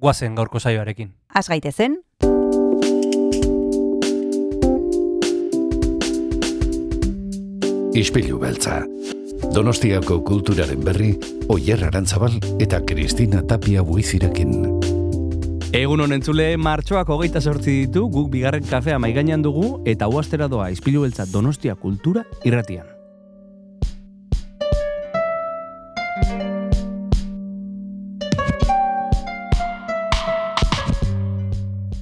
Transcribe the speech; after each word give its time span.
guazen 0.00 0.34
gaurko 0.34 0.58
saioarekin. 0.58 1.12
Az 1.34 1.48
gaitezen, 1.48 2.00
Ispilu 7.90 8.38
beltza. 8.38 8.84
Donostiako 9.54 10.20
kulturaren 10.22 10.84
berri, 10.86 11.10
Oyer 11.50 11.82
Arantzabal 11.88 12.36
eta 12.62 12.78
Kristina 12.86 13.42
Tapia 13.42 13.82
buizirekin. 13.82 14.54
Egun 15.74 16.04
honen 16.06 16.22
zule, 16.22 16.46
martxoak 16.56 17.10
hogeita 17.10 17.42
sortzi 17.42 17.74
ditu, 17.82 18.06
guk 18.14 18.30
bigarren 18.30 18.64
kafea 18.66 18.98
maigainan 19.02 19.42
dugu, 19.42 19.80
eta 19.90 20.08
huastera 20.10 20.48
doa 20.50 20.70
izpilu 20.70 21.04
beltza 21.06 21.26
Donostia 21.32 21.76
kultura 21.78 22.24
irratian. 22.46 22.89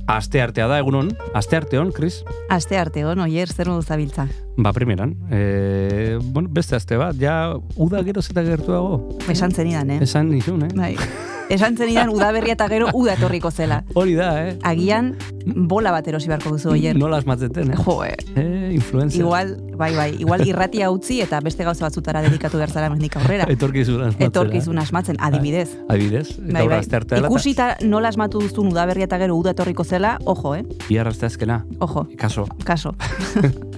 Aste 0.08 0.40
artea 0.40 0.64
da, 0.70 0.78
egunon. 0.80 1.10
Aste 1.36 1.58
arteon, 1.58 1.90
Kris? 1.92 2.23
aste 2.48 2.78
arte 2.80 3.02
hon, 3.04 3.20
oier, 3.20 3.51
zer 3.52 3.68
modu 3.68 3.82
zabiltza. 3.84 4.24
Ba, 4.56 4.73
primeran. 4.73 5.12
E, 5.30 6.16
bueno, 6.32 6.48
beste 6.48 6.78
aste 6.78 6.96
bat, 6.96 7.16
ja, 7.20 7.52
uda 7.76 8.00
geroz 8.06 8.24
eta 8.32 8.42
gertuago. 8.46 9.18
Esan 9.28 9.52
zenidan, 9.52 9.90
eh? 9.92 9.98
Esan 10.06 10.30
nizun, 10.32 10.65
eh? 10.65 10.70
Bai. 10.74 10.95
Esan 11.52 11.76
zenidan 11.76 12.09
udaberria 12.09 12.56
eta 12.56 12.70
gero 12.73 12.88
uda 12.96 13.18
etorriko 13.18 13.52
zela. 13.52 13.82
Hori 13.92 14.16
da, 14.16 14.30
eh? 14.46 14.56
Agian, 14.68 15.12
bola 15.45 15.92
bat 15.92 16.09
erosi 16.09 16.32
beharko 16.32 16.56
duzu, 16.56 16.72
oier. 16.72 16.96
Nola 16.96 17.20
asmatzeten, 17.20 17.74
eh? 17.76 17.84
Jo, 17.84 18.00
eh. 18.09 18.16
Eh, 18.37 18.72
influencer. 18.80 19.20
Igual, 19.20 19.59
bai, 19.79 19.95
bai, 19.96 20.09
igual 20.18 20.43
irratia 20.46 20.90
utzi 20.90 21.21
eta 21.24 21.40
beste 21.45 21.65
gauza 21.65 21.87
batzutara 21.87 22.23
dedikatu 22.26 22.59
behar 22.59 22.71
zara 22.74 22.90
mendik 22.90 23.16
aurrera. 23.16 23.46
Etorkizun 23.48 24.02
asmatzen. 24.02 24.26
Etorkizun 24.29 24.79
asmatzen, 24.82 25.21
adibidez. 25.21 25.68
Adibidez. 25.88 26.29
Bai, 26.38 26.66
Bai, 26.66 26.82
bai. 26.82 27.04
Dela, 27.09 27.29
Ikusita 27.29 27.68
nola 27.87 28.10
asmatu 28.12 28.43
duzun 28.43 28.73
udaberria 28.73 29.06
eta 29.09 29.18
gero 29.23 29.37
uda 29.38 29.54
etorriko 29.54 29.84
zela, 29.84 30.18
ojo, 30.24 30.56
eh? 30.56 30.65
Aste 31.09 31.26
azkena. 31.26 31.65
Ojo, 31.79 32.09
Kaso. 32.18 32.46
kaso. 32.65 32.95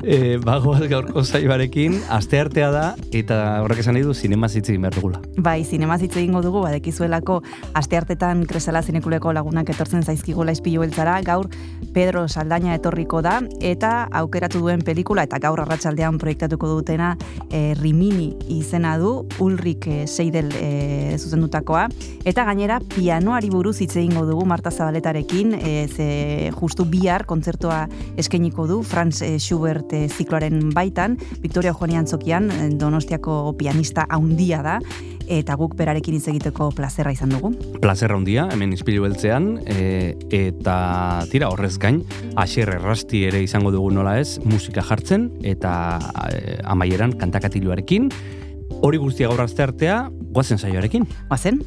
E, 0.00 0.38
bagoaz 0.40 0.86
gaurko 0.88 1.22
zaibarekin, 1.24 1.98
aste 2.08 2.38
artea 2.40 2.70
da, 2.72 2.84
eta 3.12 3.36
horrek 3.64 3.82
esan 3.82 3.96
nahi 3.96 4.04
du, 4.06 4.14
zinema 4.14 4.48
zitzik 4.48 4.78
behar 4.80 4.94
dugula. 4.96 5.20
Bai, 5.36 5.58
zinema 5.64 5.98
hitz 6.00 6.14
egingo 6.16 6.40
dugu, 6.44 6.62
badekizuelako 6.64 7.40
asteartetan 7.76 8.46
kresala 8.48 8.80
zinekuleko 8.82 9.34
lagunak 9.36 9.68
etortzen 9.74 10.02
zaizkigula 10.02 10.54
izpilu 10.56 10.80
beltzara, 10.80 11.18
gaur 11.26 11.50
Pedro 11.92 12.24
Saldaña 12.28 12.78
etorriko 12.78 13.20
da, 13.26 13.40
eta 13.60 14.06
aukeratu 14.22 14.62
duen 14.64 14.80
pelikula, 14.86 15.26
eta 15.28 15.39
gaur 15.40 15.60
arratsaldean 15.62 16.18
proiektatuko 16.20 16.68
dutena, 16.70 17.14
e, 17.50 17.74
Rimini 17.78 18.30
izena 18.52 18.96
du, 19.00 19.26
Ulrik 19.40 19.86
e, 19.90 19.98
Seidel 20.10 20.50
e, 20.56 21.18
zuzendutakoa, 21.18 21.86
eta 22.24 22.44
gainera 22.48 22.80
pianoari 22.94 23.50
buruz 23.52 23.78
hitz 23.80 23.94
egingo 23.96 24.26
dugu 24.28 24.46
Marta 24.46 24.70
Zabaletarekin, 24.70 25.54
e, 25.58 25.74
ze 25.88 26.08
justu 26.56 26.86
bihar 26.90 27.26
kontzertua 27.26 27.86
eskainiko 28.20 28.66
du, 28.70 28.82
Franz 28.82 29.22
Schubert 29.38 29.92
e, 29.96 30.06
zikloaren 30.08 30.70
baitan, 30.74 31.18
Victoria 31.40 31.74
Joanian 31.74 32.06
Zokian, 32.06 32.50
Donostiako 32.78 33.54
pianista 33.58 34.06
haundia 34.10 34.62
da, 34.62 34.78
eta 35.30 35.54
guk 35.54 35.76
berarekin 35.78 36.16
hitz 36.18 36.26
egiteko 36.32 36.70
plazerra 36.74 37.12
izan 37.14 37.30
dugu. 37.30 37.52
Plazerra 37.80 38.18
handia, 38.18 38.48
hemen 38.50 38.74
izpilu 38.74 39.04
beltzean, 39.06 39.52
e, 39.62 40.16
eta 40.34 40.76
tira 41.30 41.50
horrez 41.52 41.76
gain, 41.78 42.02
asier 42.40 42.74
errasti 42.74 43.22
ere 43.28 43.42
izango 43.44 43.70
dugu 43.74 43.92
nola 43.94 44.18
ez, 44.20 44.40
musika 44.44 44.82
jartzen, 44.86 45.30
eta 45.46 45.72
e, 46.34 46.58
amaieran 46.74 47.14
kantakatiluarekin, 47.20 48.10
hori 48.82 48.98
guztia 48.98 49.30
gaur 49.30 49.44
aste 49.44 49.62
artea, 49.62 50.02
guazen 50.34 50.58
saioarekin. 50.58 51.06
Bazen? 51.30 51.62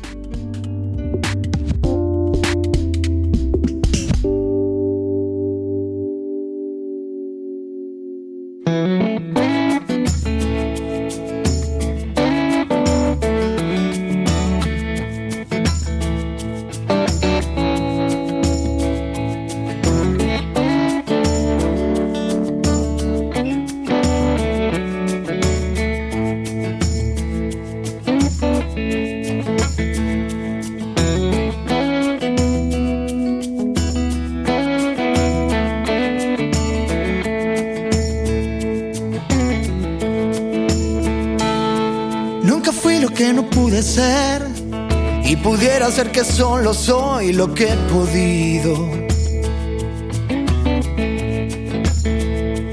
Solo 46.23 46.73
soy 46.73 47.33
lo 47.33 47.53
que 47.53 47.65
he 47.65 47.75
podido. 47.91 48.75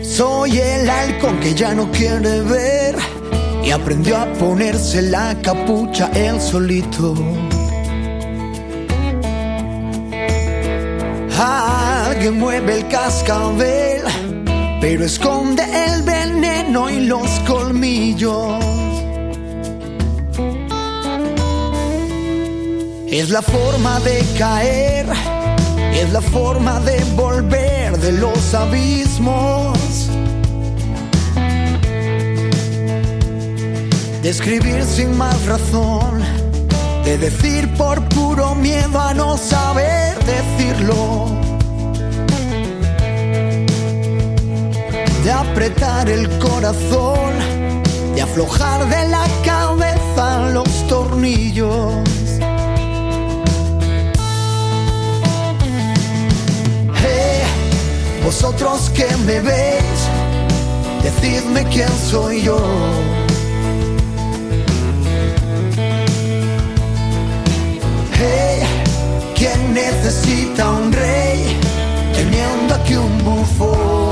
Soy 0.03 0.59
el 0.59 0.88
halcón 0.88 1.41
que 1.41 1.55
ya 1.55 1.75
no 1.75 1.91
quiere 1.91 2.43
ver 2.43 2.97
y 3.65 3.71
aprendió 3.71 4.16
a 4.19 4.27
ponerse 4.34 5.03
la 5.03 5.37
capucha 5.43 6.10
él 6.15 6.41
solito. 6.41 7.15
Alguien 11.39 12.39
mueve 12.39 12.78
el 12.78 12.89
cascabel, 12.89 14.03
pero 14.81 15.05
esconde 15.05 15.65
el 15.87 16.03
veneno 16.03 16.91
y 16.91 17.06
los 17.06 17.28
colmillos. 17.47 18.79
Es 23.10 23.28
la 23.31 23.43
forma 23.43 23.98
de 24.00 24.25
caer, 24.38 25.04
es 25.93 26.12
la 26.12 26.21
forma 26.21 26.78
de 26.78 27.03
volver 27.16 27.98
de 27.98 28.12
los 28.12 28.54
abismos. 28.54 29.76
De 34.22 34.31
escribir 34.31 34.84
sin 34.84 35.19
más 35.19 35.44
razón, 35.44 36.22
de 37.04 37.19
decir 37.19 37.69
por 37.75 38.00
puro 38.10 38.54
miedo 38.54 39.00
a 39.00 39.12
no 39.12 39.37
saber 39.37 40.16
decirlo. 40.25 41.27
De 45.25 45.32
apretar 45.32 46.09
el 46.09 46.28
corazón, 46.38 47.32
de 48.15 48.22
aflojar 48.22 48.88
de 48.88 49.09
la 49.09 49.27
cabeza 49.44 50.48
los 50.53 50.87
tornillos. 50.87 52.19
Vosotros 58.25 58.91
que 58.91 59.07
me 59.27 59.41
veis, 59.41 60.01
decidme 61.03 61.65
quién 61.72 61.89
soy 62.11 62.43
yo. 62.43 62.59
Hey, 68.13 68.63
¿quién 69.37 69.75
necesita 69.75 70.71
un 70.71 70.93
rey 70.93 71.57
teniendo 72.15 72.75
aquí 72.75 72.95
un 72.95 73.25
bufón? 73.25 74.09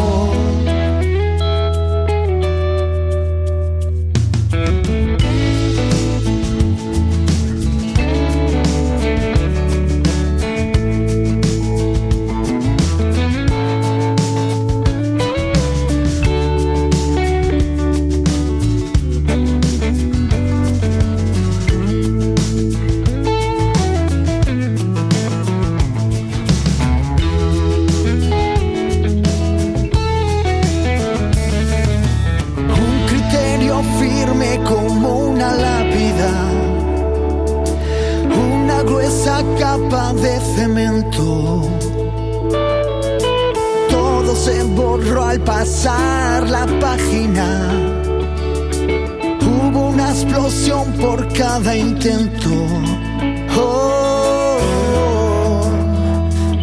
De 39.89 40.39
cemento. 40.55 41.63
Todo 43.89 44.37
se 44.37 44.63
borró 44.65 45.25
al 45.25 45.41
pasar 45.41 46.47
la 46.51 46.67
página. 46.79 47.71
Hubo 49.41 49.89
una 49.89 50.11
explosión 50.11 50.93
por 50.93 51.27
cada 51.33 51.75
intento. 51.75 52.51
Oh, 53.57 54.59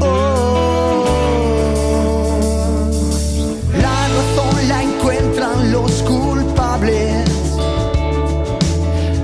oh, 0.01 0.05
oh. 0.05 1.05
La 3.81 4.07
razón 4.07 4.67
la 4.67 4.83
encuentran 4.83 5.71
los 5.71 5.91
culpables. 6.03 7.27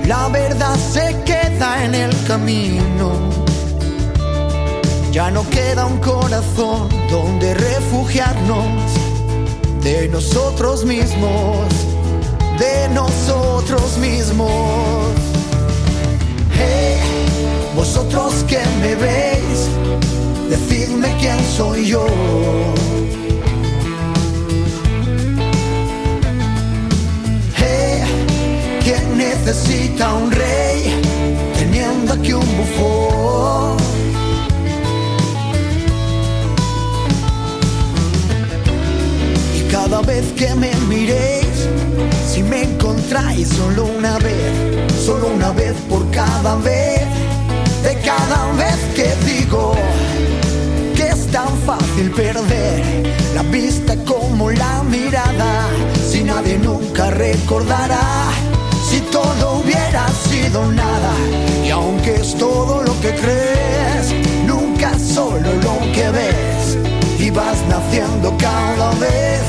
La 0.08 0.28
verdad 0.28 0.74
se 0.92 1.16
queda 1.24 1.84
en 1.84 1.94
el 1.94 2.10
camino. 2.26 2.91
Ya 5.12 5.30
no 5.30 5.46
queda 5.50 5.84
un 5.84 5.98
corazón 5.98 6.88
donde 7.10 7.52
refugiarnos 7.52 8.64
de 9.84 10.08
nosotros 10.08 10.86
mismos, 10.86 11.68
de 12.58 12.88
nosotros 12.94 13.98
mismos. 13.98 14.50
Hey, 16.54 16.98
vosotros 17.76 18.42
que 18.48 18.58
me 18.80 18.94
veis, 18.94 19.68
decidme 20.48 21.14
quién 21.20 21.38
soy 21.58 21.88
yo. 21.88 22.06
Hey, 27.58 28.02
¿quién 28.82 29.18
necesita 29.18 30.14
un 30.14 30.30
rey 30.30 31.02
teniendo 31.58 32.14
aquí 32.14 32.32
un 32.32 32.56
bufón? 32.56 33.81
Cada 39.92 40.06
vez 40.06 40.32
que 40.38 40.54
me 40.54 40.74
miréis, 40.88 41.68
si 42.26 42.42
me 42.42 42.62
encontráis 42.62 43.46
solo 43.48 43.84
una 43.84 44.16
vez, 44.20 44.96
solo 45.04 45.26
una 45.26 45.50
vez 45.52 45.74
por 45.86 46.10
cada 46.10 46.56
vez, 46.56 47.02
de 47.82 47.94
cada 48.00 48.52
vez 48.52 48.78
que 48.96 49.14
digo 49.26 49.74
que 50.96 51.08
es 51.08 51.26
tan 51.26 51.54
fácil 51.66 52.10
perder 52.10 52.82
la 53.34 53.42
vista 53.42 53.94
como 54.06 54.50
la 54.50 54.82
mirada, 54.84 55.68
si 56.10 56.24
nadie 56.24 56.56
nunca 56.56 57.10
recordará. 57.10 58.30
Si 58.88 58.98
todo 59.12 59.58
hubiera 59.58 60.08
sido 60.08 60.72
nada, 60.72 61.12
y 61.66 61.68
aunque 61.68 62.14
es 62.14 62.34
todo 62.38 62.82
lo 62.82 62.98
que 63.02 63.10
crees, 63.10 64.14
nunca 64.46 64.98
solo 64.98 65.50
lo 65.62 65.92
que 65.92 66.08
ves, 66.10 66.78
y 67.18 67.28
vas 67.28 67.58
naciendo 67.68 68.34
cada 68.38 68.90
vez, 68.92 69.42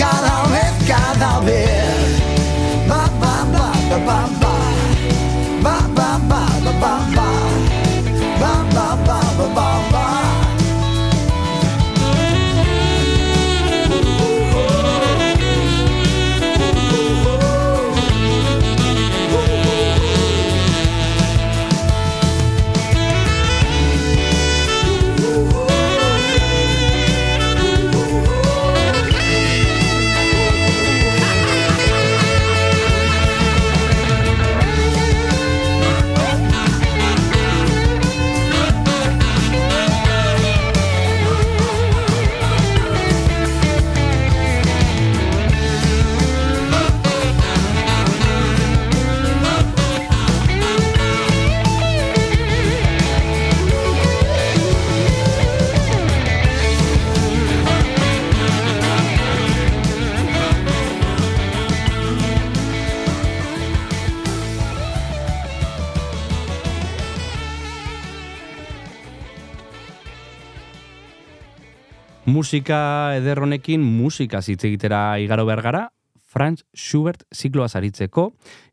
cada 0.00 0.44
vez, 0.44 0.88
cada 0.88 1.40
vez. 1.40 2.22
Ba, 2.88 3.04
ba, 3.20 3.44
ba, 3.52 3.72
ba, 3.90 3.98
ba, 4.06 4.39
Musika 72.50 73.14
ederronekin 73.14 73.78
musika 73.78 74.40
hitz 74.42 74.64
egitera 74.66 75.20
igaro 75.22 75.44
behar 75.46 75.60
gara, 75.62 75.82
Franz 76.30 76.62
Schubert 76.72 77.24
zikloa 77.34 77.66
zaritzeko, 77.68 78.28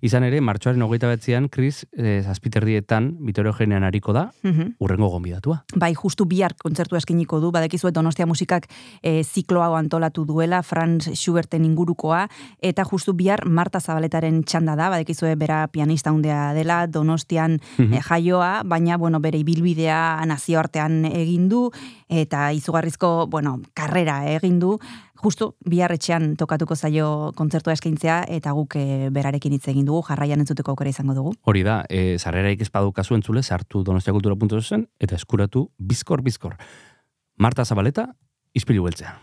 izan 0.05 0.23
ere, 0.27 0.37
martxoaren 0.45 0.81
hogeita 0.85 1.07
betzean, 1.09 1.47
Chris 1.49 1.87
eh, 1.97 2.21
zazpiterdietan, 2.23 3.15
Vitorio 3.25 3.53
Genean 3.57 3.83
hariko 3.83 4.13
da, 4.13 4.27
Mhm. 4.43 4.75
urrengo 4.79 5.09
gonbidatua. 5.09 5.63
Bai, 5.75 5.95
justu 5.95 6.25
bihar 6.29 6.53
kontzertu 6.61 6.95
eskiniko 6.95 7.39
du, 7.41 7.49
badekizuet 7.51 7.95
Donostia 7.95 8.27
musikak 8.29 8.67
e, 9.01 9.23
ziklo 9.23 9.63
hau 9.63 9.73
antolatu 9.75 10.23
duela, 10.25 10.61
Franz 10.61 11.09
Schuberten 11.17 11.65
ingurukoa, 11.65 12.27
eta 12.61 12.85
justu 12.85 13.13
bihar 13.17 13.45
Marta 13.47 13.79
Zabaletaren 13.81 14.43
txanda 14.43 14.75
da, 14.75 14.89
badekizue 14.93 15.33
bera 15.35 15.67
pianista 15.67 16.11
hundea 16.13 16.53
dela, 16.53 16.85
Donostian 16.87 17.59
Mhm. 17.79 17.93
e, 17.93 18.01
jaioa, 18.01 18.61
baina, 18.65 18.97
bueno, 18.97 19.19
bere 19.19 19.39
ibilbidea 19.39 20.21
nazioartean 20.27 21.05
egin 21.05 21.49
du, 21.49 21.71
eta 22.07 22.51
izugarrizko, 22.53 23.25
bueno, 23.27 23.57
karrera 23.73 24.21
egin 24.35 24.59
du, 24.59 24.77
justu 25.23 25.51
bihar 25.65 25.93
etxean 25.95 26.35
tokatuko 26.39 26.75
zaio 26.75 27.31
kontzertua 27.37 27.73
eskaintzea, 27.77 28.23
eta 28.39 28.53
guk 28.57 28.77
e, 28.79 29.09
berarekin 29.13 29.55
hitz 29.57 29.67
egin 29.73 29.87
dugu, 29.87 30.03
jarraian 30.09 30.43
entzuteko 30.43 30.73
aukera 30.73 30.93
izango 30.93 31.15
dugu. 31.17 31.35
Hori 31.43 31.63
da, 31.67 31.81
e, 31.89 32.17
zarreraik 32.17 32.61
ez 32.61 32.71
badukazu 32.73 33.17
entzule, 33.17 33.43
sartu 33.43 33.83
donostiakultura.zen, 33.87 34.87
eta 34.99 35.15
eskuratu 35.15 35.69
bizkor, 35.77 36.23
bizkor. 36.25 36.57
Marta 37.37 37.65
Zabaleta, 37.65 38.09
izpilu 38.57 38.87
beltzea. 38.89 39.17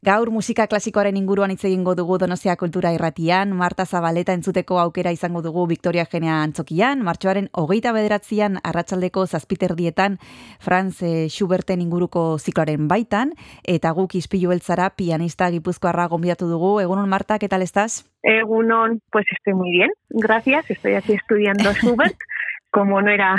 Gaur 0.00 0.30
musika 0.32 0.64
klasikoaren 0.64 1.18
inguruan 1.20 1.50
hitz 1.52 1.66
egingo 1.68 1.92
dugu 1.92 2.16
Donostia 2.16 2.54
Kultura 2.56 2.94
Irratian, 2.94 3.50
Marta 3.52 3.84
Zabaleta 3.84 4.32
entzuteko 4.32 4.78
aukera 4.80 5.10
izango 5.12 5.42
dugu 5.44 5.66
Victoria 5.68 6.06
Genea 6.08 6.38
Antzokian, 6.40 7.02
martxoaren 7.04 7.50
hogeita 7.52 7.92
bederatzean 7.92 8.56
arratsaldeko 8.64 9.26
zazpiterdietan 9.26 10.16
Franz 10.58 11.02
eh, 11.02 11.28
Schuberten 11.28 11.84
inguruko 11.84 12.38
zikloaren 12.38 12.88
baitan, 12.88 13.34
eta 13.68 13.92
guk 13.92 14.16
izpilu 14.16 14.54
beltzara 14.54 14.88
pianista 14.96 15.50
gipuzkoarra 15.52 16.08
gonbidatu 16.08 16.48
dugu. 16.48 16.78
Egunon, 16.80 17.08
Marta, 17.12 17.38
¿qué 17.38 17.52
tal 17.52 17.60
estás? 17.60 18.06
Egunon, 18.22 19.02
pues 19.12 19.26
estoy 19.36 19.52
muy 19.52 19.70
bien, 19.70 19.92
gracias, 20.08 20.64
estoy 20.70 20.94
aquí 20.94 21.12
estudiando 21.12 21.74
Schubert. 21.74 22.16
como 22.70 23.02
no 23.02 23.10
era, 23.10 23.36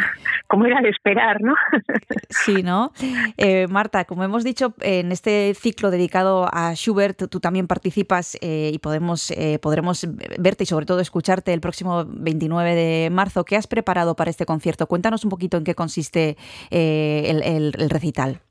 como 0.48 0.66
era 0.66 0.82
de 0.82 0.90
esperar, 0.90 1.42
¿no? 1.42 1.56
Sí, 2.30 2.64
¿no? 2.64 2.92
Eh, 3.38 3.68
Marta, 3.68 4.06
como 4.06 4.24
hemos 4.24 4.44
dicho, 4.44 4.74
en 4.82 5.12
este 5.12 5.54
ciclo 5.54 5.92
dedicado 5.92 6.48
a 6.52 6.74
Schubert, 6.74 7.30
tú 7.30 7.40
también 7.40 7.68
participas 7.68 8.38
eh, 8.42 8.72
y 8.74 8.80
podemos, 8.80 9.32
eh, 9.32 9.60
podremos 9.62 10.08
verte 10.40 10.64
y 10.64 10.68
sobre 10.68 10.86
todo 10.86 11.00
escucharte 11.00 11.54
el 11.54 11.62
próximo 11.62 12.06
29 12.08 12.76
de 12.76 13.10
marzo. 13.12 13.46
¿Qué 13.46 13.58
has 13.58 13.68
preparado 13.68 14.16
para 14.16 14.30
este 14.30 14.46
concierto? 14.46 14.88
Cuéntanos 14.88 15.24
un 15.24 15.30
poquito 15.30 15.58
en 15.58 15.64
qué 15.64 15.76
consiste 15.76 16.38
el 16.72 17.74
recital. 17.90 18.42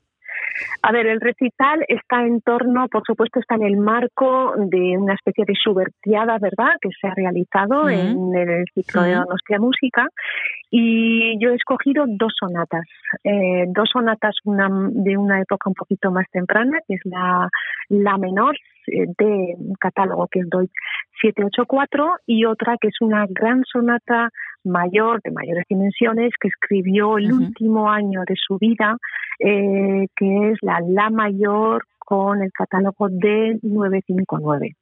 A 0.81 0.91
ver, 0.91 1.07
el 1.07 1.21
recital 1.21 1.83
está 1.87 2.25
en 2.25 2.41
torno, 2.41 2.87
por 2.89 3.03
supuesto, 3.05 3.39
está 3.39 3.55
en 3.55 3.63
el 3.63 3.77
marco 3.77 4.53
de 4.57 4.97
una 4.97 5.13
especie 5.13 5.45
de 5.45 5.53
Schubertiada, 5.53 6.37
¿verdad?, 6.39 6.75
que 6.81 6.89
se 6.99 7.07
ha 7.07 7.13
realizado 7.15 7.89
en 7.89 8.35
el 8.35 8.65
ciclo 8.73 9.03
de 9.03 9.15
Donostia 9.15 9.59
Música. 9.59 10.07
Y 10.73 11.37
yo 11.37 11.49
he 11.49 11.55
escogido 11.55 12.05
dos 12.07 12.31
sonatas, 12.39 12.87
eh, 13.25 13.65
dos 13.67 13.89
sonatas 13.91 14.35
una, 14.45 14.69
de 14.89 15.17
una 15.17 15.41
época 15.41 15.69
un 15.69 15.75
poquito 15.75 16.11
más 16.11 16.25
temprana, 16.31 16.79
que 16.87 16.93
es 16.93 17.01
la, 17.03 17.49
la 17.89 18.17
menor 18.17 18.55
eh, 18.87 19.05
de 19.17 19.55
un 19.57 19.75
catálogo 19.77 20.27
que 20.27 20.39
es 20.39 20.49
Deutsch 20.49 20.71
784, 21.21 22.13
y 22.25 22.45
otra 22.45 22.77
que 22.79 22.87
es 22.87 23.01
una 23.01 23.25
gran 23.29 23.63
sonata 23.65 24.29
mayor, 24.63 25.21
de 25.23 25.31
mayores 25.31 25.65
dimensiones, 25.69 26.31
que 26.39 26.47
escribió 26.47 27.17
el 27.17 27.33
último 27.33 27.89
año 27.89 28.21
de 28.25 28.35
su 28.35 28.57
vida, 28.57 28.95
eh, 29.39 30.07
que 30.15 30.51
es 30.51 30.57
la 30.61 30.79
La 30.87 31.09
mayor 31.09 31.83
con 31.99 32.41
el 32.41 32.51
catálogo 32.53 33.09
de 33.09 33.59
959. 33.61 34.75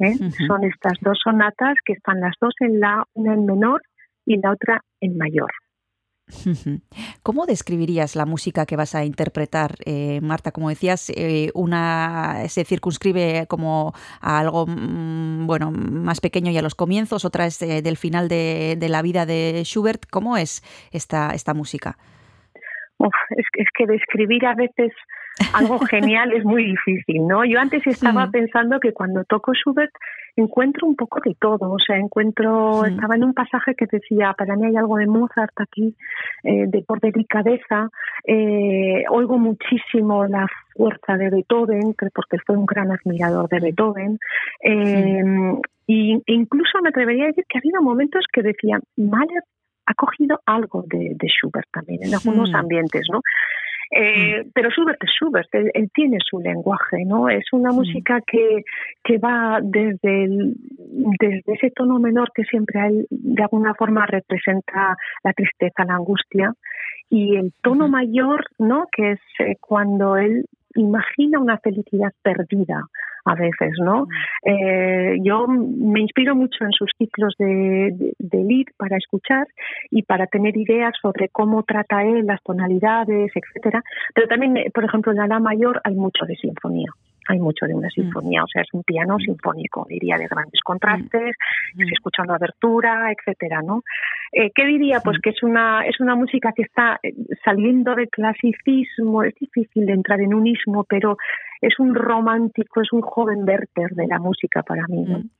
¿eh? 0.00 0.14
Son 0.48 0.64
estas 0.64 0.94
dos 1.00 1.20
sonatas 1.22 1.76
que 1.84 1.92
están 1.92 2.20
las 2.20 2.34
dos 2.40 2.54
en 2.58 2.80
La, 2.80 3.04
una 3.14 3.34
en 3.34 3.46
menor 3.46 3.82
y 4.24 4.40
la 4.40 4.52
otra 4.52 4.84
en 5.00 5.16
mayor. 5.16 5.50
¿Cómo 7.22 7.46
describirías 7.46 8.16
la 8.16 8.26
música 8.26 8.64
que 8.66 8.76
vas 8.76 8.94
a 8.94 9.04
interpretar, 9.04 9.72
eh, 9.84 10.20
Marta? 10.22 10.52
Como 10.52 10.68
decías, 10.68 11.10
eh, 11.10 11.50
una 11.54 12.48
se 12.48 12.64
circunscribe 12.64 13.46
como 13.48 13.92
a 14.20 14.38
algo 14.38 14.66
mm, 14.66 15.46
bueno 15.46 15.70
más 15.72 16.20
pequeño 16.20 16.50
y 16.50 16.58
a 16.58 16.62
los 16.62 16.74
comienzos, 16.74 17.24
otra 17.24 17.46
es 17.46 17.60
eh, 17.62 17.82
del 17.82 17.96
final 17.96 18.28
de, 18.28 18.76
la 18.88 19.02
vida 19.02 19.26
de 19.26 19.62
Schubert. 19.64 20.06
¿Cómo 20.10 20.36
es 20.36 20.62
esta, 20.92 21.30
esta 21.34 21.54
música? 21.54 21.96
es, 22.98 23.46
es, 23.54 23.66
que 23.76 23.86
describir 23.86 24.46
a 24.46 24.54
veces 24.54 24.92
algo 25.54 25.78
genial 25.80 26.32
es 26.32 26.44
muy 26.44 26.64
difícil, 26.64 27.26
¿no? 27.26 27.44
Yo 27.44 27.58
antes 27.58 27.86
estaba 27.86 28.30
pensando 28.30 28.80
que 28.80 28.92
cuando 28.92 29.24
toco 29.24 29.52
Schubert 29.54 29.92
encuentro 30.36 30.86
un 30.86 30.96
poco 30.96 31.20
de 31.24 31.34
todo, 31.38 31.70
o 31.70 31.78
sea, 31.78 31.96
encuentro, 31.96 32.84
estaba 32.84 33.16
en 33.16 33.24
un 33.24 33.34
pasaje 33.34 33.74
que 33.74 33.86
decía, 33.90 34.34
para 34.36 34.56
mí 34.56 34.66
hay 34.66 34.76
algo 34.76 34.96
de 34.96 35.06
Mozart 35.06 35.52
aquí, 35.56 35.94
eh, 36.42 36.66
de 36.68 36.82
por 36.82 37.00
delicadeza, 37.00 37.88
eh, 38.26 39.04
oigo 39.10 39.38
muchísimo 39.38 40.26
la 40.26 40.46
fuerza 40.74 41.16
de 41.16 41.30
Beethoven, 41.30 41.94
porque 42.14 42.38
fue 42.46 42.56
un 42.56 42.66
gran 42.66 42.90
admirador 42.90 43.48
de 43.48 43.60
Beethoven, 43.60 44.18
eh, 44.62 45.22
y, 45.86 46.14
e 46.14 46.32
incluso 46.32 46.80
me 46.82 46.90
atrevería 46.90 47.24
a 47.24 47.28
decir 47.28 47.44
que 47.48 47.58
ha 47.58 47.60
habido 47.60 47.82
momentos 47.82 48.24
que 48.32 48.42
decía, 48.42 48.78
Mahler 48.96 49.42
ha 49.86 49.94
cogido 49.94 50.40
algo 50.46 50.84
de, 50.86 51.16
Schubert 51.28 51.68
también 51.72 52.04
en 52.04 52.14
algunos 52.14 52.54
ambientes, 52.54 53.06
¿no? 53.12 53.20
Eh, 53.94 54.46
pero 54.54 54.70
Schubert 54.70 55.02
es 55.04 55.10
Schubert, 55.10 55.48
él, 55.52 55.90
tiene 55.92 56.16
su 56.24 56.40
lenguaje, 56.40 57.04
¿no? 57.04 57.28
Es 57.28 57.44
una 57.52 57.72
música 57.72 58.22
que, 58.26 58.64
que 59.04 59.18
va 59.18 59.60
desde, 59.62 60.28
desde 61.20 61.42
ese 61.46 61.70
tono 61.72 61.98
menor 61.98 62.32
que 62.34 62.44
siempre 62.44 62.86
él 62.86 63.06
de 63.10 63.42
alguna 63.42 63.74
forma 63.74 64.06
representa 64.06 64.96
la 65.22 65.32
tristeza, 65.34 65.84
la 65.84 65.96
angustia, 65.96 66.54
y 67.10 67.36
el 67.36 67.52
tono 67.62 67.88
mayor, 67.88 68.46
¿no? 68.58 68.86
Que 68.90 69.12
es 69.12 69.20
eh, 69.40 69.56
cuando 69.60 70.16
él 70.16 70.46
imagina 70.74 71.38
una 71.38 71.58
felicidad 71.58 72.12
perdida, 72.22 72.82
a 73.24 73.34
veces, 73.34 73.72
¿no? 73.78 74.06
Eh, 74.44 75.18
yo 75.22 75.46
me 75.46 76.00
inspiro 76.00 76.34
mucho 76.34 76.64
en 76.64 76.72
sus 76.72 76.90
ciclos 76.98 77.34
de, 77.38 78.14
de, 78.18 78.44
lead 78.44 78.66
para 78.76 78.96
escuchar 78.96 79.46
y 79.90 80.02
para 80.02 80.26
tener 80.26 80.56
ideas 80.56 80.92
sobre 81.00 81.28
cómo 81.28 81.62
trata 81.62 82.02
él 82.02 82.26
las 82.26 82.42
tonalidades, 82.42 83.30
etcétera. 83.34 83.82
Pero 84.14 84.26
también, 84.26 84.54
por 84.74 84.84
ejemplo, 84.84 85.12
en 85.12 85.18
la 85.18 85.26
La 85.28 85.38
mayor 85.38 85.80
hay 85.84 85.94
mucho 85.94 86.24
de 86.26 86.34
sinfonía 86.36 86.92
hay 87.28 87.38
mucho 87.38 87.66
de 87.66 87.74
una 87.74 87.88
mm. 87.88 88.02
sinfonía, 88.02 88.44
o 88.44 88.46
sea, 88.46 88.62
es 88.62 88.68
un 88.72 88.82
piano 88.82 89.18
sinfónico, 89.18 89.86
diría, 89.88 90.16
de 90.16 90.26
grandes 90.28 90.60
contrastes, 90.64 91.36
mm. 91.74 91.78
se 91.78 91.92
escucha 91.92 92.22
una 92.22 92.36
abertura, 92.36 93.12
etcétera, 93.12 93.62
¿no? 93.62 93.82
Eh, 94.32 94.50
¿Qué 94.54 94.66
diría? 94.66 95.00
Pues 95.00 95.18
que 95.22 95.30
es 95.30 95.42
una, 95.42 95.84
es 95.86 96.00
una 96.00 96.14
música 96.14 96.52
que 96.54 96.62
está 96.62 96.98
eh, 97.02 97.12
saliendo 97.44 97.94
del 97.94 98.08
clasicismo, 98.08 99.22
es 99.22 99.34
difícil 99.34 99.86
de 99.86 99.92
entrar 99.92 100.20
en 100.20 100.34
un 100.34 100.46
ismo, 100.46 100.84
pero 100.84 101.16
es 101.60 101.78
un 101.78 101.94
romántico, 101.94 102.80
es 102.80 102.92
un 102.92 103.02
joven 103.02 103.44
Werther 103.46 103.90
de 103.90 104.06
la 104.06 104.18
música 104.18 104.62
para 104.62 104.86
mí. 104.88 105.04
Mm. 105.04 105.30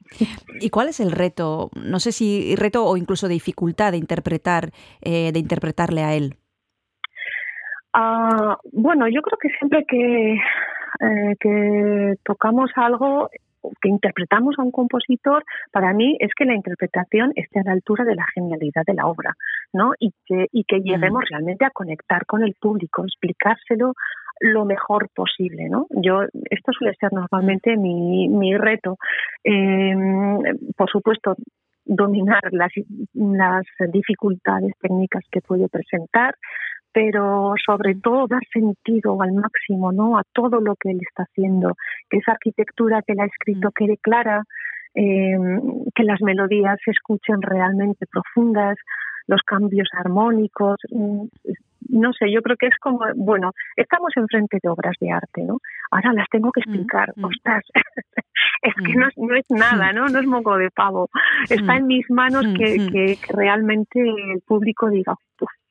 ¿Y 0.61 0.71
cuál 0.71 0.89
es 0.89 1.01
el 1.01 1.11
reto? 1.11 1.71
No 1.75 1.99
sé 2.01 2.13
si 2.13 2.55
reto 2.57 2.85
o 2.85 2.97
incluso 2.97 3.29
dificultad 3.29 3.93
de 3.93 3.99
interpretar, 3.99 4.71
eh, 5.01 5.33
de 5.33 5.39
interpretarle 5.39 6.03
a 6.03 6.15
él. 6.15 6.37
Ah, 7.95 8.57
bueno, 8.73 9.07
yo 9.09 9.21
creo 9.21 9.39
que 9.39 9.49
siempre 9.59 9.85
que 9.87 10.39
eh, 11.01 11.37
que 11.41 12.15
tocamos 12.25 12.71
algo 12.77 13.31
que 13.81 13.89
interpretamos 13.89 14.57
a 14.59 14.63
un 14.63 14.73
compositor, 14.73 15.45
para 15.71 15.93
mí 15.93 16.17
es 16.21 16.31
que 16.37 16.45
la 16.45 16.55
interpretación 16.55 17.33
esté 17.37 17.61
a 17.61 17.65
la 17.65 17.73
altura 17.73 18.05
de 18.05 18.17
la 18.17 18.27
genialidad 18.35 18.83
de 18.85 18.95
la 18.95 19.07
obra, 19.07 19.35
¿no? 19.73 19.93
Y 19.99 20.13
que, 20.27 20.47
y 20.51 20.65
que 20.65 20.81
lleguemos 20.81 21.25
realmente 21.31 21.65
a 21.65 21.71
conectar 21.71 22.27
con 22.27 22.43
el 22.43 22.55
público, 22.61 23.05
explicárselo 23.05 23.95
lo 24.41 24.65
mejor 24.65 25.09
posible, 25.15 25.69
¿no? 25.69 25.87
Yo, 25.91 26.23
esto 26.51 26.73
suele 26.73 26.97
ser 26.99 27.13
normalmente 27.13 27.77
mi, 27.77 28.29
mi 28.29 28.57
reto. 28.57 28.97
Em, 29.45 30.41
por 30.77 30.91
supuesto, 30.91 31.37
dominar 31.85 32.43
las, 32.53 32.73
las 33.15 33.65
dificultades 33.93 34.73
técnicas 34.81 35.25
que 35.31 35.41
puede 35.41 35.69
presentar, 35.69 36.35
pero 36.93 37.55
sobre 37.65 37.95
todo 37.95 38.27
dar 38.27 38.43
sentido 38.53 39.21
al 39.23 39.33
máximo 39.33 39.93
no 39.93 40.19
a 40.19 40.25
todo 40.33 40.61
lo 40.61 40.75
que 40.77 40.91
él 40.91 40.99
está 41.01 41.25
haciendo 41.25 41.77
que 42.11 42.19
esa 42.19 42.33
arquitectura 42.33 43.03
que 43.03 43.13
él 43.15 43.21
ha 43.21 43.27
escrito 43.27 43.69
mm. 43.69 43.73
quede 43.75 43.97
clara 43.99 44.45
eh, 44.95 45.37
que 45.95 46.05
las 46.05 46.21
melodías 46.21 46.79
se 46.85 46.91
escuchen 46.91 47.41
realmente 47.41 48.07
profundas 48.07 48.77
los 49.27 49.41
cambios 49.43 49.89
armónicos 49.99 50.77
mm, 50.91 51.27
no 51.93 52.13
sé, 52.13 52.33
yo 52.33 52.43
creo 52.43 52.57
que 52.57 52.67
es 52.67 52.77
como, 52.81 53.01
bueno, 53.17 53.53
estamos 53.77 54.11
enfrente 54.17 54.59
de 54.63 54.69
obras 54.69 54.97
de 55.01 55.11
arte, 55.11 55.43
¿no? 55.43 55.59
Ahora 55.91 56.13
las 56.15 56.29
tengo 56.31 56.51
que 56.51 56.61
mm, 56.61 56.63
explicar, 56.63 57.13
ostras, 57.23 57.65
es 58.63 58.75
que 58.75 58.95
no, 58.95 59.09
no, 59.17 59.35
es 59.35 59.47
nada, 59.51 59.93
¿no? 59.93 60.07
No 60.07 60.19
es 60.19 60.27
moco 60.27 60.57
de 60.57 60.71
pavo. 60.71 61.11
Está 61.49 61.77
en 61.77 61.87
mis 61.87 62.11
manos 62.11 62.47
que, 62.57 62.89
que, 62.91 63.19
que 63.21 63.33
realmente 63.33 64.01
el 64.01 64.41
público 64.47 64.89
diga, 64.89 65.15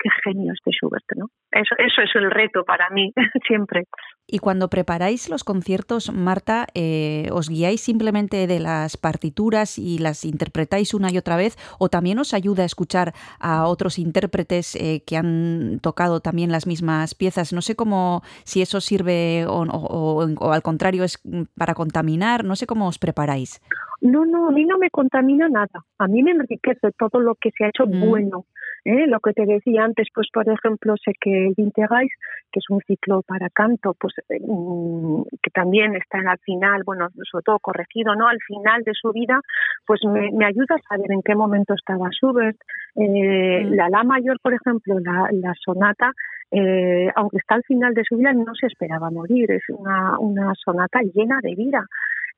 qué 0.01 0.09
genio 0.23 0.53
este 0.53 0.71
Schubert, 0.71 1.05
¿no? 1.15 1.27
Eso, 1.51 1.75
eso 1.77 2.01
es 2.01 2.09
el 2.15 2.31
reto 2.31 2.63
para 2.63 2.89
mí, 2.89 3.11
siempre. 3.47 3.85
Y 4.27 4.39
cuando 4.39 4.69
preparáis 4.69 5.29
los 5.29 5.43
conciertos, 5.43 6.11
Marta, 6.11 6.67
eh, 6.73 7.27
¿os 7.31 7.49
guiáis 7.49 7.81
simplemente 7.81 8.47
de 8.47 8.59
las 8.59 8.97
partituras 8.97 9.77
y 9.77 9.99
las 9.99 10.25
interpretáis 10.25 10.93
una 10.93 11.11
y 11.11 11.17
otra 11.17 11.35
vez? 11.35 11.57
¿O 11.79 11.89
también 11.89 12.19
os 12.19 12.33
ayuda 12.33 12.63
a 12.63 12.65
escuchar 12.65 13.13
a 13.39 13.67
otros 13.67 13.99
intérpretes 13.99 14.75
eh, 14.75 15.03
que 15.05 15.17
han 15.17 15.79
tocado 15.81 16.21
también 16.21 16.51
las 16.51 16.65
mismas 16.65 17.13
piezas? 17.13 17.53
No 17.53 17.61
sé 17.61 17.75
cómo, 17.75 18.21
si 18.43 18.61
eso 18.61 18.79
sirve 18.79 19.45
o, 19.47 19.63
o 19.63 20.51
al 20.53 20.61
contrario 20.61 21.03
es 21.03 21.21
para 21.57 21.73
contaminar, 21.73 22.43
no 22.45 22.55
sé 22.55 22.65
cómo 22.65 22.87
os 22.87 22.97
preparáis. 22.99 23.61
No, 24.01 24.25
no, 24.25 24.47
a 24.47 24.51
mí 24.51 24.65
no 24.65 24.77
me 24.77 24.89
contamina 24.89 25.47
nada. 25.49 25.85
A 25.99 26.07
mí 26.07 26.23
me 26.23 26.31
enriquece 26.31 26.91
todo 26.97 27.19
lo 27.19 27.35
que 27.35 27.51
se 27.51 27.65
ha 27.65 27.69
hecho 27.69 27.85
Mm. 27.85 28.09
bueno. 28.09 28.45
¿eh? 28.83 29.05
Lo 29.05 29.19
que 29.19 29.31
te 29.33 29.45
decía 29.45 29.83
antes, 29.83 30.07
pues 30.13 30.27
por 30.33 30.49
ejemplo, 30.49 30.95
sé 30.97 31.11
que 31.21 31.47
el 31.47 31.53
Winterreis, 31.55 32.11
que 32.51 32.59
es 32.59 32.65
un 32.71 32.79
ciclo 32.87 33.21
para 33.21 33.47
canto, 33.51 33.93
pues 33.99 34.15
eh, 34.29 34.39
mm, 34.41 35.21
que 35.41 35.51
también 35.51 35.95
está 35.95 36.17
en 36.17 36.27
al 36.27 36.39
final, 36.39 36.81
bueno, 36.83 37.09
sobre 37.31 37.43
todo 37.43 37.59
corregido, 37.59 38.15
¿no? 38.15 38.27
Al 38.27 38.39
final 38.47 38.81
de 38.83 38.93
su 38.99 39.11
vida, 39.11 39.39
pues 39.85 39.99
me, 40.05 40.31
me 40.31 40.45
ayuda 40.45 40.75
a 40.75 40.81
saber 40.95 41.11
en 41.11 41.21
qué 41.21 41.35
momento 41.35 41.75
estaba 41.75 42.09
Schubert. 42.11 42.57
Eh, 42.95 43.65
Mm. 43.65 43.73
La 43.75 43.89
La 43.89 44.03
mayor, 44.03 44.37
por 44.41 44.53
ejemplo, 44.53 44.99
la, 44.99 45.27
la 45.31 45.53
sonata, 45.63 46.11
eh, 46.49 47.09
aunque 47.15 47.37
está 47.37 47.55
al 47.55 47.63
final 47.63 47.93
de 47.93 48.03
su 48.03 48.17
vida, 48.17 48.33
no 48.33 48.53
se 48.55 48.65
esperaba 48.67 49.09
morir. 49.11 49.51
Es 49.51 49.63
una, 49.69 50.17
una 50.19 50.53
sonata 50.55 50.99
llena 51.13 51.39
de 51.43 51.55
vida. 51.55 51.85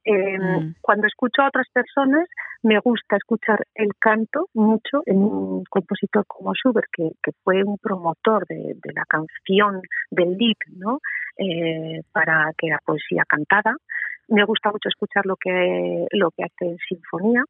Eh, 0.06 0.38
Mm. 0.40 0.76
Cuando 0.82 1.08
escucho 1.08 1.42
a 1.42 1.48
otras 1.48 1.68
personas, 1.72 2.28
me 2.62 2.80
gusta 2.80 3.16
escuchar 3.18 3.66
el 3.76 3.90
canto 4.00 4.48
mucho 4.54 5.02
en 5.06 5.18
un 5.18 5.64
compositor 5.66 6.26
como 6.28 6.54
Schubert, 6.54 6.88
que, 6.92 7.10
que 7.22 7.32
fue 7.44 7.64
un 7.64 7.78
promotor 7.78 8.46
de, 8.48 8.76
de 8.76 8.94
la 8.94 9.06
canción 9.06 9.82
del 10.12 10.38
Lied, 10.38 10.58
¿no? 10.78 11.00
Eh, 11.38 12.02
para 12.12 12.52
que 12.58 12.68
la 12.68 12.80
poesía 12.86 13.24
cantada. 13.28 13.76
Me 14.28 14.44
gusta 14.46 14.72
mucho 14.72 14.90
escuchar 14.90 15.26
lo 15.26 15.36
que, 15.36 16.06
lo 16.12 16.32
que 16.32 16.44
hace 16.44 16.66
en 16.72 16.78
sinfonía. 16.88 17.44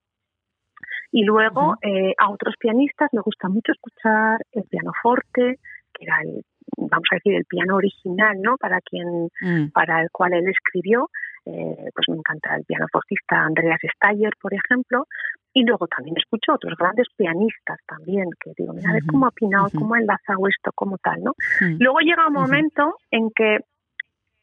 Y 1.11 1.23
luego 1.23 1.75
eh, 1.81 2.13
a 2.17 2.29
otros 2.31 2.55
pianistas 2.59 3.09
me 3.13 3.21
gusta 3.21 3.47
mucho 3.49 3.71
escuchar 3.71 4.39
el 4.51 4.63
pianoforte, 4.63 5.59
que 5.93 6.05
era 6.05 6.17
el, 6.23 6.41
vamos 6.77 7.07
a 7.11 7.15
decir, 7.15 7.35
el 7.35 7.45
piano 7.45 7.75
original, 7.75 8.41
¿no? 8.41 8.57
Para 8.57 8.81
quien 8.81 9.27
Mm. 9.41 9.69
para 9.73 10.01
el 10.01 10.09
cual 10.11 10.33
él 10.33 10.47
escribió. 10.47 11.09
Eh, 11.45 11.89
pues 11.93 12.07
me 12.07 12.15
encanta 12.15 12.55
el 12.55 12.63
pianofortista 12.63 13.43
Andreas 13.43 13.79
Steyer, 13.95 14.31
por 14.41 14.53
ejemplo, 14.53 15.07
y 15.53 15.65
luego 15.65 15.87
también 15.87 16.15
escucho 16.17 16.53
otros 16.53 16.73
grandes 16.77 17.07
pianistas 17.17 17.79
también, 17.85 18.29
que 18.41 18.53
digo, 18.57 18.71
mira, 18.73 18.89
a 18.91 18.93
ver 18.93 19.03
cómo 19.05 19.25
ha 19.25 19.29
opinado, 19.29 19.67
ujú. 19.67 19.79
cómo 19.79 19.95
ha 19.95 19.99
enlazado 19.99 20.47
esto, 20.47 20.71
como 20.73 20.97
tal, 20.99 21.21
¿no? 21.21 21.33
Mm. 21.59 21.75
Luego 21.79 21.99
llega 21.99 22.27
un 22.27 22.33
momento 22.33 22.95
en 23.11 23.29
que 23.35 23.59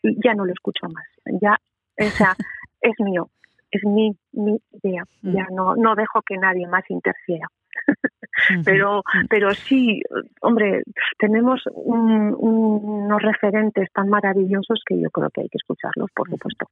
ya 0.02 0.34
no 0.34 0.44
lo 0.44 0.52
escucho 0.52 0.86
más, 0.88 1.06
ya, 1.40 1.56
o 1.98 2.10
sea, 2.10 2.34
es 2.82 2.94
mío, 3.00 3.30
es 3.70 3.82
mi, 3.84 4.10
mi 4.32 4.58
idea, 4.82 5.04
Mm. 5.22 5.32
ya 5.34 5.46
no, 5.50 5.76
no 5.76 5.94
dejo 5.94 6.20
que 6.22 6.36
nadie 6.36 6.66
más 6.66 6.84
interfiera. 6.90 7.46
Pero, 8.64 9.02
pero 9.28 9.52
sí, 9.54 10.00
hombre, 10.40 10.82
tenemos 11.18 11.60
un- 11.72 12.34
unos 12.38 13.20
referentes 13.20 13.88
tan 13.92 14.08
maravillosos 14.08 14.80
que 14.86 14.98
yo 15.00 15.10
creo 15.10 15.28
que 15.30 15.42
hay 15.42 15.48
que 15.48 15.58
escucharlos, 15.58 16.10
por 16.14 16.28
supuesto. 16.30 16.66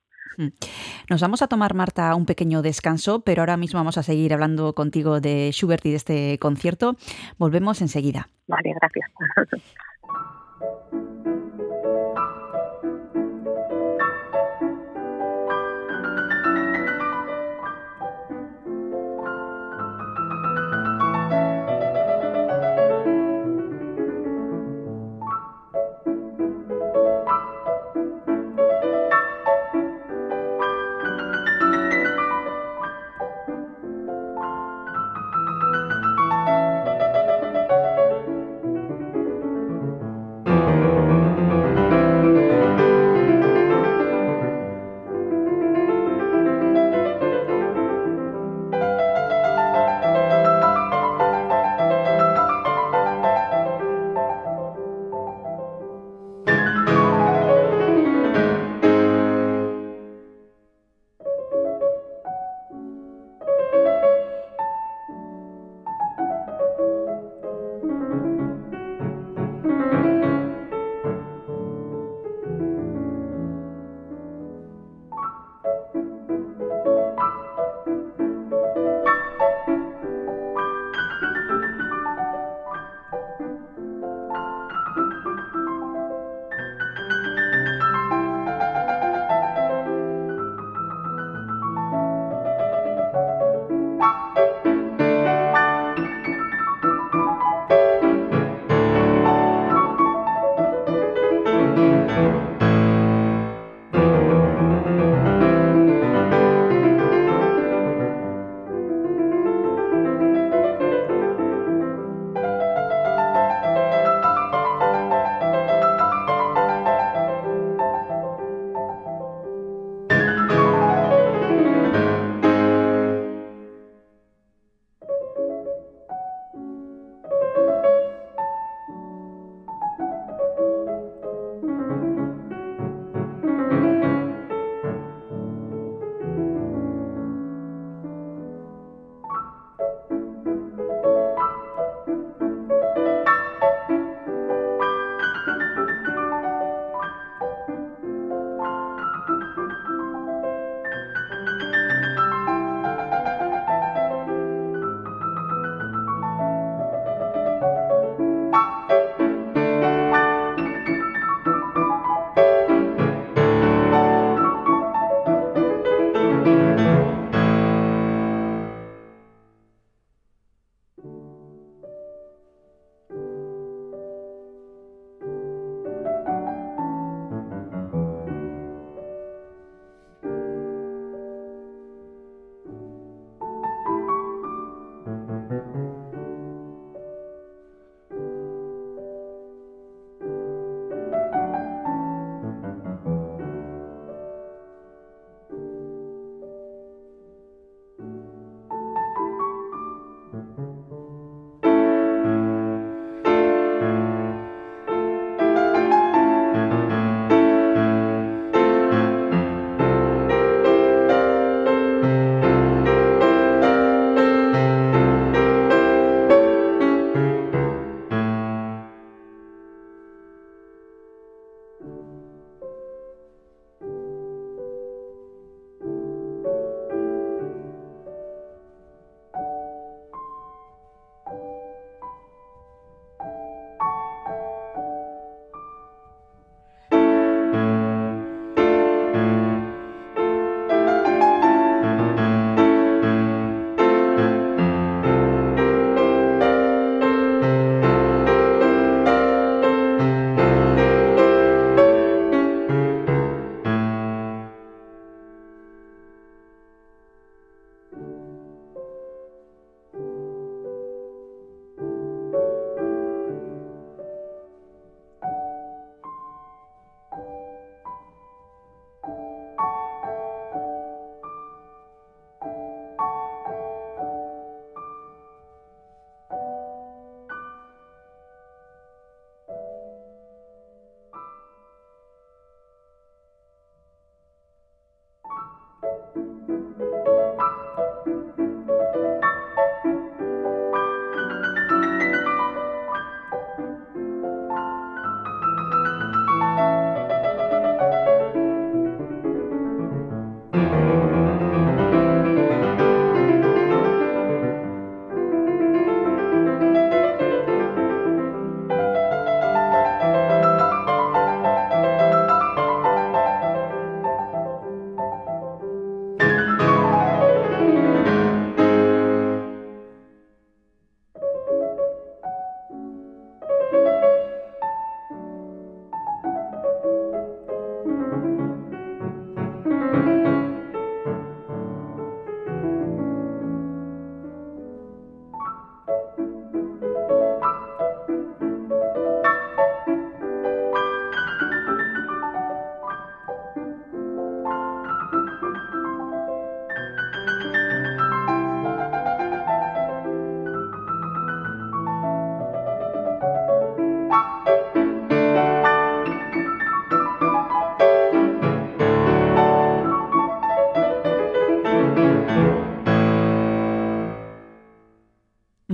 Nos 1.11 1.21
vamos 1.21 1.43
a 1.43 1.49
tomar, 1.49 1.75
Marta, 1.75 2.15
un 2.15 2.25
pequeño 2.25 2.63
descanso, 2.63 3.21
pero 3.21 3.43
ahora 3.43 3.57
mismo 3.57 3.81
vamos 3.81 3.99
a 3.99 4.03
seguir 4.03 4.33
hablando 4.33 4.73
contigo 4.75 5.21
de 5.21 5.51
Schubert 5.53 5.85
y 5.85 5.91
de 5.91 5.97
este 5.97 6.39
concierto. 6.39 6.97
Volvemos 7.39 7.83
enseguida. 7.83 8.29
Vale, 8.47 8.73
gracias. 8.81 9.11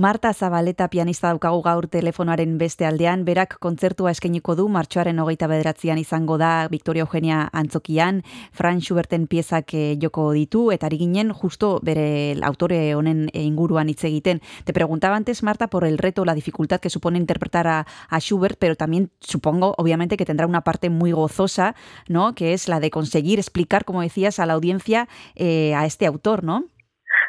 Marta 0.05 0.31
Zabaleta 0.33 0.85
pianista 0.93 1.31
daukagu 1.31 1.63
gaur 1.65 1.87
telefonoaren 1.89 2.59
beste 2.59 2.85
aldean, 2.85 3.23
berak 3.25 3.55
kontzertua 3.63 4.11
eskeniko 4.13 4.53
du 4.53 4.67
martxoaren 4.69 5.17
hogeita 5.23 5.47
bederatzean 5.49 5.97
izango 5.97 6.35
da 6.37 6.67
Victoria 6.69 7.07
Eugenia 7.07 7.39
antzokian, 7.61 8.19
Fran 8.53 8.83
Schuberten 8.85 9.25
piezak 9.25 9.73
eh, 9.73 9.95
joko 10.03 10.27
ditu, 10.35 10.67
eta 10.75 10.85
ari 10.85 10.99
ginen 10.99 11.31
justo 11.33 11.79
bere 11.81 12.35
autore 12.45 12.77
honen 12.93 13.23
inguruan 13.33 13.89
hitz 13.89 14.03
egiten. 14.11 14.43
Te 14.63 14.77
preguntaba 14.77 15.17
antes, 15.17 15.41
Marta, 15.41 15.71
por 15.73 15.87
el 15.89 15.97
reto, 15.97 16.23
la 16.23 16.37
dificultad 16.37 16.79
que 16.81 16.93
supone 16.93 17.17
interpretar 17.17 17.65
a, 17.65 17.79
a 18.07 18.19
Schubert, 18.19 18.59
pero 18.59 18.75
también 18.75 19.09
supongo, 19.21 19.73
obviamente, 19.79 20.17
que 20.17 20.25
tendrá 20.25 20.45
una 20.45 20.61
parte 20.61 20.91
muy 20.91 21.13
gozosa, 21.13 21.73
¿no? 22.07 22.35
Que 22.35 22.53
es 22.53 22.69
la 22.69 22.79
de 22.79 22.91
conseguir 22.91 23.39
explicar, 23.39 23.85
como 23.85 24.03
decías, 24.03 24.37
a 24.37 24.45
la 24.45 24.53
audiencia 24.53 25.07
eh, 25.33 25.73
a 25.73 25.87
este 25.87 26.05
autor, 26.05 26.43
¿no? 26.43 26.65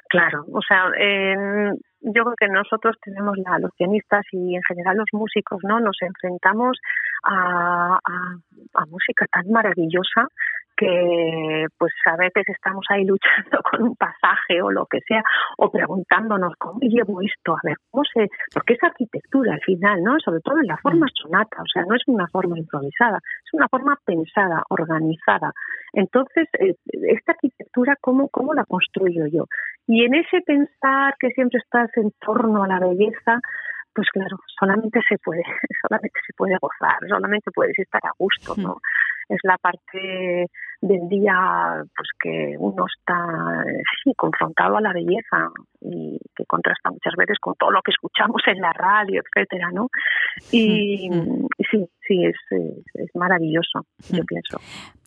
Claro, 0.08 0.44
o 0.52 0.60
sea, 0.62 0.84
eh, 1.00 1.72
yo 2.06 2.22
creo 2.24 2.36
que 2.38 2.48
nosotros 2.48 2.96
tenemos 3.02 3.36
la, 3.38 3.58
los 3.58 3.72
pianistas 3.76 4.24
y 4.30 4.54
en 4.54 4.62
general 4.62 4.96
los 4.96 5.08
músicos, 5.12 5.58
¿no? 5.62 5.80
Nos 5.80 5.96
enfrentamos 6.00 6.78
a, 7.24 7.98
a, 8.74 8.86
música 8.86 9.26
tan 9.32 9.50
maravillosa 9.50 10.28
que 10.76 11.66
pues 11.78 11.92
a 12.06 12.16
veces 12.16 12.44
estamos 12.48 12.84
ahí 12.90 13.04
luchando 13.04 13.58
con 13.70 13.82
un 13.82 13.96
pasaje 13.96 14.60
o 14.62 14.70
lo 14.70 14.86
que 14.86 15.00
sea 15.06 15.22
o 15.56 15.70
preguntándonos 15.70 16.54
cómo 16.58 16.78
llevo 16.80 17.20
esto 17.22 17.54
a 17.54 17.60
ver 17.62 17.76
cómo 17.90 18.04
se 18.04 18.28
porque 18.52 18.74
es 18.74 18.82
arquitectura 18.82 19.54
al 19.54 19.60
final 19.60 20.02
no 20.02 20.16
sobre 20.20 20.40
todo 20.40 20.58
en 20.60 20.66
la 20.66 20.76
forma 20.76 21.06
mm. 21.06 21.14
sonata 21.14 21.56
o 21.62 21.66
sea 21.72 21.84
no 21.88 21.94
es 21.94 22.02
una 22.06 22.28
forma 22.28 22.58
improvisada 22.58 23.18
es 23.18 23.54
una 23.54 23.68
forma 23.68 23.98
pensada 24.04 24.62
organizada 24.68 25.52
entonces 25.92 26.48
eh, 26.58 26.74
esta 27.08 27.32
arquitectura 27.32 27.96
cómo 28.00 28.28
cómo 28.28 28.52
la 28.52 28.64
construyo 28.64 29.26
yo 29.26 29.46
y 29.86 30.04
en 30.04 30.14
ese 30.14 30.40
pensar 30.42 31.14
que 31.18 31.30
siempre 31.30 31.60
estás 31.62 31.90
en 31.96 32.12
torno 32.20 32.64
a 32.64 32.68
la 32.68 32.80
belleza 32.80 33.40
pues 33.94 34.10
claro, 34.10 34.36
solamente 34.60 35.00
se 35.08 35.16
puede, 35.16 35.42
solamente 35.80 36.20
se 36.26 36.34
puede 36.36 36.58
gozar, 36.60 36.98
solamente 37.08 37.50
puedes 37.50 37.78
estar 37.78 38.02
a 38.04 38.10
gusto, 38.18 38.54
¿no? 38.58 38.74
Mm 38.74 38.80
es 39.28 39.38
la 39.42 39.58
parte 39.58 40.46
del 40.80 41.08
día 41.08 41.82
pues 41.96 42.08
que 42.20 42.54
uno 42.58 42.84
está 42.86 43.64
sí, 44.04 44.12
confrontado 44.16 44.76
a 44.76 44.80
la 44.80 44.92
belleza 44.92 45.48
y 45.80 46.18
que 46.34 46.44
contrasta 46.44 46.90
muchas 46.90 47.14
veces 47.16 47.38
con 47.40 47.54
todo 47.54 47.70
lo 47.70 47.82
que 47.82 47.92
escuchamos 47.92 48.42
en 48.46 48.60
la 48.60 48.72
radio, 48.72 49.22
etcétera, 49.22 49.70
¿no? 49.72 49.88
Y, 50.52 51.08
sí, 51.70 51.86
sí, 52.06 52.24
es, 52.24 52.36
es, 52.94 53.10
maravilloso, 53.14 53.86
yo 54.10 54.24
pienso. 54.24 54.58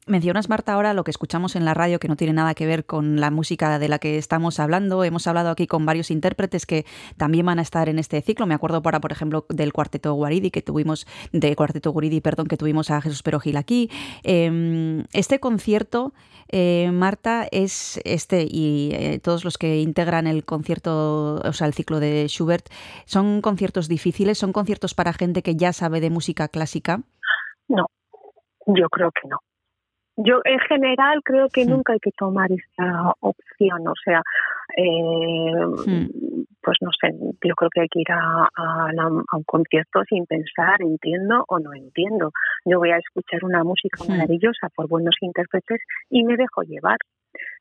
Mencionas, 0.09 0.49
Marta, 0.49 0.73
ahora 0.73 0.95
lo 0.95 1.03
que 1.03 1.11
escuchamos 1.11 1.55
en 1.55 1.65
la 1.65 1.75
radio 1.75 1.99
que 1.99 2.07
no 2.07 2.15
tiene 2.15 2.33
nada 2.33 2.55
que 2.55 2.65
ver 2.65 2.83
con 2.83 3.19
la 3.19 3.29
música 3.29 3.77
de 3.77 3.87
la 3.87 3.99
que 3.99 4.17
estamos 4.17 4.59
hablando. 4.59 5.03
Hemos 5.03 5.27
hablado 5.27 5.51
aquí 5.51 5.67
con 5.67 5.85
varios 5.85 6.09
intérpretes 6.09 6.65
que 6.65 6.87
también 7.15 7.45
van 7.45 7.59
a 7.59 7.61
estar 7.61 7.89
en 7.89 7.99
este 7.99 8.19
ciclo. 8.23 8.47
Me 8.47 8.55
acuerdo 8.55 8.81
para, 8.81 8.99
por 9.01 9.11
ejemplo, 9.11 9.45
del 9.49 9.71
cuarteto 9.71 10.11
Guaridi 10.15 10.49
que 10.49 10.63
tuvimos, 10.63 11.05
de 11.31 11.55
cuarteto 11.55 11.91
Guridi, 11.91 12.21
perdón, 12.21 12.47
que 12.47 12.57
tuvimos 12.57 12.89
a 12.89 13.01
Jesús 13.01 13.21
Perogil 13.21 13.55
aquí. 13.55 13.91
Em, 14.23 15.03
este 15.13 15.39
concierto, 15.39 16.11
eh, 16.47 16.89
Marta, 16.91 17.47
es 17.51 18.01
este 18.03 18.47
y 18.49 18.89
eh, 18.93 19.19
todos 19.19 19.45
los 19.45 19.59
que 19.59 19.79
integran 19.79 20.25
el 20.25 20.43
concierto, 20.43 21.35
o 21.35 21.53
sea, 21.53 21.67
el 21.67 21.75
ciclo 21.75 21.99
de 21.99 22.25
Schubert, 22.29 22.67
son 23.05 23.41
conciertos 23.41 23.87
difíciles, 23.87 24.39
son 24.39 24.53
conciertos 24.53 24.95
para 24.95 25.13
gente 25.13 25.43
que 25.43 25.55
ya 25.55 25.71
sabe 25.71 26.01
de 26.01 26.09
música 26.09 26.47
clásica. 26.47 27.03
No, 27.67 27.85
yo 28.65 28.89
creo 28.89 29.11
que 29.11 29.27
no. 29.29 29.37
Yo 30.21 30.41
en 30.43 30.59
general 30.59 31.21
creo 31.23 31.47
que 31.47 31.65
nunca 31.65 31.93
hay 31.93 31.99
que 31.99 32.11
tomar 32.11 32.51
esta 32.51 33.13
opción, 33.21 33.87
o 33.87 33.93
sea, 34.03 34.21
eh, 34.75 36.03
pues 36.61 36.77
no 36.81 36.89
sé, 36.99 37.13
yo 37.41 37.55
creo 37.55 37.69
que 37.69 37.81
hay 37.81 37.87
que 37.87 38.01
ir 38.01 38.11
a, 38.11 38.49
un 39.07 39.43
concierto 39.45 40.03
sin 40.09 40.25
pensar, 40.25 40.81
entiendo 40.81 41.45
o 41.47 41.59
no 41.59 41.73
entiendo. 41.73 42.31
Yo 42.65 42.79
voy 42.79 42.91
a 42.91 42.97
escuchar 42.97 43.45
una 43.45 43.63
música 43.63 44.03
maravillosa 44.09 44.67
por 44.75 44.89
buenos 44.89 45.15
intérpretes 45.21 45.79
y 46.09 46.25
me 46.25 46.35
dejo 46.35 46.63
llevar 46.63 46.97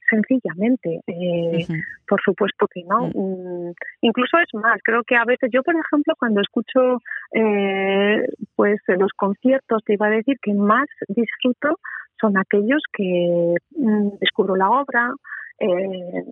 sencillamente. 0.08 1.00
Eh, 1.06 1.66
por 2.06 2.20
supuesto 2.22 2.66
que 2.72 2.82
no. 2.84 3.08
Mm, 3.14 3.72
incluso 4.02 4.38
es 4.38 4.52
más, 4.54 4.80
creo 4.82 5.02
que 5.04 5.16
a 5.16 5.24
veces 5.24 5.50
yo, 5.52 5.62
por 5.62 5.74
ejemplo, 5.74 6.14
cuando 6.18 6.40
escucho 6.40 7.00
eh, 7.32 8.26
pues 8.56 8.80
los 8.88 9.12
conciertos, 9.12 9.82
te 9.84 9.94
iba 9.94 10.06
a 10.06 10.10
decir 10.10 10.36
que 10.42 10.54
más 10.54 10.86
disfruto 11.08 11.78
son 12.20 12.36
aquellos 12.36 12.82
que 12.92 13.54
mm, 13.76 14.18
descubro 14.20 14.56
la 14.56 14.70
obra, 14.70 15.12
eh, 15.58 16.24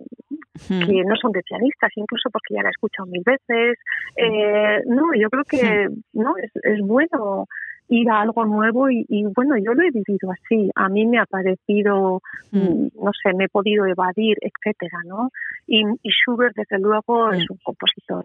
que 0.67 1.03
no 1.03 1.15
son 1.15 1.31
de 1.31 1.43
pianistas, 1.43 1.91
incluso 1.95 2.29
porque 2.31 2.55
ya 2.55 2.63
la 2.63 2.69
he 2.69 2.71
escuchado 2.71 3.07
mil 3.07 3.23
veces. 3.25 3.77
Eh, 4.15 4.81
no, 4.87 5.13
yo 5.19 5.29
creo 5.29 5.43
que 5.43 5.87
no 6.13 6.33
es, 6.37 6.51
es 6.63 6.79
bueno 6.81 7.47
ir 7.89 8.09
a 8.09 8.21
algo 8.21 8.45
nuevo 8.45 8.89
y, 8.89 9.05
bueno, 9.35 9.55
yo 9.57 9.73
lo 9.73 9.83
he 9.83 9.91
vivido 9.91 10.31
así. 10.31 10.69
A 10.75 10.89
mí 10.89 11.05
me 11.05 11.19
ha 11.19 11.25
parecido, 11.25 12.21
mm, 12.51 12.87
no 13.01 13.11
sé, 13.23 13.33
me 13.33 13.45
he 13.45 13.49
podido 13.49 13.85
evadir, 13.85 14.37
etcétera, 14.41 14.99
¿no? 15.05 15.29
Y, 15.67 15.83
y 16.03 16.09
Schubert, 16.09 16.55
desde 16.55 16.79
luego, 16.79 17.31
es 17.31 17.49
un 17.49 17.57
compositor 17.63 18.23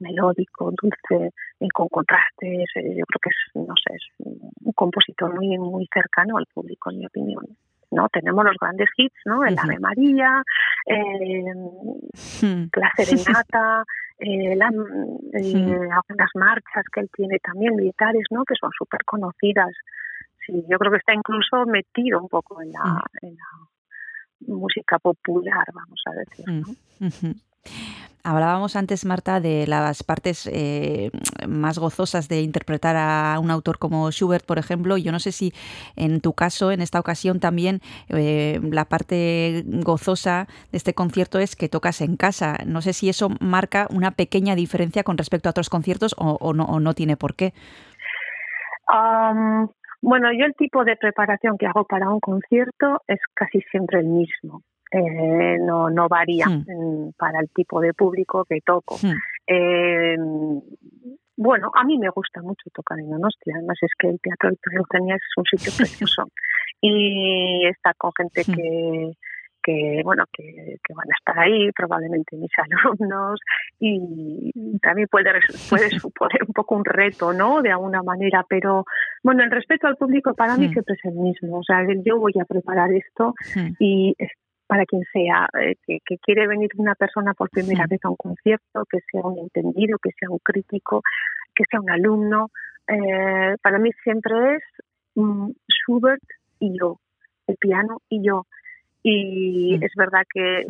melódico, 0.00 0.72
dulce, 0.80 1.32
con 1.74 1.88
contrastes. 1.88 2.68
Eh, 2.76 2.96
yo 2.96 3.04
creo 3.04 3.20
que 3.22 3.30
es, 3.30 3.66
no 3.66 3.74
sé, 3.76 3.94
es 3.94 4.26
un 4.64 4.72
compositor 4.72 5.34
muy, 5.34 5.58
muy 5.58 5.86
cercano 5.92 6.38
al 6.38 6.46
público, 6.46 6.90
en 6.90 6.98
mi 6.98 7.06
opinión. 7.06 7.44
¿No? 7.90 8.08
Tenemos 8.08 8.44
los 8.44 8.56
grandes 8.60 8.88
hits, 8.96 9.20
¿no? 9.24 9.44
El 9.44 9.58
Ave 9.58 9.78
María, 9.78 10.42
eh, 10.86 11.54
la 12.76 12.92
Serenata, 12.96 13.84
eh, 14.18 14.56
la, 14.56 14.70
eh, 15.34 15.88
algunas 15.92 16.30
marchas 16.34 16.84
que 16.92 17.00
él 17.00 17.10
tiene 17.14 17.38
también 17.38 17.76
militares, 17.76 18.24
¿no? 18.30 18.44
Que 18.44 18.54
son 18.60 18.70
súper 18.76 19.04
conocidas. 19.04 19.70
Sí, 20.46 20.64
yo 20.68 20.78
creo 20.78 20.92
que 20.92 20.98
está 20.98 21.14
incluso 21.14 21.66
metido 21.66 22.20
un 22.20 22.28
poco 22.28 22.62
en 22.62 22.72
la, 22.72 23.02
en 23.22 23.36
la 23.36 24.54
música 24.54 24.98
popular, 24.98 25.64
vamos 25.72 26.00
a 26.06 26.12
decir, 26.12 26.46
¿no? 26.48 26.66
Hablábamos 28.28 28.76
antes, 28.76 29.06
Marta, 29.06 29.40
de 29.40 29.66
las 29.66 30.02
partes 30.02 30.46
eh, 30.52 31.10
más 31.48 31.78
gozosas 31.78 32.28
de 32.28 32.42
interpretar 32.42 32.94
a 32.94 33.38
un 33.40 33.50
autor 33.50 33.78
como 33.78 34.10
Schubert, 34.10 34.44
por 34.44 34.58
ejemplo. 34.58 34.98
Yo 34.98 35.12
no 35.12 35.18
sé 35.18 35.32
si 35.32 35.54
en 35.96 36.20
tu 36.20 36.34
caso, 36.34 36.70
en 36.70 36.82
esta 36.82 37.00
ocasión 37.00 37.40
también, 37.40 37.80
eh, 38.10 38.60
la 38.62 38.84
parte 38.84 39.64
gozosa 39.64 40.46
de 40.70 40.76
este 40.76 40.92
concierto 40.92 41.38
es 41.38 41.56
que 41.56 41.70
tocas 41.70 42.02
en 42.02 42.18
casa. 42.18 42.58
No 42.66 42.82
sé 42.82 42.92
si 42.92 43.08
eso 43.08 43.30
marca 43.40 43.86
una 43.88 44.10
pequeña 44.10 44.54
diferencia 44.54 45.04
con 45.04 45.16
respecto 45.16 45.48
a 45.48 45.52
otros 45.52 45.70
conciertos 45.70 46.14
o, 46.18 46.52
no, 46.52 46.80
no, 46.80 46.92
tiene 46.92 47.16
por 47.16 47.34
qué. 47.34 47.54
bueno, 50.02 50.28
yo 50.38 50.44
el 50.44 50.54
tipo 50.54 50.84
de 50.84 50.96
preparación 50.96 51.56
que 51.56 51.66
hago 51.66 51.86
para 51.86 52.10
un 52.10 52.20
concierto 52.20 53.00
es 53.06 53.20
casi 53.34 53.62
siempre 53.70 54.00
el 54.00 54.06
mismo 54.08 54.62
eh, 54.90 55.58
no, 55.60 55.90
no 55.90 56.08
varía 56.08 56.46
hmm. 56.46 57.12
para 57.16 57.40
el 57.40 57.50
tipo 57.50 57.80
de 57.80 57.94
público 57.94 58.44
que 58.44 58.60
toco. 58.64 58.96
Hmm. 59.02 59.14
Eh, 59.46 60.16
bueno, 61.36 61.70
a 61.74 61.84
mí 61.84 61.98
me 61.98 62.08
gusta 62.10 62.42
mucho 62.42 62.68
tocar 62.74 62.98
en 62.98 63.10
Donostia, 63.10 63.54
además 63.56 63.78
es 63.82 63.92
que 63.98 64.08
el 64.08 64.20
Teatro 64.20 64.50
de 64.50 64.76
Eugenia 64.76 65.14
es 65.16 65.22
un 65.36 65.44
sitio 65.44 65.72
precioso 65.76 66.24
y 66.80 67.66
está 67.66 67.94
con 67.94 68.12
gente 68.16 68.42
hmm. 68.46 68.54
que 68.54 69.12
que 69.68 70.00
bueno 70.04 70.24
que, 70.32 70.76
que, 70.82 70.94
van 70.94 71.08
a 71.10 71.16
estar 71.18 71.38
ahí 71.38 71.70
probablemente 71.72 72.36
mis 72.36 72.50
alumnos 72.86 73.40
y 73.78 74.50
también 74.80 75.08
puede 75.10 75.30
puede 75.68 75.90
suponer 76.00 76.42
un 76.46 76.52
poco 76.54 76.76
un 76.76 76.84
reto 76.84 77.32
no 77.32 77.60
de 77.60 77.70
alguna 77.70 78.02
manera 78.02 78.44
pero 78.48 78.84
bueno 79.22 79.42
el 79.42 79.50
respeto 79.50 79.86
al 79.86 79.96
público 79.96 80.34
para 80.34 80.56
mí 80.56 80.68
siempre 80.72 80.94
es 80.94 81.04
el 81.04 81.14
mismo 81.14 81.58
o 81.58 81.62
sea 81.62 81.84
yo 82.04 82.18
voy 82.18 82.32
a 82.40 82.44
preparar 82.44 82.92
esto 82.92 83.34
y 83.78 84.14
para 84.68 84.84
quien 84.84 85.02
sea, 85.12 85.48
eh, 85.60 85.76
que, 85.86 86.18
quiere 86.18 86.46
venir 86.46 86.70
una 86.76 86.94
persona 86.94 87.32
por 87.32 87.48
primera 87.48 87.86
vez 87.88 88.04
a 88.04 88.10
un 88.10 88.16
concierto, 88.16 88.84
que 88.88 88.98
sea 89.10 89.22
un 89.22 89.38
entendido, 89.38 89.98
que 89.98 90.10
sea 90.12 90.28
un 90.28 90.38
crítico, 90.38 91.02
que 91.54 91.64
sea 91.70 91.80
un 91.80 91.90
alumno. 91.90 92.50
Eh, 92.86 93.56
para 93.62 93.78
mí 93.78 93.90
siempre 94.04 94.56
es 94.56 94.62
mm, 95.14 95.50
Schubert 95.66 96.22
y 96.60 96.78
yo, 96.78 97.00
el 97.46 97.56
piano 97.56 98.02
y 98.10 98.22
yo. 98.22 98.46
Y 99.02 99.82
es 99.82 99.92
verdad 99.96 100.22
que, 100.32 100.66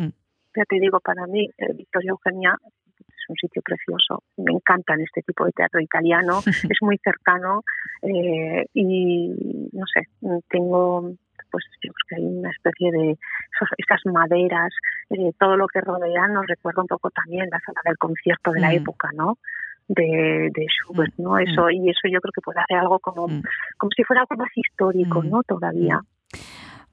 ya 0.55 0.65
te 0.65 0.79
digo, 0.79 1.01
para 1.01 1.27
mí 1.27 1.49
eh, 1.59 1.73
Victoria 1.75 2.11
Eugenia 2.11 2.57
es 3.01 3.29
un 3.29 3.35
sitio 3.35 3.63
precioso. 3.63 4.23
Me 4.37 4.53
encanta 4.53 4.95
este 4.95 5.23
tipo 5.23 5.45
de 5.45 5.53
teatro 5.53 5.81
italiano. 5.81 6.39
es 6.71 6.79
muy 6.83 6.99
cercano 6.99 7.65
y, 8.03 9.29
no 9.73 9.87
sé, 9.93 10.03
tengo 10.49 11.15
pues 11.51 11.65
yo 11.83 11.93
creo 11.93 12.07
que 12.09 12.17
hay 12.17 12.25
una 12.25 12.51
especie 12.51 12.93
de 12.93 13.19
esas 13.79 14.01
maderas, 14.13 14.73
eh, 15.11 15.33
todo 15.39 15.57
lo 15.57 15.67
que 15.69 15.81
rodea 15.81 16.29
nos 16.29 16.47
recuerda 16.47 16.83
un 16.83 16.89
poco 16.89 17.11
también 17.11 17.49
la 17.51 17.61
sala 17.61 17.81
del 17.85 17.99
concierto 17.99 18.53
de 18.53 18.61
la 18.61 18.71
mm. 18.71 18.77
época, 18.77 19.11
¿no? 19.15 19.39
De, 19.89 20.51
de 20.55 20.67
Schubert, 20.67 21.15
¿no? 21.17 21.33
Mm. 21.33 21.41
Eso, 21.41 21.71
y 21.71 21.89
eso 21.89 22.09
yo 22.13 22.21
creo 22.21 22.33
que 22.33 22.43
puede 22.43 22.61
hacer 22.61 22.79
algo 22.79 22.99
como, 22.99 23.29
mm. 23.29 23.43
como 23.79 23.91
si 23.97 24.05
fuera 24.05 24.23
algo 24.23 24.37
más 24.37 24.51
histórico, 24.55 25.23
¿no? 25.23 25.43
Todavía. 25.43 26.01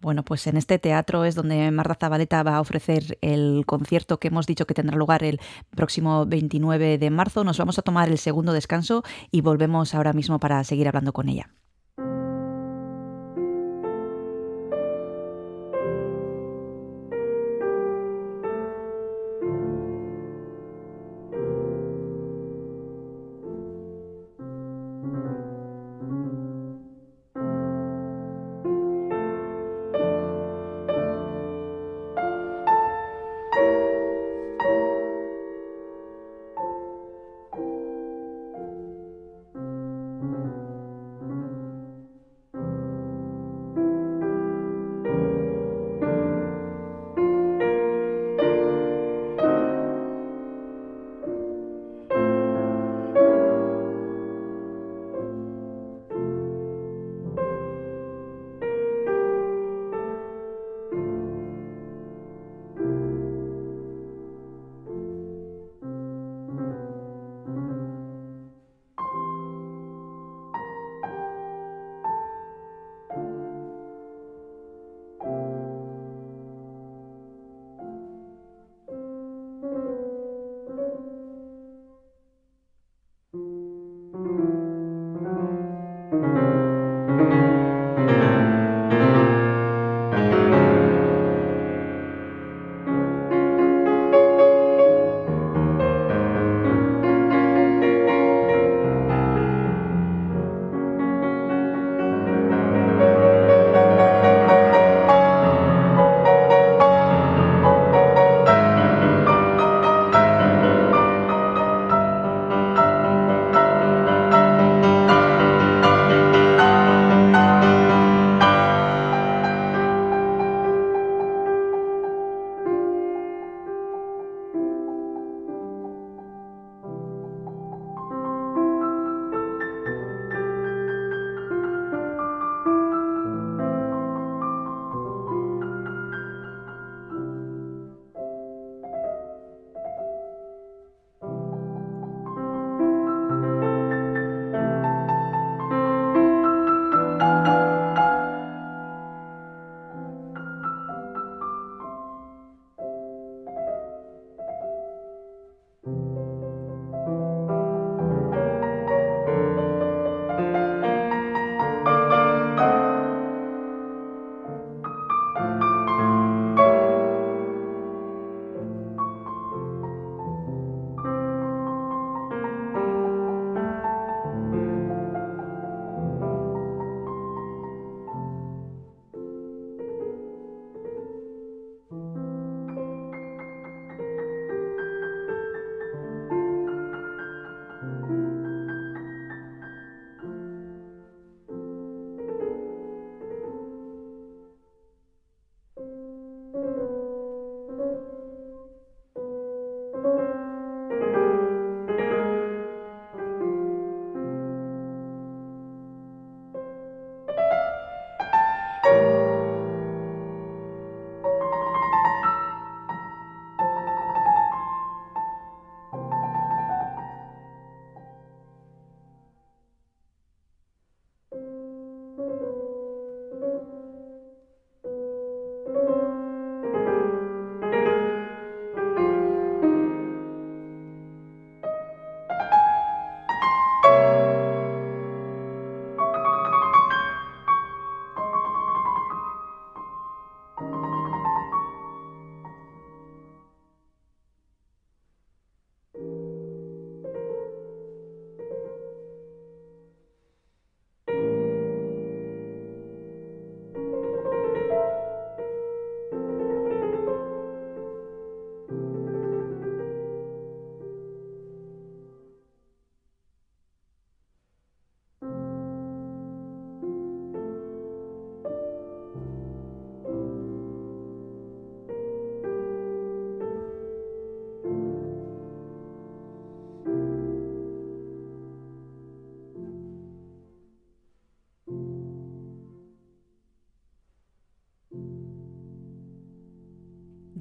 Bueno, 0.02 0.24
pues 0.24 0.46
en 0.46 0.56
este 0.56 0.78
teatro 0.78 1.26
es 1.26 1.34
donde 1.34 1.72
Marta 1.72 1.96
Zabaleta 1.96 2.44
va 2.44 2.58
a 2.58 2.62
ofrecer 2.62 3.18
el 3.22 3.64
concierto 3.66 4.20
que 4.20 4.28
hemos 4.28 4.46
dicho 4.46 4.68
que 4.68 4.76
tendrá 4.76 4.96
lugar 4.98 5.24
el 5.24 5.40
próximo 5.76 6.26
29 6.28 6.98
de 7.00 7.10
marzo. 7.10 7.44
Nos 7.44 7.58
vamos 7.58 7.80
a 7.80 7.82
tomar 7.82 8.10
el 8.10 8.20
segundo 8.20 8.54
descanso 8.54 9.04
y 9.32 9.42
volvemos 9.42 9.96
ahora 9.96 10.14
mismo 10.14 10.40
para 10.40 10.64
seguir 10.64 10.88
hablando 10.88 11.12
con 11.12 11.28
ella. 11.28 11.50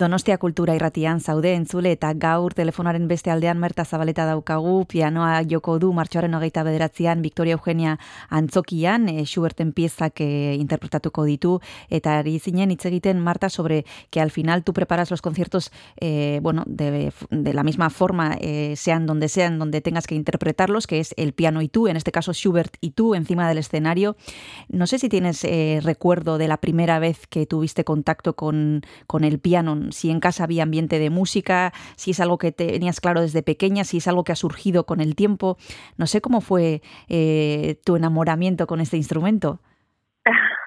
Donostia 0.05 0.37
kultura 0.37 0.75
irratian 0.77 1.23
zaude 1.25 1.55
entzule 1.57 1.89
eta 1.95 2.11
gaur 2.21 2.53
telefonaren 2.53 3.07
beste 3.09 3.31
aldean 3.33 3.57
merta 3.57 3.87
zabaleta 3.89 4.27
daukagu 4.29 4.83
pianoa 4.85 5.39
joko 5.49 5.79
du 5.81 5.95
martxoaren 5.97 6.35
hogeita 6.37 6.61
bederatzean 6.67 7.23
Victoria 7.25 7.57
Eugenia 7.57 7.95
antzokian 8.29 9.09
e, 9.09 9.25
Schuberten 9.25 9.71
piezak 9.73 10.21
e, 10.21 10.27
interpretatuko 10.61 11.25
ditu 11.25 11.55
eta 11.89 12.19
ari 12.19 12.35
zinen 12.37 12.75
hitz 12.75 12.85
egiten 12.85 13.23
Marta 13.25 13.49
sobre 13.49 13.87
que 14.11 14.21
al 14.21 14.31
final 14.31 14.63
tú 14.63 14.75
preparas 14.75 15.11
los 15.11 15.23
conciertos 15.23 15.71
eh, 15.97 16.39
bueno, 16.43 16.65
de, 16.67 17.11
la 17.31 17.63
misma 17.63 17.89
forma 17.89 18.37
sean 18.77 19.07
donde 19.07 19.31
sean 19.31 19.59
donde 19.59 19.81
tengas 19.81 20.07
que 20.07 20.17
interpretarlos 20.17 20.87
que 20.87 21.01
es 21.01 21.15
el 21.17 21.33
piano 21.33 21.63
y 21.63 21.69
tú, 21.69 21.89
en 21.89 21.97
este 21.97 22.13
caso 22.13 22.35
Schubert 22.35 22.77
y 22.83 22.91
tú 22.91 23.15
encima 23.15 23.49
del 23.49 23.57
escenario. 23.57 24.17
No 24.69 24.87
sé 24.87 24.99
si 24.99 25.09
tienes 25.09 25.47
recuerdo 25.83 26.37
de 26.37 26.49
la 26.49 26.59
primera 26.59 26.99
vez 26.99 27.27
que 27.27 27.47
tuviste 27.47 27.85
contacto 27.85 28.35
con, 28.35 28.83
con 29.07 29.25
el 29.25 29.39
piano 29.39 29.94
si 29.95 30.11
en 30.11 30.21
casa 30.21 30.45
había 30.45 30.65
ambiente 30.65 30.99
de 30.99 31.11
música, 31.11 31.73
si 31.97 32.11
es 32.11 32.21
algo 32.21 32.37
que 32.37 32.53
tenías 32.53 33.01
claro 33.01 33.21
desde 33.21 33.43
pequeña, 33.43 33.85
si 33.85 33.99
es 33.99 34.09
algo 34.09 34.25
que 34.25 34.33
ha 34.33 34.37
surgido 34.37 34.85
con 34.85 35.01
el 35.01 35.15
tiempo. 35.15 35.57
No 35.97 36.07
sé 36.07 36.21
cómo 36.21 36.41
fue 36.41 36.83
eh, 37.09 37.77
tu 37.85 37.97
enamoramiento 37.97 38.67
con 38.67 38.81
este 38.81 38.97
instrumento. 38.97 39.61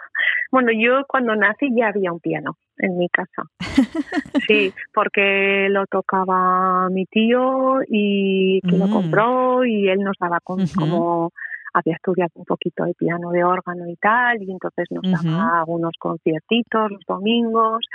Bueno, 0.49 0.69
yo 0.71 1.03
cuando 1.09 1.35
nací 1.35 1.67
ya 1.75 1.89
había 1.89 2.13
un 2.13 2.21
piano 2.21 2.57
en 2.77 2.97
mi 2.97 3.09
casa. 3.09 3.43
Sí, 4.47 4.73
porque 4.93 5.67
lo 5.69 5.85
tocaba 5.87 6.87
mi 6.89 7.05
tío 7.05 7.79
y 7.85 8.61
que 8.61 8.77
lo 8.77 8.87
mm. 8.87 8.91
compró 8.93 9.65
y 9.65 9.89
él 9.89 9.99
nos 9.99 10.15
daba 10.17 10.39
como 10.39 11.33
había 11.73 11.95
estudiado 11.95 12.31
un 12.35 12.45
poquito 12.45 12.85
de 12.85 12.93
piano 12.93 13.31
de 13.31 13.43
órgano 13.43 13.87
y 13.87 13.95
tal 13.97 14.41
y 14.41 14.51
entonces 14.51 14.87
nos 14.89 15.03
daba 15.11 15.59
algunos 15.59 15.91
conciertitos 15.99 16.91
los 16.91 17.03
domingos 17.05 17.85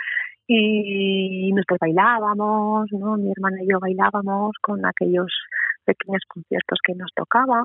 y 0.47 1.53
nosotros 1.53 1.79
bailábamos, 1.81 2.91
¿no? 2.93 3.17
Mi 3.17 3.31
hermana 3.31 3.63
y 3.63 3.69
yo 3.69 3.79
bailábamos 3.81 4.53
con 4.61 4.85
aquellos 4.85 5.33
pequeños 5.85 6.23
conciertos 6.29 6.79
que 6.85 6.95
nos 6.95 7.11
tocaba. 7.15 7.65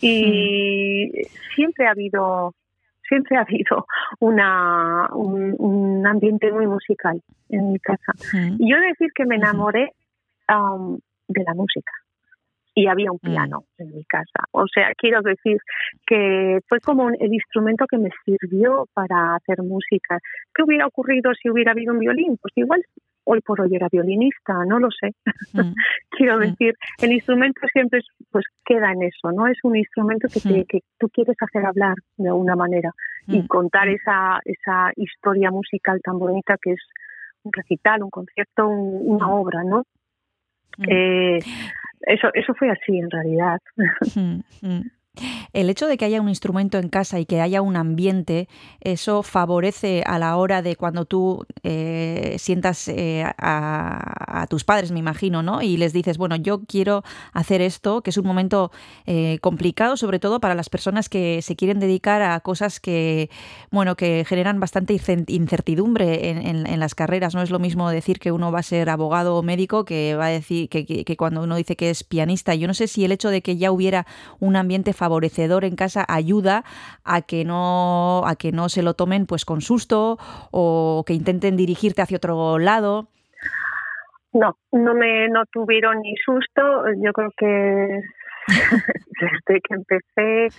Y 0.00 1.10
siempre 1.54 1.86
ha 1.86 1.90
habido 1.90 2.54
siempre 3.08 3.36
ha 3.36 3.42
habido 3.42 3.86
una 4.20 5.08
un, 5.12 6.06
ambiente 6.06 6.50
muy 6.50 6.66
musical 6.66 7.20
en 7.48 7.72
mi 7.72 7.78
casa. 7.78 8.12
Y 8.58 8.70
yo 8.70 8.76
decir 8.78 9.10
que 9.14 9.26
me 9.26 9.36
enamoré 9.36 9.92
um, 10.48 10.98
de 11.28 11.42
la 11.44 11.54
música 11.54 11.92
y 12.74 12.86
había 12.86 13.10
un 13.10 13.18
mm. 13.22 13.26
piano 13.26 13.64
en 13.78 13.94
mi 13.94 14.04
casa. 14.04 14.46
O 14.52 14.66
sea, 14.66 14.92
quiero 14.96 15.20
decir 15.22 15.58
que 16.06 16.58
fue 16.68 16.80
como 16.80 17.10
el 17.10 17.32
instrumento 17.32 17.86
que 17.86 17.98
me 17.98 18.10
sirvió 18.24 18.86
para 18.94 19.36
hacer 19.36 19.62
música. 19.62 20.18
¿Qué 20.54 20.62
hubiera 20.62 20.86
ocurrido 20.86 21.32
si 21.34 21.50
hubiera 21.50 21.72
habido 21.72 21.92
un 21.92 21.98
violín? 21.98 22.38
Pues 22.40 22.52
igual 22.56 22.82
hoy 23.24 23.40
por 23.40 23.60
hoy 23.60 23.74
era 23.74 23.88
violinista, 23.90 24.64
no 24.66 24.78
lo 24.78 24.88
sé. 24.90 25.14
Mm. 25.52 25.72
quiero 26.10 26.36
mm. 26.36 26.40
decir, 26.40 26.74
el 27.02 27.12
instrumento 27.12 27.60
siempre 27.72 28.00
pues 28.30 28.44
queda 28.64 28.92
en 28.92 29.02
eso, 29.02 29.30
¿no? 29.32 29.46
Es 29.46 29.58
un 29.62 29.76
instrumento 29.76 30.28
que, 30.28 30.64
que 30.64 30.80
tú 30.98 31.08
quieres 31.08 31.36
hacer 31.40 31.66
hablar 31.66 31.94
de 32.16 32.28
alguna 32.28 32.56
manera 32.56 32.90
y 33.28 33.46
contar 33.46 33.88
esa, 33.88 34.40
esa 34.44 34.90
historia 34.96 35.50
musical 35.52 36.00
tan 36.02 36.18
bonita 36.18 36.56
que 36.60 36.72
es 36.72 36.80
un 37.44 37.52
recital, 37.52 38.02
un 38.02 38.10
concierto, 38.10 38.66
una 38.68 39.30
obra, 39.30 39.62
¿no? 39.62 39.84
Eh, 40.78 41.38
eso, 42.02 42.28
eso 42.34 42.54
fue 42.54 42.70
así 42.70 42.98
en 42.98 43.10
realidad. 43.10 43.60
El 45.52 45.68
hecho 45.68 45.86
de 45.86 45.98
que 45.98 46.06
haya 46.06 46.22
un 46.22 46.30
instrumento 46.30 46.78
en 46.78 46.88
casa 46.88 47.20
y 47.20 47.26
que 47.26 47.42
haya 47.42 47.60
un 47.60 47.76
ambiente, 47.76 48.48
eso 48.80 49.22
favorece 49.22 50.02
a 50.06 50.18
la 50.18 50.36
hora 50.36 50.62
de 50.62 50.76
cuando 50.76 51.04
tú 51.04 51.44
eh, 51.62 52.36
sientas 52.38 52.88
eh, 52.88 53.24
a, 53.36 54.46
tus 54.48 54.64
padres, 54.64 54.90
me 54.90 54.98
imagino, 54.98 55.42
¿no? 55.42 55.60
Y 55.62 55.76
les 55.76 55.92
dices, 55.92 56.16
bueno, 56.16 56.36
yo 56.36 56.62
quiero 56.64 57.04
hacer 57.32 57.60
esto, 57.60 58.02
que 58.02 58.10
es 58.10 58.16
un 58.16 58.26
momento 58.26 58.72
eh, 59.06 59.38
complicado, 59.40 59.96
sobre 59.96 60.18
todo 60.18 60.40
para 60.40 60.54
las 60.54 60.70
personas 60.70 61.08
que 61.08 61.42
se 61.42 61.56
quieren 61.56 61.78
dedicar 61.78 62.22
a 62.22 62.40
cosas 62.40 62.80
que, 62.80 63.30
bueno, 63.70 63.96
que 63.96 64.24
generan 64.26 64.60
bastante 64.60 64.98
incertidumbre 65.28 66.30
en, 66.30 66.80
las 66.80 66.94
carreras. 66.94 67.34
No 67.34 67.42
es 67.42 67.50
lo 67.50 67.58
mismo 67.58 67.90
decir 67.90 68.18
que 68.18 68.32
uno 68.32 68.50
va 68.50 68.60
a 68.60 68.62
ser 68.62 68.88
abogado 68.88 69.36
o 69.36 69.42
médico 69.42 69.84
que 69.84 70.16
va 70.16 70.26
a 70.26 70.30
decir 70.30 70.68
que, 70.68 70.84
que 70.86 71.16
cuando 71.16 71.42
uno 71.42 71.56
dice 71.56 71.76
que 71.76 71.90
es 71.90 72.02
pianista. 72.02 72.54
Yo 72.54 72.66
no 72.66 72.74
sé 72.74 72.88
si 72.88 73.04
el 73.04 73.12
hecho 73.12 73.28
de 73.28 73.42
que 73.42 73.56
ya 73.58 73.70
hubiera 73.70 74.06
un 74.40 74.56
ambiente 74.56 74.94
favorecedor 75.02 75.64
en 75.64 75.74
casa 75.74 76.04
ayuda 76.06 76.62
a 77.04 77.22
que 77.22 77.44
no 77.44 78.22
a 78.24 78.36
que 78.36 78.52
no 78.52 78.68
se 78.68 78.84
lo 78.86 78.94
tomen 78.94 79.26
pues 79.26 79.44
con 79.44 79.60
susto 79.60 80.16
o 80.52 81.02
que 81.04 81.14
intenten 81.14 81.56
dirigirte 81.56 82.02
hacia 82.02 82.18
otro 82.18 82.60
lado. 82.60 83.08
No, 84.32 84.56
no 84.70 84.94
me 84.94 85.28
no 85.28 85.42
tuvieron 85.52 86.00
ni 86.02 86.14
susto. 86.24 86.62
Yo 87.04 87.12
creo 87.12 87.30
que 87.36 88.00
desde 89.22 89.60
que 89.60 89.74
empecé 89.74 90.56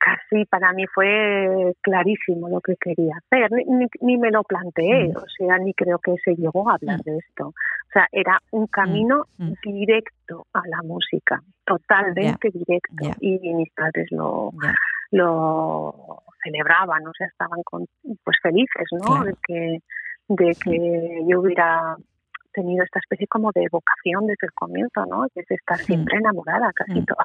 casi 0.00 0.44
para 0.46 0.72
mí 0.72 0.86
fue 0.86 1.74
clarísimo 1.82 2.48
lo 2.48 2.60
que 2.60 2.74
quería 2.76 3.14
hacer, 3.18 3.50
ni, 3.52 3.86
ni, 4.00 4.16
me 4.16 4.30
lo 4.30 4.42
planteé, 4.42 5.08
mm. 5.08 5.16
o 5.16 5.26
sea, 5.36 5.58
ni 5.58 5.74
creo 5.74 5.98
que 5.98 6.14
se 6.24 6.34
llegó 6.34 6.68
a 6.70 6.74
hablar 6.74 6.98
mm. 6.98 7.02
de 7.02 7.18
esto. 7.18 7.48
O 7.48 7.92
sea, 7.92 8.08
era 8.10 8.38
un 8.50 8.66
camino 8.66 9.26
mm. 9.38 9.52
directo 9.62 10.46
a 10.54 10.62
la 10.66 10.82
música, 10.82 11.42
totalmente 11.64 12.50
directo. 12.50 13.16
Y 13.20 13.38
mis 13.52 13.70
padres 13.72 14.08
lo, 14.10 14.50
lo 15.10 16.22
celebraban, 16.42 17.06
o 17.06 17.12
sea, 17.12 17.26
estaban 17.26 17.62
con, 17.62 17.86
pues 18.24 18.36
felices, 18.42 18.88
¿no? 18.92 19.24
De 19.24 19.34
que 19.46 19.78
de 20.30 20.56
que 20.62 21.24
yo 21.28 21.40
hubiera 21.40 21.96
tenido 22.52 22.84
esta 22.84 23.00
especie 23.00 23.26
como 23.26 23.50
de 23.52 23.66
vocación 23.70 24.26
desde 24.26 24.46
el 24.46 24.52
comienzo, 24.52 25.04
¿no? 25.06 25.26
Que 25.34 25.40
es 25.40 25.50
estar 25.50 25.78
siempre 25.78 26.18
enamorada 26.18 26.72
casi 26.72 27.04
toda. 27.04 27.24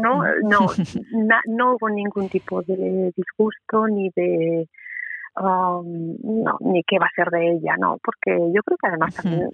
No, 0.00 0.22
no, 0.42 0.66
no 1.46 1.74
hubo 1.74 1.88
ningún 1.88 2.28
tipo 2.28 2.62
de 2.62 3.12
disgusto 3.16 3.86
ni 3.88 4.10
de 4.14 4.68
um, 5.40 6.16
no, 6.22 6.56
ni 6.60 6.82
qué 6.84 6.98
va 6.98 7.06
a 7.06 7.14
ser 7.14 7.30
de 7.30 7.52
ella, 7.52 7.76
no, 7.78 7.98
porque 8.02 8.36
yo 8.52 8.62
creo 8.62 8.78
que 8.78 8.88
además 8.88 9.14
también, 9.14 9.48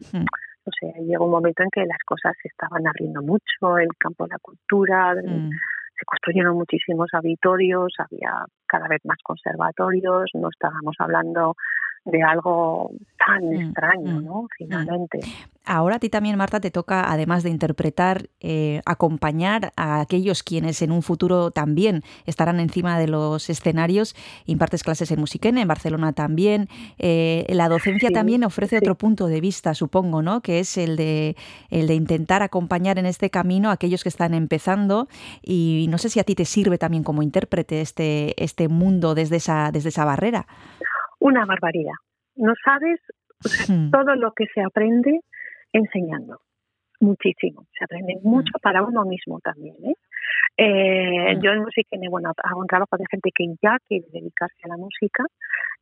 o 0.65 0.71
sea, 0.79 0.93
llegó 1.03 1.25
un 1.27 1.33
momento 1.33 1.63
en 1.63 1.71
que 1.71 1.85
las 1.87 1.99
cosas 2.05 2.35
se 2.41 2.49
estaban 2.49 2.87
abriendo 2.87 3.23
mucho, 3.23 3.79
el 3.79 3.89
campo 3.99 4.25
de 4.25 4.31
la 4.31 4.39
cultura, 4.39 5.15
mm. 5.15 5.51
se 5.51 6.05
construyeron 6.07 6.57
muchísimos 6.57 7.09
auditorios, 7.13 7.93
había 7.99 8.45
cada 8.67 8.89
vez 8.89 9.01
más 9.05 9.19
conservatorios, 9.23 10.31
no 10.35 10.49
estábamos 10.49 10.95
hablando 10.99 11.57
de 12.05 12.23
algo 12.23 12.91
tan 13.19 13.45
mm, 13.45 13.61
extraño, 13.61 14.21
mm, 14.21 14.25
¿no? 14.25 14.47
Finalmente. 14.57 15.21
Ahora 15.65 15.97
a 15.97 15.99
ti 16.01 16.09
también, 16.09 16.37
Marta, 16.37 16.59
te 16.59 16.73
toca, 16.73 17.09
además 17.09 17.45
de 17.45 17.51
interpretar, 17.51 18.29
eh, 18.41 18.83
acompañar 18.85 19.73
a 19.77 20.01
aquellos 20.01 20.43
quienes 20.43 20.83
en 20.83 20.91
un 20.91 21.03
futuro 21.03 21.53
también 21.53 22.03
estarán 22.27 22.59
encima 22.59 22.99
de 22.99 23.07
los 23.07 23.49
escenarios. 23.49 24.17
Impartes 24.45 24.83
clases 24.83 25.13
en 25.13 25.21
Musiquene, 25.21 25.61
en 25.61 25.69
Barcelona 25.69 26.15
también. 26.15 26.69
Eh, 26.99 27.47
la 27.49 27.69
docencia 27.69 28.11
también 28.11 28.43
ofrece 28.43 28.79
otro 28.79 28.97
punto 28.97 29.29
de 29.29 29.41
vista, 29.41 29.75
supongo, 29.75 30.21
¿no? 30.21 30.41
Que 30.41 30.59
es 30.59 30.77
el 30.77 30.97
de, 30.97 31.37
el 31.71 31.87
de 31.87 31.95
intentar 31.95 32.43
acompañar 32.43 32.99
en 32.99 33.07
este 33.07 33.31
camino 33.31 33.71
a 33.71 33.75
aquellos 33.75 34.03
que 34.03 34.09
están 34.09 34.35
empezando. 34.35 35.07
Y 35.43 35.87
no 35.91 35.99
sé 35.99 36.09
si 36.09 36.19
a 36.19 36.25
ti 36.25 36.35
te 36.35 36.45
sirve 36.45 36.77
también 36.77 37.05
como 37.05 37.23
intérprete 37.23 37.81
este, 37.81 38.35
este 38.43 38.67
mundo 38.67 39.15
desde 39.15 39.37
esa, 39.37 39.71
desde 39.71 39.91
esa 39.91 40.05
barrera. 40.05 40.45
Una 41.21 41.47
barbaridad. 41.47 41.95
No 42.35 42.53
sabes 42.65 42.99
hmm. 43.69 43.91
todo 43.91 44.17
lo 44.17 44.33
que 44.33 44.47
se 44.53 44.61
aprende 44.61 45.21
enseñando. 45.73 46.41
Muchísimo. 47.01 47.67
Se 47.77 47.85
aprende 47.85 48.15
mucho 48.23 48.53
para 48.63 48.83
uno 48.83 49.05
mismo 49.05 49.41
también. 49.41 49.75
¿eh? 49.85 49.95
Eh, 50.57 51.39
yo 51.43 51.51
en 51.51 51.63
música 51.63 51.97
bueno, 52.09 52.33
hago 52.45 52.61
un 52.61 52.67
trabajo 52.69 52.97
de 52.97 53.05
gente 53.11 53.31
que 53.35 53.47
ya 53.61 53.77
quiere 53.89 54.07
dedicarse 54.13 54.59
a 54.65 54.69
la 54.69 54.77
música, 54.77 55.25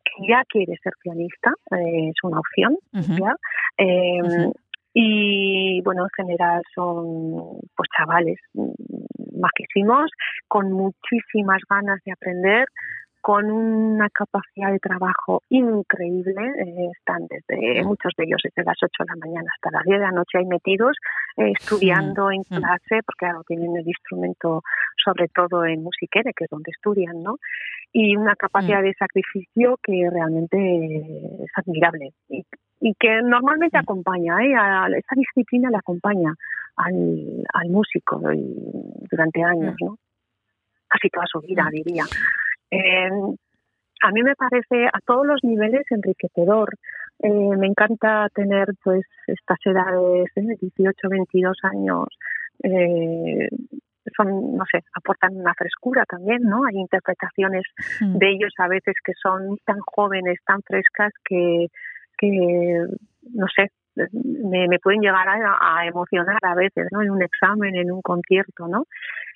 que 0.03 0.27
ya 0.27 0.43
quiere 0.49 0.77
ser 0.83 0.95
pianista, 1.03 1.51
eh, 1.73 2.09
es 2.09 2.17
una 2.23 2.39
opción. 2.39 2.79
¿ya? 3.19 3.37
Em, 3.77 4.53
y 4.95 5.81
bueno, 5.83 6.05
en 6.05 6.25
general 6.25 6.63
son 6.75 7.61
pues 7.77 7.89
chavales 7.97 8.39
mm, 8.55 9.41
majísimos, 9.41 10.11
con 10.49 10.73
muchísimas 10.73 11.61
ganas 11.69 12.01
de 12.05 12.13
aprender, 12.13 12.67
con 13.21 13.51
una 13.51 14.09
capacidad 14.11 14.73
de 14.73 14.79
trabajo 14.79 15.43
increíble. 15.49 16.41
Eh, 16.59 16.91
están 16.97 17.27
desde 17.29 17.85
muchos 17.85 18.13
de 18.17 18.25
ellos 18.25 18.41
desde 18.43 18.65
las 18.65 18.77
8 18.83 18.91
de 19.01 19.05
la 19.07 19.17
mañana 19.17 19.51
hasta 19.55 19.71
las 19.71 19.85
10 19.85 19.99
de 19.99 20.05
la 20.05 20.13
noche 20.13 20.39
ahí 20.39 20.47
metidos, 20.47 20.97
eh, 21.37 21.53
estudiando 21.59 22.31
en 22.31 22.43
clase, 22.45 23.03
porque 23.05 23.19
claro, 23.27 23.43
tienen 23.47 23.77
el 23.77 23.87
instrumento 23.87 24.63
sobre 25.05 25.29
todo 25.29 25.65
en 25.65 25.83
musiquere, 25.83 26.33
que 26.35 26.45
es 26.45 26.51
donde 26.51 26.71
estudian, 26.71 27.23
¿no? 27.23 27.37
Y 27.93 28.17
una 28.17 28.37
capacidad 28.37 28.83
de 28.83 28.95
sacrificio 28.95 29.79
que 29.83 30.09
realmente 30.11 30.57
es 31.45 31.51
admirable 31.55 32.13
y, 32.29 32.45
que 32.99 33.21
normalmente 33.23 33.77
acompaña, 33.77 34.43
¿eh? 34.43 34.55
A, 34.55 34.87
esa 34.89 35.15
disciplina 35.15 35.71
le 35.71 35.77
acompaña 35.77 36.35
al, 36.77 37.45
al 37.53 37.69
músico 37.69 38.21
durante 39.11 39.43
años, 39.43 39.75
¿no? 39.81 39.97
Casi 40.89 41.09
toda 41.11 41.27
su 41.27 41.41
vida, 41.41 41.69
diría. 41.71 42.05
Eh, 42.71 43.11
a 44.03 44.11
mí 44.13 44.23
me 44.23 44.35
parece 44.35 44.87
a 44.87 45.01
todos 45.05 45.27
los 45.27 45.41
niveles 45.43 45.85
enriquecedor 45.91 46.71
Eh, 47.23 47.57
me 47.59 47.67
encanta 47.67 48.29
tener 48.35 48.67
pues 48.83 49.03
estas 49.27 49.59
edades, 49.67 50.31
de 50.35 50.57
18, 50.59 51.09
22 51.11 51.59
años, 51.65 52.09
eh, 52.63 53.49
son, 54.17 54.57
no 54.57 54.65
sé, 54.73 54.83
aportan 54.95 55.37
una 55.37 55.53
frescura 55.53 56.05
también, 56.09 56.43
¿no? 56.45 56.65
Hay 56.65 56.77
interpretaciones 56.77 57.65
hmm. 58.01 58.17
de 58.17 58.31
ellos 58.31 58.55
a 58.57 58.69
veces 58.69 58.95
que 59.05 59.13
son 59.23 59.59
tan 59.67 59.81
jóvenes, 59.81 60.39
tan 60.47 60.63
frescas 60.63 61.13
que, 61.23 61.67
que 62.17 62.87
no 63.35 63.47
sé, 63.55 63.71
me, 63.95 64.69
me 64.69 64.79
pueden 64.79 65.01
llegar 65.01 65.27
a, 65.29 65.87
emocionar 65.87 66.39
a 66.43 66.55
veces, 66.55 66.89
¿no? 66.93 67.03
En 67.03 67.11
un 67.11 67.23
examen, 67.23 67.75
en 67.75 67.91
un 67.91 68.03
concierto, 68.03 68.69
¿no? 68.69 68.85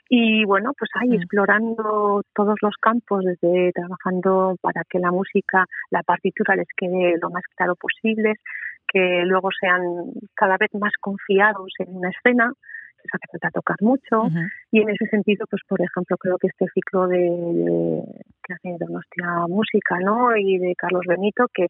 Y 0.08 0.44
bueno, 0.44 0.72
pues 0.78 0.90
ahí 1.00 1.10
hmm. 1.10 1.14
explorando 1.14 2.22
todos 2.34 2.56
los 2.62 2.74
campos, 2.80 3.24
desde 3.24 3.72
trabajando 3.72 4.56
para 4.60 4.82
que 4.84 4.98
la 4.98 5.10
música, 5.10 5.66
la 5.90 6.02
partitura 6.02 6.56
les 6.56 6.68
quede 6.76 7.16
lo 7.20 7.30
más 7.30 7.42
claro 7.56 7.74
posible, 7.74 8.34
que 8.86 9.22
luego 9.24 9.48
sean 9.58 9.82
cada 10.34 10.56
vez 10.58 10.70
más 10.74 10.92
confiados 11.00 11.72
en 11.78 11.96
una 11.96 12.10
escena, 12.10 12.52
se 13.04 13.16
hace 13.16 13.26
falta 13.32 13.50
tocar 13.50 13.76
mucho 13.80 14.28
y 14.70 14.80
en 14.80 14.88
ese 14.88 15.06
sentido 15.06 15.46
pues 15.48 15.62
por 15.68 15.80
ejemplo 15.80 16.16
creo 16.16 16.38
que 16.38 16.46
este 16.46 16.66
ciclo 16.72 17.06
de, 17.06 18.02
que 18.42 18.54
hace 18.54 18.76
nuestra 18.88 19.46
Música 19.46 19.98
no 20.00 20.34
y 20.36 20.58
de 20.58 20.74
Carlos 20.74 21.04
Benito 21.06 21.46
que 21.52 21.66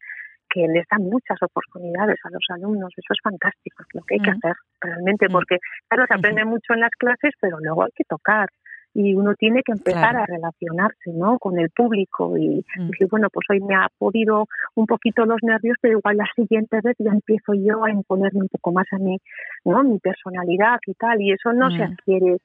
que 0.55 0.67
les 0.69 0.87
dan 0.89 1.03
muchas 1.03 1.37
oportunidades 1.41 2.17
a 2.23 2.29
los 2.29 2.43
alumnos. 2.49 2.93
Eso 2.95 3.11
es 3.11 3.19
fantástico, 3.21 3.83
es 3.83 3.93
lo 3.93 4.01
que 4.03 4.15
hay 4.15 4.21
que 4.21 4.31
hacer 4.31 4.55
realmente, 4.79 5.27
porque 5.29 5.57
claro, 5.89 6.05
se 6.07 6.13
aprende 6.13 6.45
mucho 6.45 6.73
en 6.73 6.79
las 6.79 6.91
clases, 6.91 7.33
pero 7.41 7.59
luego 7.59 7.83
hay 7.83 7.91
que 7.93 8.05
tocar 8.05 8.47
y 8.93 9.13
uno 9.13 9.35
tiene 9.35 9.61
que 9.63 9.73
empezar 9.73 10.15
a 10.15 10.25
relacionarse 10.25 11.11
¿no? 11.13 11.37
con 11.39 11.59
el 11.59 11.69
público 11.71 12.37
y 12.37 12.63
mm. 12.77 12.87
decir, 12.87 13.07
bueno, 13.11 13.27
pues 13.29 13.45
hoy 13.49 13.59
me 13.59 13.75
ha 13.75 13.89
podido 13.97 14.47
un 14.75 14.85
poquito 14.85 15.25
los 15.25 15.39
nervios, 15.41 15.75
pero 15.81 15.97
igual 15.97 16.15
la 16.15 16.29
siguiente 16.33 16.79
vez 16.81 16.95
ya 16.99 17.11
empiezo 17.11 17.53
yo 17.55 17.83
a 17.83 17.91
imponerme 17.91 18.43
un 18.43 18.47
poco 18.47 18.71
más 18.71 18.87
a 18.93 18.97
mí, 18.97 19.17
¿no? 19.65 19.83
mi 19.83 19.99
personalidad 19.99 20.79
y 20.87 20.93
tal, 20.93 21.21
y 21.21 21.33
eso 21.33 21.51
no 21.51 21.69
se 21.71 21.79
mm. 21.79 21.91
adquiere 21.91 22.37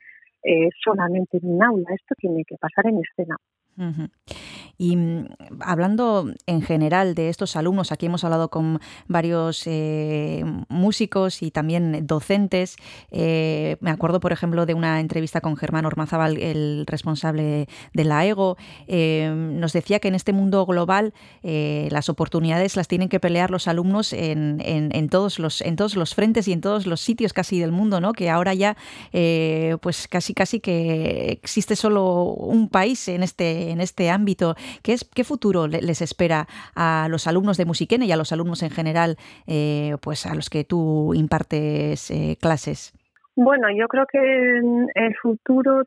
eh, 0.42 0.70
solamente 0.82 1.38
en 1.38 1.50
un 1.50 1.62
aula, 1.62 1.94
esto 1.94 2.16
tiene 2.18 2.42
que 2.44 2.56
pasar 2.56 2.88
en 2.88 2.98
escena. 2.98 3.36
Y 4.80 4.96
mm, 4.96 5.26
hablando 5.60 6.32
en 6.46 6.62
general 6.62 7.14
de 7.14 7.28
estos 7.28 7.54
alumnos, 7.54 7.92
aquí 7.92 8.06
hemos 8.06 8.24
hablado 8.24 8.48
con 8.48 8.80
varios 9.08 9.66
eh, 9.66 10.42
músicos 10.70 11.42
y 11.42 11.50
también 11.50 12.06
docentes. 12.06 12.76
Eh, 13.10 13.76
me 13.80 13.90
acuerdo, 13.90 14.20
por 14.20 14.32
ejemplo, 14.32 14.64
de 14.64 14.72
una 14.72 15.00
entrevista 15.00 15.42
con 15.42 15.58
Germán 15.58 15.84
Ormazábal, 15.84 16.38
el 16.38 16.86
responsable 16.86 17.68
de 17.92 18.04
la 18.04 18.24
EGO. 18.24 18.56
Eh, 18.86 19.30
nos 19.36 19.74
decía 19.74 19.98
que 19.98 20.08
en 20.08 20.14
este 20.14 20.32
mundo 20.32 20.64
global 20.64 21.12
las 21.42 22.08
oportunidades 22.08 22.74
las 22.76 22.88
tienen 22.88 23.10
que 23.10 23.20
pelear 23.20 23.50
los 23.50 23.68
alumnos 23.68 24.14
en, 24.14 24.62
en, 24.62 25.08
todos 25.10 25.38
los, 25.38 25.60
en 25.60 25.76
todos 25.76 25.94
los 25.94 26.14
frentes 26.14 26.48
y 26.48 26.52
en 26.52 26.62
todos 26.62 26.86
los 26.86 27.02
sitios 27.02 27.34
casi 27.34 27.60
del 27.60 27.72
mundo, 27.72 28.00
¿no? 28.00 28.14
Que 28.14 28.30
ahora 28.30 28.54
ya, 28.54 28.78
pues 29.82 30.08
casi 30.08 30.32
casi 30.32 30.60
que 30.60 31.32
existe 31.32 31.76
solo 31.76 32.22
un 32.22 32.70
país 32.70 33.08
en 33.08 33.22
este, 33.22 33.70
en 33.72 33.82
este 33.82 34.08
ámbito. 34.08 34.56
¿Qué, 34.82 34.92
es, 34.92 35.08
qué 35.14 35.24
futuro 35.24 35.66
les 35.66 36.02
espera 36.02 36.46
a 36.74 37.08
los 37.10 37.26
alumnos 37.26 37.56
de 37.56 37.64
Musiquene 37.64 38.06
y 38.06 38.12
a 38.12 38.16
los 38.16 38.32
alumnos 38.32 38.62
en 38.62 38.70
general, 38.70 39.16
eh, 39.46 39.96
pues 40.00 40.26
a 40.26 40.34
los 40.34 40.50
que 40.50 40.64
tú 40.64 41.12
impartes 41.14 42.10
eh, 42.10 42.36
clases? 42.40 42.92
Bueno, 43.36 43.68
yo 43.70 43.88
creo 43.88 44.04
que 44.10 44.18
el 44.94 45.16
futuro 45.22 45.84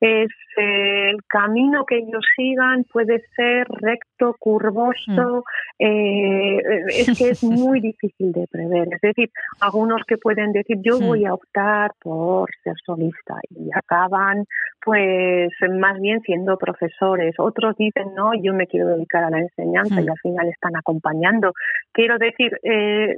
es 0.00 0.28
el 0.56 1.16
camino 1.28 1.84
que 1.86 1.98
ellos 1.98 2.24
sigan 2.36 2.84
puede 2.84 3.22
ser 3.36 3.66
recto, 3.68 4.34
curvoso, 4.38 5.44
mm. 5.78 5.84
eh, 5.84 6.62
es 6.88 7.18
que 7.18 7.30
es 7.30 7.42
muy 7.44 7.80
difícil 7.80 8.32
de 8.32 8.46
prever. 8.50 8.88
Es 8.92 9.00
decir, 9.00 9.30
algunos 9.60 10.02
que 10.06 10.18
pueden 10.18 10.52
decir 10.52 10.78
yo 10.82 10.98
mm. 10.98 11.06
voy 11.06 11.24
a 11.24 11.34
optar 11.34 11.92
por 12.00 12.50
ser 12.62 12.74
solista 12.84 13.34
y 13.50 13.70
acaban 13.74 14.44
pues 14.84 15.52
más 15.70 16.00
bien 16.00 16.20
siendo 16.22 16.56
profesores. 16.58 17.34
Otros 17.38 17.76
dicen 17.76 18.14
no, 18.16 18.32
yo 18.34 18.52
me 18.54 18.66
quiero 18.66 18.88
dedicar 18.88 19.24
a 19.24 19.30
la 19.30 19.38
enseñanza 19.38 20.00
y 20.00 20.04
mm. 20.04 20.10
al 20.10 20.18
final 20.18 20.48
están 20.48 20.76
acompañando. 20.76 21.52
Quiero 21.92 22.18
decir, 22.18 22.52
eh, 22.62 23.16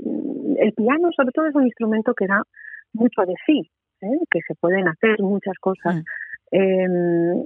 el 0.59 0.73
piano 0.73 1.11
sobre 1.17 1.33
todo 1.33 1.47
es 1.47 1.55
un 1.55 1.67
instrumento 1.67 2.15
que 2.15 2.27
da 2.27 2.43
mucho 2.93 3.23
de 3.23 3.35
sí. 3.47 3.71
¿Eh? 4.03 4.19
que 4.31 4.41
se 4.47 4.55
pueden 4.55 4.89
hacer 4.89 5.21
muchas 5.21 5.59
cosas. 5.61 5.97
Mm. 5.97 6.03
Em, 6.51 7.45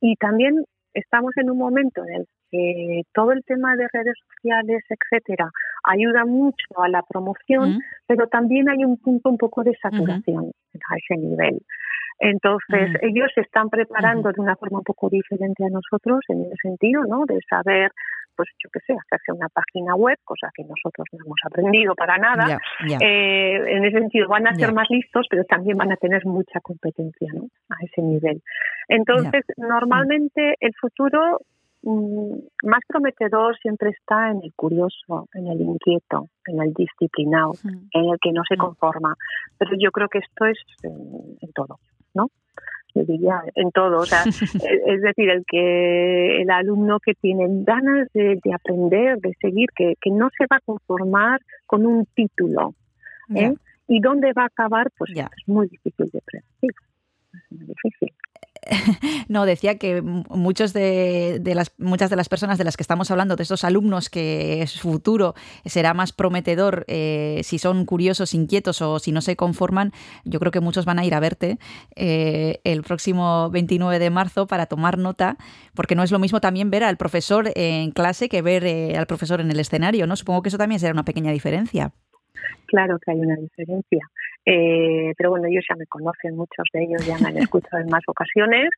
y 0.00 0.16
también 0.16 0.64
estamos 0.94 1.36
en 1.36 1.50
un 1.50 1.58
momento 1.58 2.02
en 2.04 2.14
el 2.14 2.26
que 2.50 3.02
todo 3.12 3.32
el 3.32 3.44
tema 3.44 3.76
de 3.76 3.86
redes 3.92 4.14
sociales, 4.26 4.82
etcétera, 4.88 5.50
ayuda 5.84 6.24
mucho 6.24 6.66
a 6.76 6.88
la 6.88 7.02
promoción, 7.02 7.76
mm. 7.76 7.80
pero 8.06 8.26
también 8.28 8.68
hay 8.68 8.84
un 8.84 8.96
punto 8.96 9.28
un 9.28 9.38
poco 9.38 9.62
de 9.62 9.76
saturación 9.80 10.50
a 10.74 10.96
ese 10.96 11.20
nivel. 11.20 11.60
Entonces, 12.20 12.90
mm. 12.90 13.06
ellos 13.06 13.30
se 13.34 13.42
están 13.42 13.68
preparando 13.68 14.30
de 14.32 14.40
una 14.40 14.56
forma 14.56 14.78
un 14.78 14.84
poco 14.84 15.08
diferente 15.08 15.64
a 15.64 15.70
nosotros 15.70 16.20
en 16.28 16.46
el 16.46 16.56
sentido, 16.60 17.04
¿no? 17.04 17.24
De 17.26 17.38
saber 17.48 17.92
pues 18.38 18.50
yo 18.62 18.70
qué 18.72 18.78
sé, 18.86 18.92
hacerse 18.92 19.32
una 19.32 19.48
página 19.48 19.96
web, 19.96 20.16
cosa 20.22 20.48
que 20.54 20.62
nosotros 20.62 21.08
no 21.10 21.18
hemos 21.24 21.40
aprendido 21.44 21.96
para 21.96 22.18
nada. 22.18 22.60
Eh, 23.00 23.76
en 23.76 23.84
ese 23.84 23.98
sentido, 23.98 24.28
van 24.28 24.46
a 24.46 24.54
ser 24.54 24.72
más 24.72 24.88
listos, 24.90 25.26
pero 25.28 25.42
también 25.42 25.76
van 25.76 25.90
a 25.90 25.96
tener 25.96 26.24
mucha 26.24 26.60
competencia 26.60 27.32
¿no? 27.34 27.48
a 27.68 27.84
ese 27.84 28.00
nivel. 28.00 28.40
Entonces, 28.86 29.44
normalmente 29.56 30.54
el 30.60 30.72
futuro 30.80 31.40
mm, 31.82 32.38
más 32.62 32.82
prometedor 32.86 33.58
siempre 33.58 33.90
está 33.90 34.30
en 34.30 34.38
el 34.44 34.52
curioso, 34.54 35.28
en 35.34 35.48
el 35.48 35.60
inquieto, 35.60 36.28
en 36.46 36.62
el 36.62 36.72
disciplinado, 36.74 37.54
en 37.64 38.04
el 38.04 38.18
que 38.22 38.30
no 38.30 38.42
se 38.48 38.56
conforma. 38.56 39.16
Pero 39.58 39.72
yo 39.80 39.90
creo 39.90 40.08
que 40.08 40.18
esto 40.18 40.44
es 40.46 40.58
en 40.84 41.52
todo, 41.52 41.80
¿no? 42.94 43.04
diría 43.04 43.42
en 43.54 43.70
todo, 43.70 43.98
o 43.98 44.06
sea, 44.06 44.24
es 44.86 45.02
decir, 45.02 45.30
el 45.30 45.44
que 45.46 46.42
el 46.42 46.50
alumno 46.50 46.98
que 47.00 47.14
tiene 47.14 47.46
ganas 47.64 48.08
de, 48.12 48.40
aprender, 48.52 49.18
de 49.18 49.34
seguir, 49.40 49.68
que, 49.74 49.94
que, 50.00 50.10
no 50.10 50.28
se 50.36 50.46
va 50.50 50.56
a 50.56 50.60
conformar 50.60 51.40
con 51.66 51.86
un 51.86 52.06
título. 52.14 52.74
¿eh? 53.34 53.54
¿Y 53.86 54.00
dónde 54.00 54.32
va 54.32 54.42
a 54.42 54.46
acabar? 54.46 54.90
Pues 54.96 55.12
ya. 55.14 55.30
es 55.36 55.48
muy 55.48 55.68
difícil 55.68 56.10
de 56.10 56.20
predecir. 56.20 56.70
Es 57.32 57.52
muy 57.52 57.66
difícil. 57.66 58.12
No, 59.28 59.44
decía 59.44 59.78
que 59.78 60.02
muchos 60.02 60.72
de, 60.72 61.40
las, 61.54 61.72
muchas 61.78 62.10
de 62.10 62.16
las 62.16 62.28
personas 62.28 62.58
de 62.58 62.64
las 62.64 62.76
que 62.76 62.82
estamos 62.82 63.10
hablando, 63.10 63.36
de 63.36 63.42
estos 63.42 63.64
alumnos 63.64 64.08
que 64.08 64.64
su 64.66 64.78
futuro 64.78 65.34
será 65.64 65.94
más 65.94 66.12
prometedor 66.12 66.84
eh, 66.88 67.40
si 67.44 67.58
son 67.58 67.84
curiosos, 67.84 68.34
inquietos 68.34 68.80
o 68.82 68.98
si 68.98 69.12
no 69.12 69.20
se 69.20 69.36
conforman, 69.36 69.92
yo 70.24 70.40
creo 70.40 70.52
que 70.52 70.60
muchos 70.60 70.84
van 70.84 70.98
a 70.98 71.04
ir 71.04 71.14
a 71.14 71.20
verte 71.20 71.58
eh, 71.94 72.60
el 72.64 72.82
próximo 72.82 73.50
29 73.50 73.98
de 73.98 74.10
marzo 74.10 74.46
para 74.46 74.66
tomar 74.66 74.98
nota, 74.98 75.36
porque 75.74 75.94
no 75.94 76.02
es 76.02 76.10
lo 76.10 76.18
mismo 76.18 76.40
también 76.40 76.70
ver 76.70 76.84
al 76.84 76.96
profesor 76.96 77.50
en 77.54 77.90
clase 77.90 78.28
que 78.28 78.42
ver 78.42 78.64
eh, 78.64 78.96
al 78.96 79.06
profesor 79.06 79.40
en 79.40 79.50
el 79.50 79.60
escenario, 79.60 80.06
¿no? 80.06 80.16
Supongo 80.16 80.42
que 80.42 80.48
eso 80.48 80.58
también 80.58 80.80
será 80.80 80.92
una 80.92 81.04
pequeña 81.04 81.32
diferencia. 81.32 81.92
Claro 82.66 82.98
que 82.98 83.10
hay 83.10 83.20
una 83.20 83.36
diferencia. 83.36 84.06
Eh, 84.44 85.12
pero 85.16 85.30
bueno, 85.30 85.46
ellos 85.48 85.64
ya 85.68 85.76
me 85.76 85.86
conocen, 85.86 86.36
muchos 86.36 86.66
de 86.72 86.84
ellos 86.84 87.06
ya 87.06 87.18
me 87.18 87.28
han 87.28 87.38
escuchado 87.50 87.82
en 87.82 87.90
más 87.90 88.02
ocasiones 88.06 88.70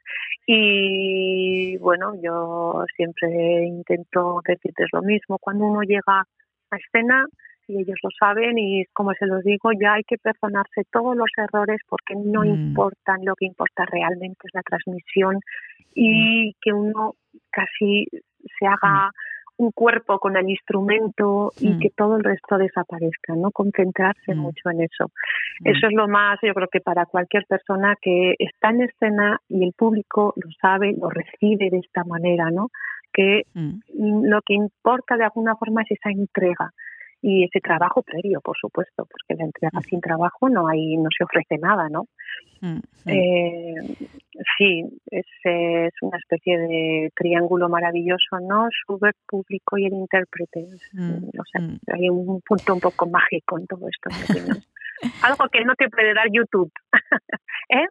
y 0.47 1.77
bueno, 1.79 2.15
yo 2.23 2.85
siempre 2.97 3.65
intento 3.67 4.41
decirles 4.47 4.89
lo 4.93 5.03
mismo. 5.03 5.39
Cuando 5.39 5.67
uno 5.67 5.83
llega 5.83 6.25
a 6.71 6.77
escena, 6.77 7.27
y 7.69 7.83
ellos 7.83 7.99
lo 8.03 8.11
saben 8.19 8.59
y 8.59 8.85
como 8.93 9.13
se 9.15 9.27
los 9.27 9.45
digo, 9.45 9.71
ya 9.81 9.95
hay 9.95 10.03
que 10.03 10.19
perdonarse 10.19 10.83
todos 10.91 11.17
los 11.17 11.31
errores 11.37 11.81
porque 11.89 12.15
no 12.17 12.43
mm. 12.43 12.47
importan, 12.47 13.25
lo 13.25 13.35
que 13.37 13.47
importa 13.47 13.85
realmente 13.87 14.41
es 14.43 14.55
la 14.55 14.63
transmisión 14.63 15.39
y 15.95 16.49
mm. 16.49 16.53
que 16.61 16.73
uno 16.73 17.15
casi 17.51 18.07
se 18.59 18.67
haga 18.67 19.09
mm 19.09 19.30
un 19.61 19.73
cuerpo 19.73 20.19
con 20.19 20.39
el 20.39 20.49
instrumento 20.49 21.53
y 21.61 21.75
mm. 21.75 21.81
que 21.81 21.91
todo 21.91 22.17
el 22.17 22.25
resto 22.25 22.57
desaparezca, 22.57 23.35
¿no? 23.37 23.51
Concentrarse 23.51 24.35
mm. 24.35 24.39
mucho 24.39 24.71
en 24.71 24.81
eso. 24.81 25.11
Mm. 25.61 25.69
Eso 25.69 25.87
es 25.87 25.93
lo 25.93 26.09
más, 26.09 26.39
yo 26.43 26.55
creo 26.55 26.69
que 26.69 26.81
para 26.81 27.05
cualquier 27.05 27.45
persona 27.47 27.95
que 28.01 28.37
está 28.39 28.71
en 28.71 28.83
escena 28.83 29.39
y 29.49 29.63
el 29.63 29.75
público 29.75 30.33
lo 30.37 30.51
sabe, 30.63 30.95
lo 30.99 31.11
recibe 31.11 31.69
de 31.69 31.79
esta 31.79 32.05
manera, 32.05 32.51
¿no? 32.51 32.71
Que 33.13 33.43
lo 33.55 34.41
que 34.43 34.55
importa 34.55 35.17
de 35.17 35.25
alguna 35.25 35.57
forma 35.57 35.83
es 35.83 35.91
esa 35.91 36.11
entrega 36.11 36.71
y 37.21 37.45
ese 37.45 37.61
trabajo 37.61 38.03
previo, 38.03 38.41
por 38.41 38.57
supuesto, 38.57 39.05
porque 39.05 39.35
la 39.39 39.45
entrega 39.45 39.81
sin 39.83 40.01
trabajo 40.01 40.49
no 40.49 40.69
hay, 40.69 40.97
no 40.97 41.09
se 41.17 41.25
ofrece 41.25 41.59
nada, 41.59 41.89
¿no? 41.91 42.07
Eh, 43.07 43.75
sí, 44.59 44.85
es, 45.11 45.27
es, 45.45 45.93
una 46.03 46.19
especie 46.19 46.59
de 46.59 47.13
triángulo 47.17 47.69
maravilloso, 47.69 48.39
¿no? 48.41 48.69
Schubert, 48.71 49.17
público 49.27 49.79
y 49.79 49.87
el 49.87 49.95
intérprete. 49.95 50.67
o 50.67 51.45
sea, 51.51 51.95
hay 51.95 52.09
un 52.11 52.41
punto 52.43 52.75
un 52.75 52.81
poco 52.81 53.07
mágico 53.09 53.59
en 53.59 53.67
todo 53.67 53.89
esto. 53.89 54.11
algo 55.23 55.49
que 55.49 55.65
no 55.65 55.75
te 55.75 55.89
puede 55.89 56.15
dar 56.15 56.27
YouTube. 56.31 56.71
¿Eh? 57.73 57.87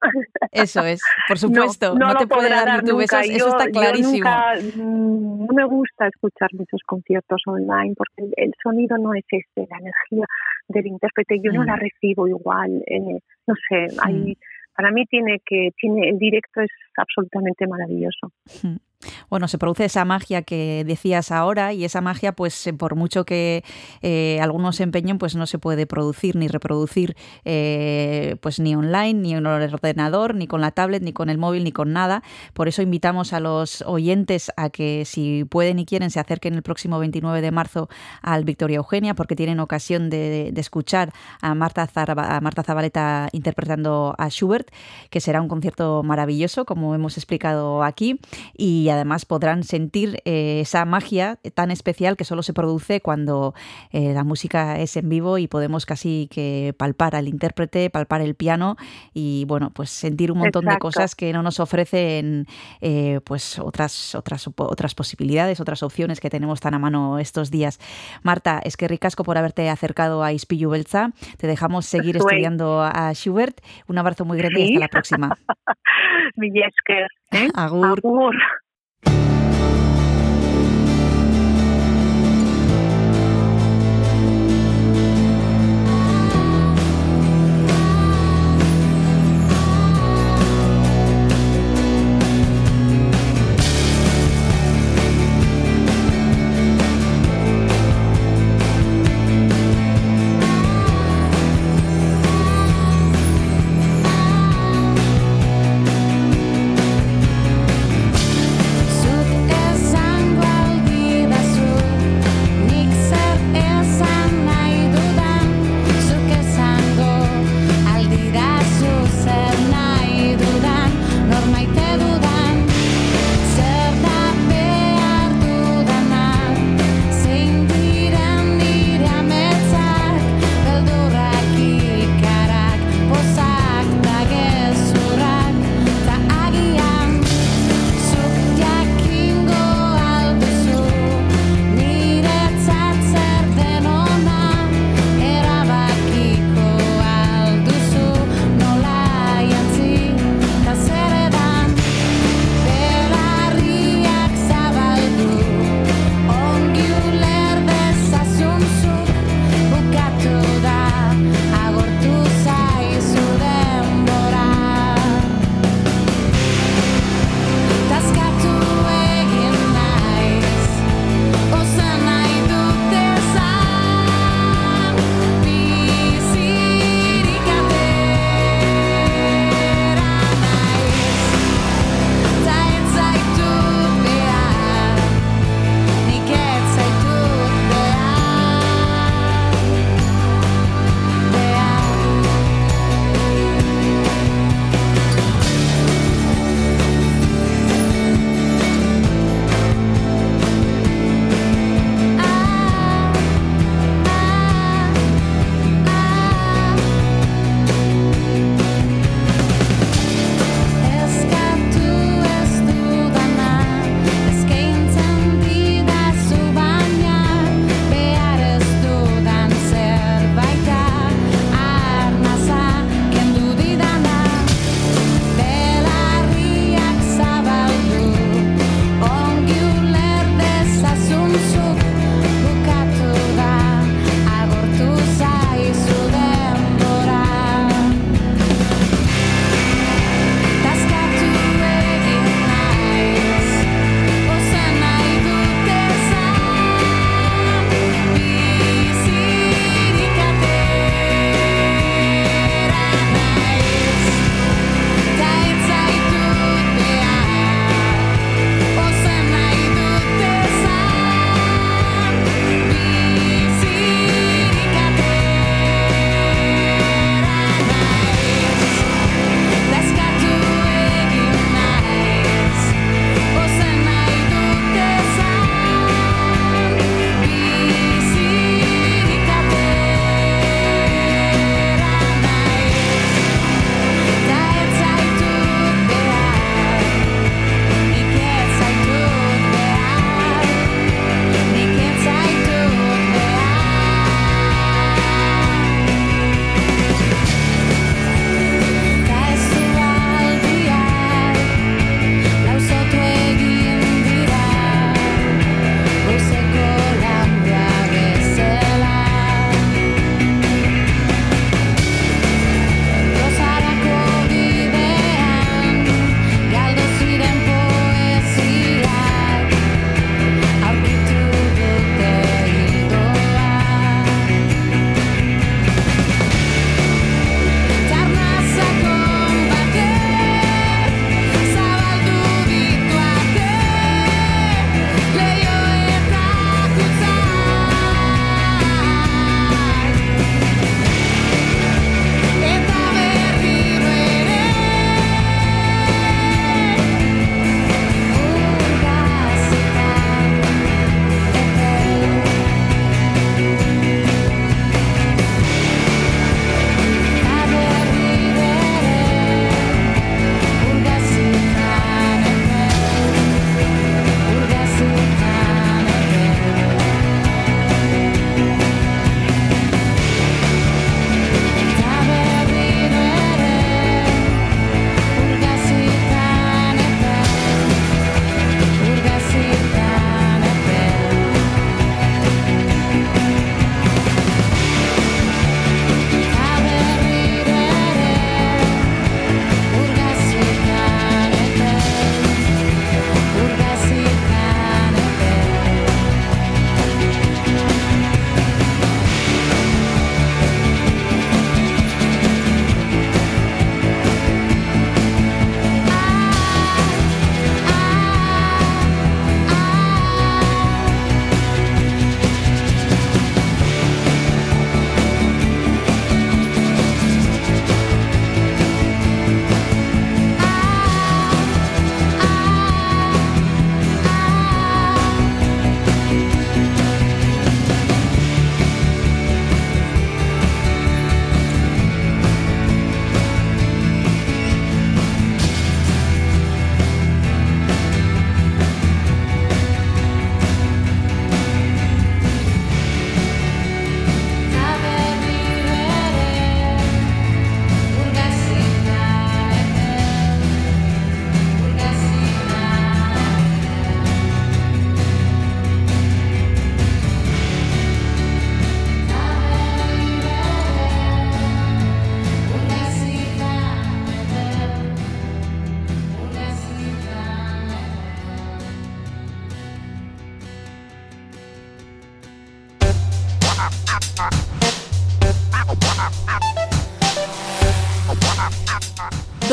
Eso 0.51 0.83
es, 0.83 1.01
por 1.27 1.37
supuesto, 1.37 1.95
no, 1.95 2.13
te 2.15 2.27
puede 2.27 2.49
dar 2.49 2.81
YouTube, 2.81 3.01
eso, 3.01 3.47
está 3.47 3.69
clarísimo. 3.69 4.29
Mm, 4.75 5.45
no 5.45 5.53
me 5.53 5.65
gusta 5.65 6.07
escuchar 6.07 6.49
muchos 6.53 6.81
conciertos 6.85 7.41
online 7.47 7.93
porque 7.95 8.29
el, 8.35 8.53
sonido 8.61 8.97
no 8.97 9.13
es 9.13 9.23
este, 9.29 9.67
la 9.69 9.77
energía 9.77 10.25
del 10.67 10.87
intérprete, 10.87 11.37
yo 11.41 11.53
no 11.53 11.63
la 11.63 11.77
mm. 11.77 11.79
recibo 11.79 12.27
igual, 12.27 12.83
eh, 12.87 13.19
no 13.47 13.55
sé, 13.69 13.87
hay, 14.03 14.37
para 14.75 14.91
mí 14.91 15.05
tiene 15.05 15.39
que, 15.45 15.69
tiene, 15.77 16.09
el 16.09 16.19
directo 16.19 16.61
es 16.61 16.71
absolutamente 16.97 17.65
maravilloso. 17.65 18.33
Bueno, 19.29 19.47
se 19.47 19.57
produce 19.57 19.85
esa 19.85 20.03
magia 20.05 20.41
que 20.41 20.83
decías 20.85 21.31
ahora 21.31 21.71
y 21.71 21.85
esa 21.85 22.01
magia, 22.01 22.33
pues 22.33 22.67
eh, 22.67 22.73
por 22.73 22.95
mucho 22.95 23.25
que 23.25 23.63
eh, 24.01 24.39
algunos 24.41 24.77
se 24.77 24.83
empeñen, 24.83 25.17
pues 25.17 25.35
no 25.35 25.45
se 25.45 25.57
puede 25.59 25.87
producir 25.87 26.35
ni 26.35 26.47
reproducir 26.47 27.15
eh, 27.45 28.35
pues 28.41 28.59
ni 28.59 28.75
online, 28.75 29.13
ni 29.13 29.33
en 29.33 29.45
el 29.45 29.47
ordenador, 29.47 30.35
ni 30.35 30.47
con 30.47 30.61
la 30.61 30.71
tablet, 30.71 31.01
ni 31.01 31.13
con 31.13 31.29
el 31.29 31.37
móvil, 31.37 31.63
ni 31.63 31.71
con 31.71 31.93
nada. 31.93 32.23
Por 32.53 32.67
eso 32.67 32.81
invitamos 32.81 33.31
a 33.31 33.39
los 33.39 33.83
oyentes 33.83 34.51
a 34.57 34.69
que 34.69 35.03
si 35.05 35.45
pueden 35.45 35.79
y 35.79 35.85
quieren 35.85 36.09
se 36.11 36.19
acerquen 36.19 36.55
el 36.55 36.63
próximo 36.63 36.99
29 36.99 37.41
de 37.41 37.51
marzo 37.51 37.87
al 38.21 38.43
Victoria 38.43 38.77
Eugenia 38.77 39.13
porque 39.13 39.35
tienen 39.35 39.59
ocasión 39.59 40.09
de, 40.09 40.51
escuchar 40.59 41.13
a 41.41 41.55
Marta, 41.55 41.87
a 41.95 42.41
Marta 42.41 42.63
Zabaleta 42.63 43.29
interpretando 43.31 44.13
a 44.17 44.27
Schubert, 44.29 44.69
que 45.09 45.21
será 45.21 45.41
un 45.41 45.47
concierto 45.47 46.03
maravilloso, 46.03 46.65
como 46.65 46.93
hemos 46.95 47.15
explicado 47.15 47.81
aquí. 47.83 48.19
Y 48.57 48.88
y 48.89 48.91
además 48.91 49.23
podrán 49.23 49.61
sentir 49.61 50.19
eh, 50.25 50.61
esa 50.61 50.83
magia 50.83 51.37
tan 51.53 51.69
especial 51.69 52.17
que 52.17 52.23
solo 52.23 52.41
se 52.41 52.53
produce 52.53 53.01
cuando 53.01 53.53
eh, 53.91 54.15
la 54.15 54.23
música 54.23 54.79
es 54.79 54.97
en 54.97 55.07
vivo 55.09 55.37
y 55.37 55.47
podemos 55.47 55.85
casi 55.85 56.27
que 56.31 56.73
palpar 56.75 57.15
al 57.15 57.27
intérprete, 57.27 57.91
palpar 57.91 58.21
el 58.21 58.33
piano 58.33 58.77
y 59.13 59.45
bueno, 59.45 59.69
pues 59.75 59.91
sentir 59.91 60.31
un 60.31 60.39
montón 60.39 60.65
de 60.65 60.79
cosas 60.79 61.13
que 61.13 61.31
no 61.33 61.43
nos 61.43 61.59
ofrecen 61.59 62.47
eh, 62.81 63.19
pues 63.25 63.59
otras, 63.59 64.15
otras, 64.15 64.49
otras 64.57 64.95
posibilidades, 64.95 65.59
otras 65.59 65.83
opciones 65.83 66.19
que 66.19 66.31
tenemos 66.31 66.59
tan 66.59 66.73
a 66.73 66.79
mano 66.79 67.19
estos 67.19 67.51
días. 67.51 67.79
Marta, 68.23 68.59
es 68.63 68.75
que 68.75 68.87
ricasco 68.87 69.23
por 69.23 69.37
haberte 69.37 69.69
acercado 69.69 70.23
a 70.23 70.33
Ispillu 70.33 70.71
Belza. 70.71 71.11
Te 71.37 71.45
dejamos 71.45 71.85
seguir 71.85 72.17
estudiando 72.17 72.81
a 72.81 73.13
Schubert. 73.13 73.61
Un 73.87 73.99
abrazo 73.99 74.25
muy 74.25 74.39
grande 74.39 74.61
y 74.61 74.63
hasta 74.69 74.79
la 74.79 74.87
próxima. 74.87 75.37
Agur. 77.53 77.99
Agur. 77.99 78.35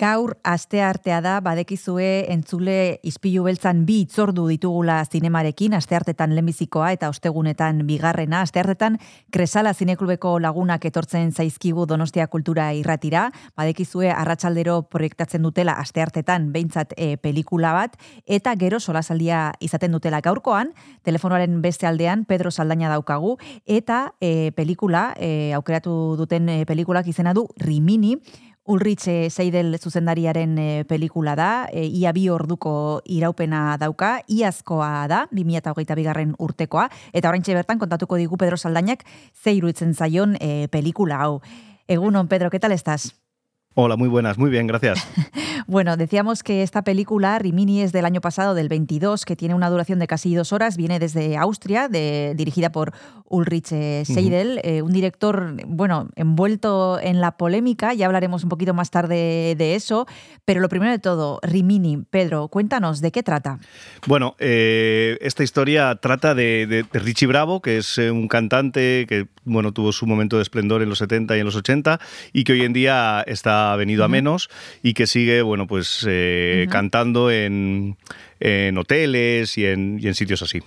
Gaur 0.00 0.38
aste 0.48 0.80
artea 0.80 1.18
da 1.20 1.34
badekizue 1.44 2.24
entzule 2.32 3.00
ispilu 3.04 3.42
beltzan 3.44 3.82
bi 3.84 3.98
itzordu 4.06 4.46
ditugula 4.48 4.94
zinemarekin 5.04 5.74
asteartetan 5.76 6.32
lehenbizikoa 6.32 6.94
eta 6.94 7.10
ostegunetan 7.12 7.82
bigarrena. 7.84 8.40
Asteartetan 8.40 8.96
Kresala 9.30 9.74
Zineklubeko 9.74 10.38
lagunak 10.40 10.86
etortzen 10.88 11.34
zaizkigu 11.36 11.84
Donostia 11.84 12.30
Kultura 12.32 12.70
Irratira. 12.72 13.26
Badekizue 13.60 14.08
arratsaldero 14.14 14.78
proiektatzen 14.88 15.44
dutela 15.44 15.76
asteartetan 15.84 16.48
behintzat 16.54 16.96
e, 16.96 17.18
pelikula 17.20 17.74
bat 17.76 18.00
eta 18.24 18.56
gero 18.56 18.80
solasaldia 18.80 19.50
izaten 19.60 19.92
dutela 19.92 20.22
gaurkoan. 20.24 20.72
Telefonoaren 21.04 21.60
beste 21.60 21.86
aldean 21.86 22.24
Pedro 22.24 22.48
Saldaña 22.48 22.88
daukagu 22.88 23.36
eta 23.66 24.14
e, 24.18 24.52
pelikula 24.56 25.10
e, 25.20 25.52
aukeratu 25.52 26.16
duten 26.16 26.48
e, 26.48 26.62
pelikulak 26.64 27.12
izena 27.12 27.36
du 27.36 27.50
Rimini 27.60 28.16
Ulrich 28.70 29.08
Seidel 29.30 29.74
zuzendariaren 29.80 30.58
e, 30.58 30.84
pelikula 30.86 31.34
da, 31.34 31.66
e, 31.74 31.88
ia 31.90 32.12
bi 32.14 32.28
orduko 32.30 33.02
iraupena 33.10 33.74
dauka, 33.82 34.20
iazkoa 34.30 35.08
da, 35.10 35.24
2008 35.34 35.96
bigarren 35.98 36.36
urtekoa, 36.38 36.86
eta 37.10 37.32
oraintxe 37.32 37.56
bertan 37.58 37.82
kontatuko 37.82 38.20
digu 38.20 38.38
Pedro 38.38 38.60
Saldainak 38.60 39.02
zeiru 39.34 39.72
itzen 39.74 39.96
zaion 39.98 40.36
e, 40.38 40.68
pelikula 40.70 41.18
hau. 41.24 41.40
Egunon, 41.90 42.30
Pedro, 42.30 42.50
¿qué 42.50 42.60
tal 42.62 42.70
estás? 42.70 43.10
Hola, 43.74 43.94
muy 43.94 44.08
buenas, 44.08 44.36
muy 44.36 44.50
bien, 44.50 44.66
gracias. 44.66 45.06
bueno, 45.68 45.96
decíamos 45.96 46.42
que 46.42 46.64
esta 46.64 46.82
película, 46.82 47.38
Rimini, 47.38 47.82
es 47.82 47.92
del 47.92 48.04
año 48.04 48.20
pasado, 48.20 48.54
del 48.54 48.68
22, 48.68 49.24
que 49.24 49.36
tiene 49.36 49.54
una 49.54 49.70
duración 49.70 50.00
de 50.00 50.08
casi 50.08 50.34
dos 50.34 50.52
horas, 50.52 50.76
viene 50.76 50.98
desde 50.98 51.36
Austria, 51.36 51.86
de, 51.86 52.34
dirigida 52.36 52.72
por 52.72 52.92
Ulrich 53.26 53.70
eh, 53.70 54.02
Seidel, 54.04 54.54
uh 54.54 54.54
-huh. 54.54 54.60
eh, 54.64 54.82
un 54.82 54.92
director, 54.92 55.54
bueno, 55.68 56.08
envuelto 56.16 56.98
en 57.00 57.20
la 57.20 57.36
polémica, 57.36 57.94
ya 57.94 58.06
hablaremos 58.06 58.42
un 58.42 58.48
poquito 58.48 58.74
más 58.74 58.90
tarde 58.90 59.54
de 59.56 59.76
eso, 59.76 60.08
pero 60.44 60.60
lo 60.60 60.68
primero 60.68 60.90
de 60.90 60.98
todo, 60.98 61.38
Rimini, 61.40 61.98
Pedro, 62.10 62.48
cuéntanos, 62.48 63.00
¿de 63.00 63.12
qué 63.12 63.22
trata? 63.22 63.60
Bueno, 64.08 64.34
eh, 64.40 65.16
esta 65.20 65.44
historia 65.44 65.94
trata 65.94 66.34
de, 66.34 66.66
de, 66.66 66.82
de, 66.82 66.98
Richie 66.98 67.28
Bravo, 67.28 67.62
que 67.62 67.78
es 67.78 67.98
un 67.98 68.26
cantante 68.26 69.06
que, 69.08 69.28
bueno, 69.44 69.72
tuvo 69.72 69.92
su 69.92 70.06
momento 70.06 70.36
de 70.36 70.42
esplendor 70.42 70.82
en 70.82 70.88
los 70.88 70.98
70 70.98 71.36
y 71.36 71.40
en 71.40 71.46
los 71.46 71.56
80, 71.56 72.00
y 72.32 72.44
que 72.44 72.52
hoy 72.52 72.62
en 72.62 72.72
día 72.72 73.22
está 73.26 73.74
venido 73.76 74.04
a 74.04 74.08
menos 74.08 74.50
y 74.82 74.94
que 74.94 75.06
sigue, 75.06 75.42
bueno, 75.42 75.66
pues 75.66 76.06
eh, 76.08 76.64
uh 76.66 76.68
-huh. 76.68 76.72
cantando 76.72 77.30
en, 77.30 77.96
en 78.38 78.78
hoteles 78.78 79.56
y 79.58 79.66
en, 79.66 79.98
y 80.00 80.06
en 80.06 80.14
sitios 80.14 80.42
así. 80.42 80.60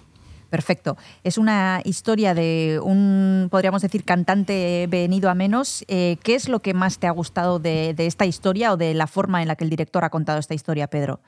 Perfecto. 0.49 0.97
Es 1.23 1.39
una 1.39 1.81
historia 1.83 2.35
de 2.35 2.79
un, 2.83 3.47
podríamos 3.49 3.81
decir, 3.81 4.03
cantante 4.03 4.85
venido 4.87 5.31
a 5.31 5.33
menos. 5.33 5.83
Eh, 5.87 6.17
¿Qué 6.21 6.35
es 6.35 6.47
lo 6.47 6.59
que 6.59 6.75
más 6.75 6.99
te 6.99 7.07
ha 7.07 7.11
gustado 7.11 7.57
de, 7.57 7.95
de, 7.95 8.05
esta 8.05 8.27
historia 8.27 8.71
o 8.71 8.77
de 8.77 8.93
la 8.93 9.07
forma 9.07 9.41
en 9.41 9.47
la 9.47 9.55
que 9.55 9.63
el 9.63 9.71
director 9.71 10.03
ha 10.03 10.11
contado 10.11 10.37
esta 10.37 10.53
historia, 10.53 10.85
Pedro? 10.85 11.21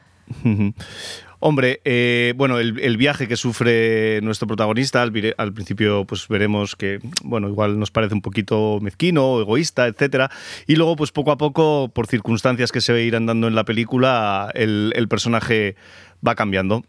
Hombre, 1.39 1.82
eh, 1.86 2.34
bueno, 2.38 2.57
el, 2.59 2.80
el, 2.80 2.97
viaje 2.97 3.28
que 3.28 3.36
sufre 3.36 4.19
nuestro 4.21 4.47
protagonista, 4.47 5.03
al, 5.03 5.13
al, 5.38 5.53
principio 5.53 6.05
pues 6.05 6.28
veremos 6.28 6.76
que, 6.76 6.99
bueno, 7.23 7.49
igual 7.49 7.78
nos 7.78 7.91
parece 7.91 8.15
un 8.15 8.21
poquito 8.21 8.80
mezquino, 8.82 9.39
egoísta, 9.39 9.86
etcétera, 9.86 10.32
y 10.65 10.76
luego 10.76 10.95
pues 10.95 11.11
poco 11.11 11.32
a 11.32 11.38
poco, 11.38 11.91
por 11.93 12.07
circunstancias 12.07 12.71
que 12.71 12.82
se 12.82 12.99
irán 13.03 13.26
dando 13.28 13.47
en 13.47 13.53
la 13.53 13.63
película, 13.63 14.49
el, 14.55 14.91
el 14.95 15.07
personaje 15.07 15.76
va 16.26 16.36
cambiando. 16.36 16.84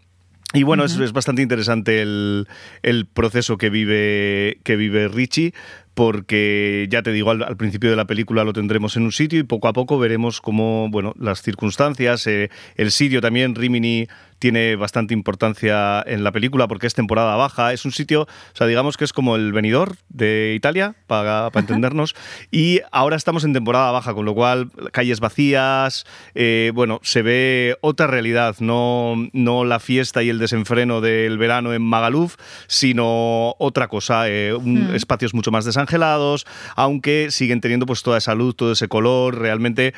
Y 0.55 0.63
bueno, 0.63 0.85
uh 0.85 0.87
-huh. 0.87 0.95
es, 0.95 1.01
es, 1.01 1.13
bastante 1.13 1.43
interesante 1.43 2.01
el, 2.01 2.47
el, 2.83 3.05
proceso 3.05 3.59
que 3.59 3.69
vive, 3.69 4.59
que 4.63 4.77
vive 4.77 5.09
Richie, 5.09 5.53
porque 5.97 6.87
ya 6.91 7.03
te 7.03 7.11
digo, 7.11 7.31
al, 7.31 7.43
al, 7.43 7.57
principio 7.57 7.89
de 7.89 7.97
la 7.97 8.05
película 8.05 8.45
lo 8.45 8.53
tendremos 8.53 8.99
en 8.99 9.05
un 9.05 9.13
sitio 9.13 9.39
y 9.39 9.45
poco 9.45 9.67
a 9.67 9.73
poco 9.73 9.99
veremos 9.99 10.43
cómo, 10.43 10.91
bueno, 10.91 11.15
las 11.19 11.41
circunstancias, 11.41 12.27
eh, 12.27 12.51
el 12.75 12.91
sitio 12.91 13.23
también, 13.23 13.55
Rimini 13.55 14.07
tiene 14.39 14.77
bastante 14.77 15.15
importancia 15.15 16.03
en 16.07 16.23
la 16.23 16.33
película 16.33 16.69
porque 16.69 16.87
es 16.87 16.95
temporada 16.95 17.37
baja, 17.37 17.73
es 17.73 17.85
un 17.85 17.93
sitio, 17.93 18.23
o 18.23 18.29
sea, 18.53 18.67
digamos 18.67 18.97
que 18.97 19.05
es 19.05 19.13
como 19.13 19.37
el 19.37 19.53
venidor 19.53 19.97
de 20.09 20.53
Italia, 20.55 20.95
para, 21.07 21.51
para 21.51 21.63
entendernos, 21.63 22.15
y 22.51 22.81
ahora 22.93 23.17
estamos 23.17 23.45
en 23.45 23.53
temporada 23.53 23.91
baja, 23.91 24.15
con 24.15 24.25
lo 24.25 24.35
cual 24.35 24.71
calles 24.93 25.21
vacías, 25.21 26.05
eh, 26.35 26.73
bueno, 26.75 27.01
se 27.03 27.23
ve 27.23 27.79
otra 27.81 28.07
realidad, 28.07 28.57
no, 28.61 29.15
no 29.33 29.65
la 29.65 29.81
fiesta 29.81 30.23
y 30.23 30.29
el 30.29 30.39
desenfreno 30.39 31.01
del 31.01 31.39
verano 31.39 31.73
en 31.73 31.83
Magaluf, 31.83 32.37
sino 32.67 33.55
otra 33.59 33.89
cosa, 33.89 34.29
eh, 34.29 34.53
un, 34.53 34.93
mm. 34.93 34.95
espacios 34.95 35.33
mucho 35.33 35.51
más 35.51 35.65
desangelados, 35.87 36.47
aunque 36.75 37.31
siguen 37.31 37.61
teniendo 37.61 37.87
pues 37.87 38.03
toda 38.03 38.19
esa 38.19 38.35
luz, 38.35 38.57
todo 38.57 38.73
ese 38.73 38.89
color, 38.89 39.39
realmente, 39.39 39.95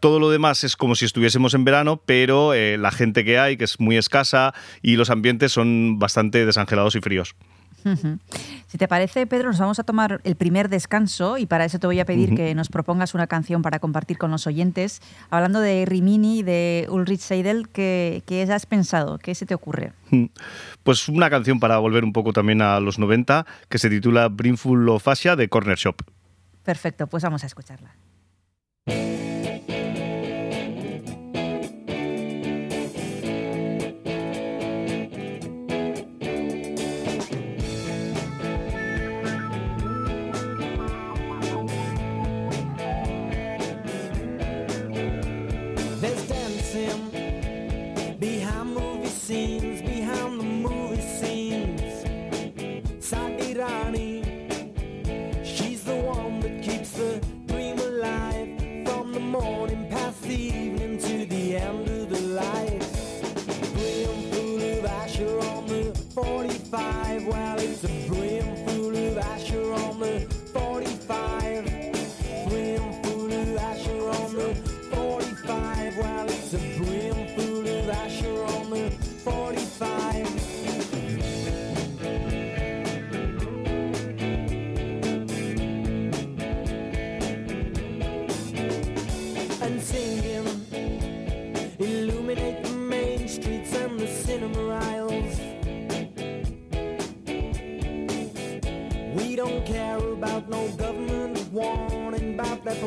todo 0.00 0.18
lo 0.18 0.30
demás 0.30 0.64
es 0.64 0.76
como 0.76 0.94
si 0.94 1.04
estuviésemos 1.04 1.54
en 1.54 1.64
verano, 1.64 2.02
pero 2.04 2.54
eh, 2.54 2.78
la 2.78 2.90
gente 2.90 3.24
que 3.24 3.38
hay, 3.38 3.56
que 3.56 3.64
es 3.64 3.78
muy 3.78 3.96
escasa 3.96 4.54
y 4.82 4.96
los 4.96 5.10
ambientes 5.10 5.52
son 5.52 5.98
bastante 5.98 6.46
desangelados 6.46 6.96
y 6.96 7.00
fríos. 7.00 7.34
Si 8.66 8.78
te 8.78 8.88
parece, 8.88 9.26
Pedro, 9.26 9.48
nos 9.48 9.60
vamos 9.60 9.78
a 9.78 9.84
tomar 9.84 10.20
el 10.24 10.36
primer 10.36 10.68
descanso 10.68 11.38
y 11.38 11.46
para 11.46 11.64
eso 11.64 11.78
te 11.78 11.86
voy 11.86 12.00
a 12.00 12.04
pedir 12.04 12.30
uh 12.30 12.32
-huh. 12.32 12.36
que 12.36 12.54
nos 12.54 12.68
propongas 12.68 13.14
una 13.14 13.26
canción 13.26 13.62
para 13.62 13.78
compartir 13.78 14.18
con 14.18 14.30
los 14.30 14.46
oyentes. 14.46 15.00
Hablando 15.30 15.60
de 15.60 15.84
Rimini, 15.86 16.42
de 16.42 16.86
Ulrich 16.90 17.20
Seidel, 17.20 17.68
¿qué, 17.68 18.22
¿qué, 18.26 18.42
has 18.42 18.66
pensado? 18.66 19.18
¿Qué 19.18 19.34
se 19.34 19.46
te 19.46 19.54
ocurre? 19.54 19.92
Pues 20.82 21.08
una 21.08 21.30
canción 21.30 21.60
para 21.60 21.78
volver 21.78 22.04
un 22.04 22.12
poco 22.12 22.32
también 22.32 22.62
a 22.62 22.80
los 22.80 22.98
90 22.98 23.46
que 23.68 23.78
se 23.78 23.88
titula 23.88 24.28
Brimful 24.28 24.88
of 24.88 25.06
Asia 25.06 25.36
de 25.36 25.48
Corner 25.48 25.76
Shop. 25.76 25.96
Perfecto, 26.64 27.06
pues 27.06 27.22
vamos 27.22 27.44
a 27.44 27.46
escucharla. 27.46 27.94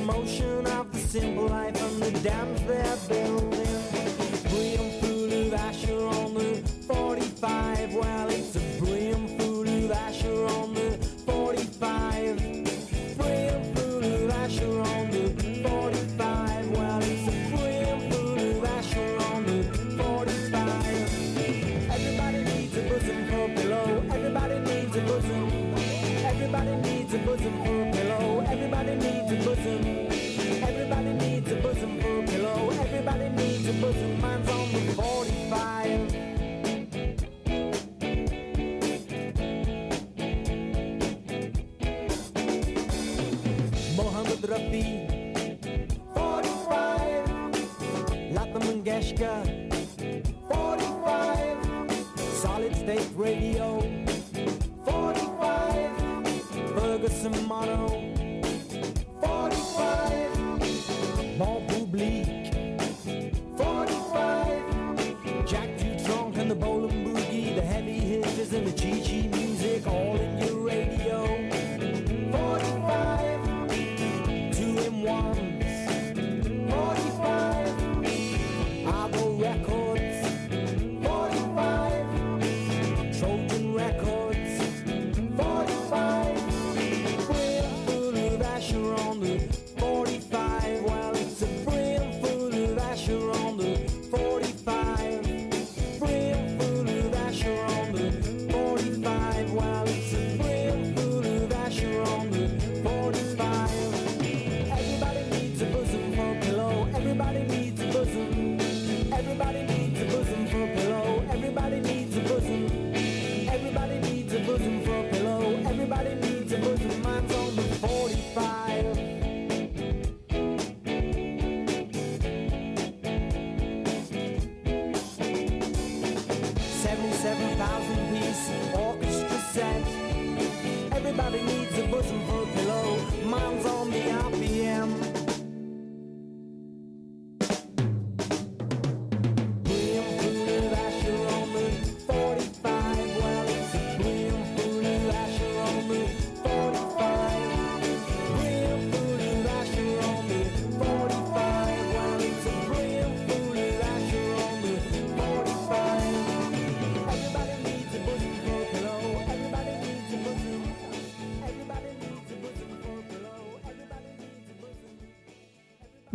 Promotion 0.09 0.65
of 0.65 0.91
the 0.91 0.99
simple 0.99 1.47
life 1.47 1.79
and 1.81 2.01
the 2.01 2.19
dams 2.21 2.61
they're 2.63 2.97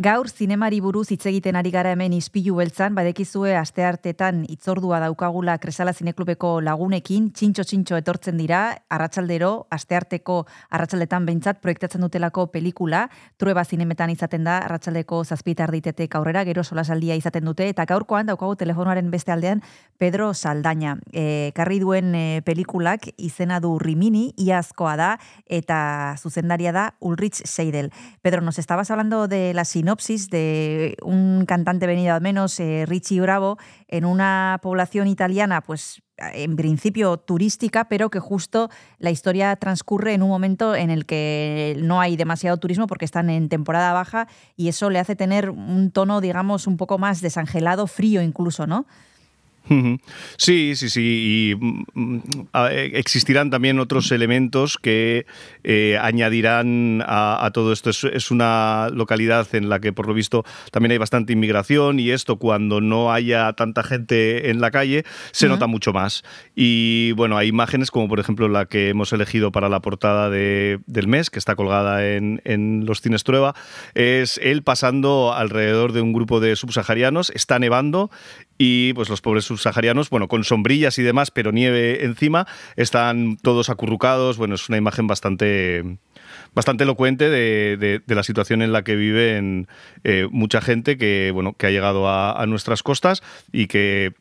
Gaur 0.05 0.27
zinemari 0.29 0.77
buruz 0.85 1.07
hitz 1.09 1.23
egiten 1.25 1.55
ari 1.57 1.71
gara 1.73 1.89
hemen 1.95 2.13
ispilu 2.13 2.59
beltzan, 2.59 2.93
badekizue 2.93 3.55
asteartetan 3.57 4.43
itzordua 4.53 4.99
daukagula 5.01 5.55
Kresala 5.57 5.95
Zineklubeko 5.97 6.59
lagunekin, 6.61 7.31
txintxo 7.33 7.63
txintxo 7.65 7.97
etortzen 7.97 8.37
dira, 8.37 8.59
arratsaldero, 8.93 9.49
astearteko 9.73 10.35
arratsaldetan 10.77 11.25
behintzat 11.25 11.57
proiektatzen 11.63 12.05
dutelako 12.05 12.45
pelikula, 12.53 13.07
trueba 13.41 13.63
zinemetan 13.65 14.13
izaten 14.13 14.45
da, 14.45 14.59
arratsaldeko 14.67 15.23
zazpitar 15.23 15.73
ditetek 15.73 16.19
aurrera, 16.19 16.45
gero 16.45 16.61
solasaldia 16.61 17.17
izaten 17.17 17.49
dute, 17.49 17.65
eta 17.73 17.87
gaurkoan 17.89 18.29
daukagu 18.29 18.59
telefonoaren 18.61 19.09
beste 19.09 19.33
aldean 19.33 19.65
Pedro 19.97 20.35
Saldaña. 20.35 20.99
E, 21.13 21.49
karri 21.57 21.79
duen 21.81 22.13
e, 22.13 22.25
pelikulak 22.45 23.09
izena 23.17 23.57
du 23.63 23.73
Rimini, 23.81 24.27
iazkoa 24.37 24.93
da, 25.01 25.09
eta 25.49 25.81
zuzendaria 26.21 26.77
da 26.77 26.85
Ulrich 26.99 27.41
Seidel. 27.41 27.89
Pedro, 28.21 28.45
nos 28.45 28.61
estabas 28.61 28.91
hablando 28.91 29.25
de 29.27 29.55
la 29.55 29.65
sinopsis 29.65 29.94
de 30.29 30.97
un 31.01 31.45
cantante 31.45 31.87
venido 31.87 32.13
al 32.13 32.21
menos, 32.21 32.59
eh, 32.59 32.85
Richie 32.87 33.21
Bravo, 33.21 33.57
en 33.87 34.05
una 34.05 34.59
población 34.61 35.07
italiana, 35.07 35.61
pues 35.61 36.01
en 36.17 36.55
principio 36.55 37.17
turística, 37.17 37.89
pero 37.89 38.09
que 38.09 38.19
justo 38.19 38.69
la 38.99 39.11
historia 39.11 39.55
transcurre 39.55 40.13
en 40.13 40.23
un 40.23 40.29
momento 40.29 40.75
en 40.75 40.89
el 40.89 41.05
que 41.05 41.77
no 41.81 41.99
hay 41.99 42.15
demasiado 42.15 42.57
turismo 42.57 42.87
porque 42.87 43.05
están 43.05 43.29
en 43.29 43.49
temporada 43.49 43.93
baja 43.93 44.27
y 44.55 44.69
eso 44.69 44.89
le 44.89 44.99
hace 44.99 45.15
tener 45.15 45.49
un 45.49 45.91
tono, 45.91 46.21
digamos, 46.21 46.67
un 46.67 46.77
poco 46.77 46.97
más 46.97 47.21
desangelado, 47.21 47.87
frío 47.87 48.21
incluso, 48.21 48.67
¿no? 48.67 48.85
Sí, 50.37 50.73
sí, 50.75 50.89
sí. 50.89 51.01
Y 51.51 51.55
mm, 51.93 52.19
a- 52.53 52.71
eh, 52.71 52.91
existirán 52.95 53.49
también 53.49 53.79
otros 53.79 54.11
elementos 54.11 54.77
que 54.77 55.25
eh, 55.63 55.97
añadirán 56.01 57.03
a, 57.05 57.45
a 57.45 57.51
todo 57.51 57.73
esto. 57.73 57.89
Es, 57.89 58.03
es 58.03 58.31
una 58.31 58.89
localidad 58.93 59.47
en 59.55 59.69
la 59.69 59.79
que, 59.79 59.93
por 59.93 60.07
lo 60.07 60.13
visto, 60.13 60.43
también 60.71 60.91
hay 60.91 60.97
bastante 60.97 61.33
inmigración 61.33 61.99
y 61.99 62.11
esto 62.11 62.37
cuando 62.37 62.81
no 62.81 63.11
haya 63.11 63.53
tanta 63.53 63.83
gente 63.83 64.49
en 64.49 64.61
la 64.61 64.71
calle 64.71 65.03
se 65.31 65.47
nota 65.47 65.67
mucho 65.67 65.93
más. 65.93 66.23
Y 66.55 67.11
bueno, 67.13 67.37
hay 67.37 67.47
imágenes 67.47 67.91
como 67.91 68.07
por 68.07 68.19
ejemplo 68.19 68.47
la 68.47 68.65
que 68.65 68.89
hemos 68.89 69.13
elegido 69.13 69.51
para 69.51 69.69
la 69.69 69.81
portada 69.81 70.29
de- 70.29 70.79
del 70.85 71.07
mes, 71.07 71.29
que 71.29 71.39
está 71.39 71.55
colgada 71.55 72.07
en, 72.07 72.41
en 72.45 72.85
los 72.85 73.01
cines 73.01 73.23
Trueba, 73.23 73.55
es 73.93 74.39
él 74.43 74.63
pasando 74.63 75.33
alrededor 75.33 75.91
de 75.91 76.01
un 76.01 76.13
grupo 76.13 76.39
de 76.39 76.55
subsaharianos, 76.55 77.31
está 77.31 77.59
nevando 77.59 78.11
y 78.57 78.93
pues 78.93 79.09
los 79.09 79.21
pobres 79.21 79.45
subsaharianos, 79.45 80.09
bueno, 80.09 80.27
con 80.27 80.43
sombrillas 80.43 80.97
y 80.97 81.03
demás, 81.03 81.31
pero 81.31 81.51
nieve 81.51 82.05
encima, 82.05 82.47
están 82.75 83.37
todos 83.37 83.69
acurrucados, 83.69 84.37
bueno, 84.37 84.55
es 84.55 84.69
una 84.69 84.77
imagen 84.77 85.07
bastante 85.07 85.97
bastante 86.53 86.83
elocuente 86.85 87.29
de, 87.29 87.75
de- 87.77 88.01
de 88.05 88.15
la 88.15 88.23
situación 88.23 88.61
en 88.61 88.71
la 88.71 88.83
que 88.83 88.95
viven 88.95 89.67
eh, 90.03 90.27
mucha 90.31 90.61
gente 90.61 90.97
que, 90.97 91.31
bueno, 91.33 91.53
que 91.53 91.67
ha 91.67 91.71
llegado 91.71 92.07
a, 92.07 92.31
a 92.41 92.45
nuestras 92.45 92.81
costas 92.83 93.21
y 93.51 93.67
que 93.67 94.13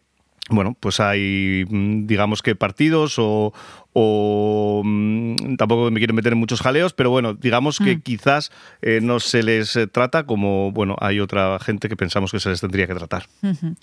bueno, 0.50 0.76
pues 0.78 1.00
hay, 1.00 1.64
mm, 1.68 2.06
digamos 2.06 2.42
que 2.42 2.54
partidos 2.54 3.14
o, 3.18 3.54
o, 3.94 4.82
mm, 4.84 5.56
tampoco 5.56 5.90
me 5.90 5.98
quiero 6.00 6.12
meter 6.14 6.32
en 6.32 6.38
muchos 6.38 6.60
jaleos, 6.60 6.92
pero 6.92 7.10
bueno, 7.10 7.32
digamos 7.34 7.78
que 7.78 7.96
Mm. 7.96 8.00
quizás 8.02 8.50
eh, 8.82 9.00
no 9.02 9.20
se 9.20 9.42
les 9.42 9.74
eh, 9.76 9.86
trata 9.86 10.26
como, 10.26 10.72
bueno, 10.72 10.96
hay 11.00 11.20
otra 11.20 11.58
gente 11.60 11.88
que 11.88 11.96
pensamos 11.96 12.30
que 12.32 12.40
se 12.40 12.50
les 12.50 12.60
tendría 12.60 12.86
que 12.86 12.94
tratar. 12.94 13.26
Ujú. 13.42 13.74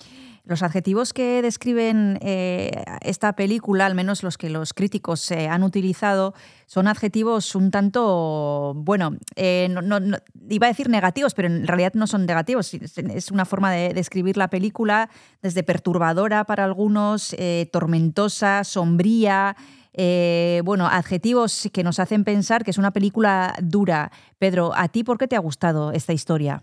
Los 0.44 0.64
adjetivos 0.64 1.12
que 1.12 1.40
describen 1.40 2.18
eh, 2.20 2.72
esta 3.02 3.34
película, 3.34 3.86
al 3.86 3.94
menos 3.94 4.24
los 4.24 4.36
que 4.36 4.50
los 4.50 4.74
críticos 4.74 5.30
eh, 5.30 5.48
han 5.48 5.62
utilizado, 5.62 6.34
son 6.66 6.88
adjetivos 6.88 7.54
un 7.54 7.70
tanto, 7.70 8.72
bueno, 8.74 9.16
eh, 9.36 9.68
no- 9.70 9.82
no- 9.82 10.00
no- 10.00 10.18
iba 10.50 10.66
a 10.66 10.70
decir 10.70 10.88
negativos, 10.88 11.34
pero 11.34 11.46
en 11.46 11.64
realidad 11.66 11.92
no 11.94 12.08
son 12.08 12.26
negativos. 12.26 12.74
Es- 12.74 13.30
una 13.30 13.44
forma 13.44 13.70
de 13.70 13.94
describir 13.94 14.36
la 14.36 14.48
película 14.50 15.08
desde 15.42 15.62
perturbadora 15.62 16.42
para 16.44 16.64
algunos, 16.64 17.36
tormentosa, 17.70 18.64
sombría. 18.64 19.56
Eh, 19.94 20.62
bueno, 20.64 20.86
adjetivos 20.86 21.68
que 21.72 21.84
nos 21.84 21.98
hacen 21.98 22.24
pensar 22.24 22.64
que 22.64 22.70
es 22.70 22.78
una 22.78 22.92
película 22.92 23.54
dura. 23.62 24.10
Pedro, 24.38 24.72
¿a 24.74 24.88
ti 24.88 25.04
por 25.04 25.18
qué 25.18 25.28
te 25.28 25.36
ha 25.36 25.40
gustado 25.40 25.92
esta 25.92 26.12
historia? 26.12 26.62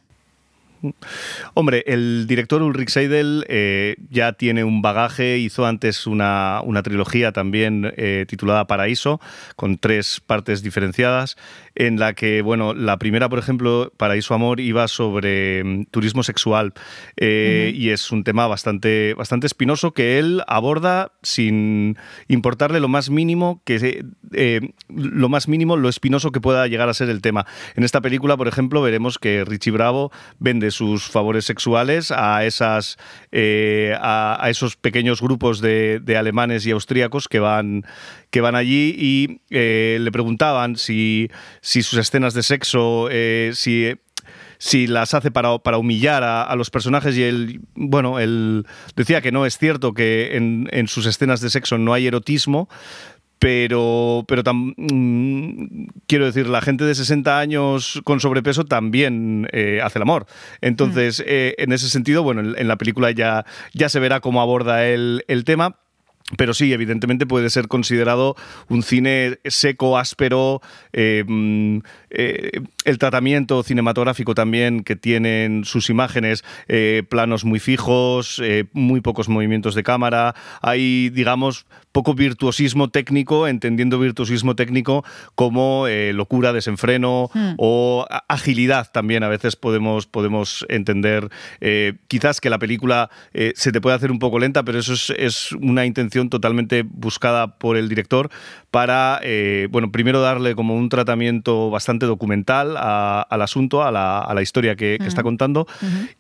Hombre, 1.54 1.84
el 1.88 2.26
director 2.28 2.62
Ulrich 2.62 2.90
Seidel 2.90 3.46
eh, 3.50 3.98
ya 4.10 4.34
tiene 4.34 4.64
un 4.64 4.82
bagaje, 4.82 5.38
hizo 5.38 5.66
antes 5.66 6.08
una, 6.08 6.62
una 6.64 6.84
trilogía 6.84 7.32
también 7.32 7.94
eh, 7.98 8.26
titulada 8.28 8.68
Paraíso, 8.68 9.20
con 9.56 9.78
tres 9.78 10.22
partes 10.26 10.64
diferenciadas, 10.64 11.38
en 11.76 12.00
la 12.00 12.14
que, 12.14 12.42
bueno, 12.42 12.74
la 12.74 12.98
primera, 12.98 13.30
por 13.30 13.40
ejemplo, 13.40 13.92
Paraíso 13.98 14.34
Amor, 14.34 14.60
iba 14.60 14.88
sobre 14.88 15.64
mm, 15.64 15.86
turismo 15.92 16.24
sexual 16.24 16.74
eh, 17.18 17.72
y 17.76 17.90
es 17.90 18.12
un 18.12 18.24
tema 18.24 18.48
bastante, 18.48 19.14
bastante 19.16 19.48
espinoso 19.48 19.94
que 19.94 20.20
él 20.20 20.44
aborda 20.48 21.12
sin 21.24 21.98
importarle 22.28 22.80
lo 22.80 22.88
más 22.88 23.10
mínimo 23.10 23.62
que 23.66 24.04
lo 24.90 25.30
más 25.30 25.48
mínimo, 25.48 25.78
lo 25.78 25.90
espinoso 25.90 26.32
que 26.32 26.42
pueda 26.42 26.68
llegar 26.68 26.90
a 26.90 26.94
ser 26.94 27.10
el 27.10 27.22
tema. 27.22 27.46
En 27.76 27.84
esta 27.84 28.02
película, 28.02 28.38
por 28.38 28.48
ejemplo, 28.48 28.82
veremos 28.82 29.18
que 29.20 29.44
Richie 29.46 29.72
Bravo 29.72 30.12
vende 30.40 30.69
sus 30.72 31.10
favores 31.10 31.46
sexuales 31.46 32.12
a 32.12 32.46
esas 32.46 32.98
eh, 33.32 33.96
a, 34.00 34.48
esos 34.50 34.76
pequeños 34.76 35.22
grupos 35.22 35.62
de, 35.62 36.02
alemanes 36.18 36.66
y 36.66 36.72
austríacos 36.72 37.28
que 37.28 37.40
van 37.40 37.86
que 38.30 38.42
van 38.42 38.56
allí 38.56 38.96
y 38.98 39.42
eh, 39.50 39.98
le 40.00 40.12
preguntaban 40.12 40.76
si, 40.76 41.30
si 41.62 41.82
sus 41.82 42.00
escenas 42.00 42.34
de 42.34 42.44
sexo, 42.44 43.08
eh, 43.12 43.52
si 43.54 43.96
si 44.62 44.88
las 44.88 45.14
hace 45.14 45.32
para, 45.32 45.58
para 45.60 45.78
humillar 45.78 46.22
a, 46.22 46.44
a 46.44 46.56
los 46.58 46.70
personajes 46.70 47.18
y 47.18 47.24
él, 47.24 47.62
bueno, 47.76 48.20
él 48.20 48.66
decía 48.94 49.22
que 49.22 49.32
no 49.32 49.46
es 49.46 49.58
cierto 49.58 49.94
que 49.94 50.36
en, 50.36 50.68
en 50.72 50.90
sus 50.90 51.06
escenas 51.06 51.40
de 51.40 51.50
sexo 51.50 51.78
no 51.78 51.94
hay 51.94 52.08
erotismo, 52.08 52.68
pero, 53.40 54.26
pero 54.28 54.44
tam- 54.44 54.74
mm, 54.78 55.88
quiero 56.08 56.26
decir, 56.26 56.48
la 56.48 56.62
gente 56.62 56.84
de 56.84 56.94
60 56.94 57.40
años 57.40 58.02
con 58.04 58.20
sobrepeso 58.20 58.66
también 58.66 59.48
eh, 59.54 59.80
hace 59.84 59.98
el 60.00 60.04
amor. 60.04 60.26
Entonces, 60.62 61.24
eh, 61.26 61.56
en 61.58 61.72
ese 61.72 61.90
sentido, 61.90 62.22
bueno, 62.22 62.42
en, 62.42 62.56
en 62.58 62.68
la 62.68 62.78
película 62.78 63.12
ya, 63.12 63.46
ya 63.74 63.90
se 63.90 64.00
verá 64.00 64.20
cómo 64.20 64.42
aborda 64.42 64.86
el, 64.86 65.24
el 65.28 65.46
tema. 65.46 65.78
Pero 66.38 66.54
sí, 66.54 66.72
evidentemente 66.72 67.26
puede 67.26 67.50
ser 67.50 67.68
considerado 67.68 68.36
un 68.68 68.84
cine 68.84 69.40
seco, 69.46 69.98
áspero, 69.98 70.62
eh, 70.94 71.24
mm, 71.28 71.80
eh, 72.12 72.52
el 72.86 72.98
tratamiento 73.00 73.64
cinematográfico 73.64 74.36
también 74.36 74.84
que 74.84 74.96
tienen 74.96 75.66
sus 75.66 75.90
imágenes, 75.90 76.44
eh, 76.68 77.02
planos 77.10 77.46
muy 77.46 77.60
fijos, 77.60 78.40
muy 78.74 79.02
pocos 79.02 79.28
movimientos 79.28 79.74
de 79.74 79.82
cámara, 79.82 80.36
hay, 80.62 81.10
digamos, 81.10 81.66
poco 81.92 82.14
virtuosismo 82.14 82.90
técnico, 82.90 83.48
entendiendo 83.48 83.98
virtuosismo 84.00 84.56
técnico 84.56 85.04
como 85.36 85.88
eh, 85.88 86.14
locura, 86.14 86.54
desenfreno 86.54 87.30
Hmm. 87.34 87.54
o 87.58 88.06
agilidad 88.28 88.90
también. 88.92 89.24
A 89.24 89.28
veces 89.28 89.56
podemos, 89.56 90.06
podemos 90.08 90.66
entender 90.70 91.30
eh, 91.62 91.94
quizás 92.08 92.40
que 92.42 92.50
la 92.50 92.60
película 92.60 93.10
eh, 93.34 93.54
se 93.56 93.72
te 93.72 93.82
puede 93.82 93.96
hacer 93.96 94.12
un 94.12 94.20
poco 94.20 94.40
lenta, 94.40 94.64
pero 94.64 94.80
eso 94.80 94.94
es, 94.94 95.10
es 95.18 95.52
una 95.54 95.86
intención 95.86 96.30
totalmente 96.30 96.84
buscada 96.88 97.58
por 97.58 97.78
el 97.78 97.90
director 97.90 98.30
para, 98.72 99.20
bueno, 99.72 99.92
primero 99.92 100.22
darle 100.22 100.54
como 100.56 100.76
un 100.76 100.90
tratamiento 100.90 101.70
bastante 101.72 102.06
documental 102.06 102.76
a- 102.78 103.22
al 103.30 103.42
asunto, 103.42 103.84
a 103.84 103.92
la, 103.92 104.20
a 104.20 104.34
la 104.34 104.42
historia 104.42 104.76
que, 104.76 104.98
que 105.02 105.08
está 105.08 105.24
contando, 105.24 105.68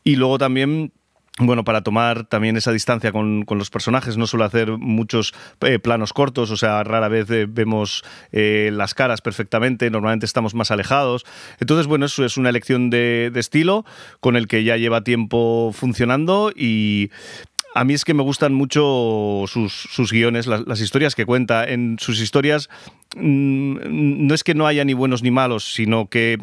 y 0.03 0.15
luego 0.15 0.37
también 0.39 0.91
bueno, 1.39 1.63
para 1.63 1.81
tomar 1.81 2.25
también 2.25 2.57
esa 2.57 2.71
distancia 2.71 3.11
con, 3.11 3.45
con 3.45 3.57
los 3.57 3.69
personajes, 3.69 4.17
no 4.17 4.27
suele 4.27 4.45
hacer 4.45 4.71
muchos 4.77 5.33
eh, 5.61 5.79
planos 5.79 6.11
cortos, 6.11 6.51
o 6.51 6.57
sea, 6.57 6.83
rara 6.83 7.07
vez 7.07 7.29
eh, 7.29 7.47
vemos 7.49 8.03
eh, 8.31 8.71
las 8.73 8.93
caras 8.93 9.21
perfectamente, 9.21 9.89
normalmente 9.89 10.25
estamos 10.25 10.53
más 10.53 10.69
alejados. 10.71 11.25
Entonces, 11.59 11.87
bueno, 11.87 12.05
eso 12.05 12.25
es 12.25 12.35
una 12.35 12.49
elección 12.49 12.89
de, 12.89 13.31
de 13.33 13.39
estilo 13.39 13.85
con 14.19 14.35
el 14.35 14.47
que 14.47 14.65
ya 14.65 14.75
lleva 14.75 15.03
tiempo 15.03 15.71
funcionando 15.73 16.51
y 16.53 17.09
a 17.73 17.85
mí 17.85 17.93
es 17.93 18.03
que 18.03 18.13
me 18.13 18.23
gustan 18.23 18.53
mucho 18.53 19.45
sus, 19.47 19.71
sus 19.71 20.11
guiones, 20.11 20.45
las, 20.45 20.81
historias 20.81 21.15
que 21.15 21.25
cuenta. 21.25 21.63
En 21.65 21.97
sus 21.99 22.19
historias 22.19 22.69
mm, 23.15 24.27
no 24.27 24.33
es 24.33 24.43
que 24.43 24.55
no 24.55 24.67
haya 24.67 24.83
ni 24.83 24.93
buenos 24.93 25.23
ni 25.23 25.31
malos, 25.31 25.73
sino 25.73 26.09
que... 26.09 26.37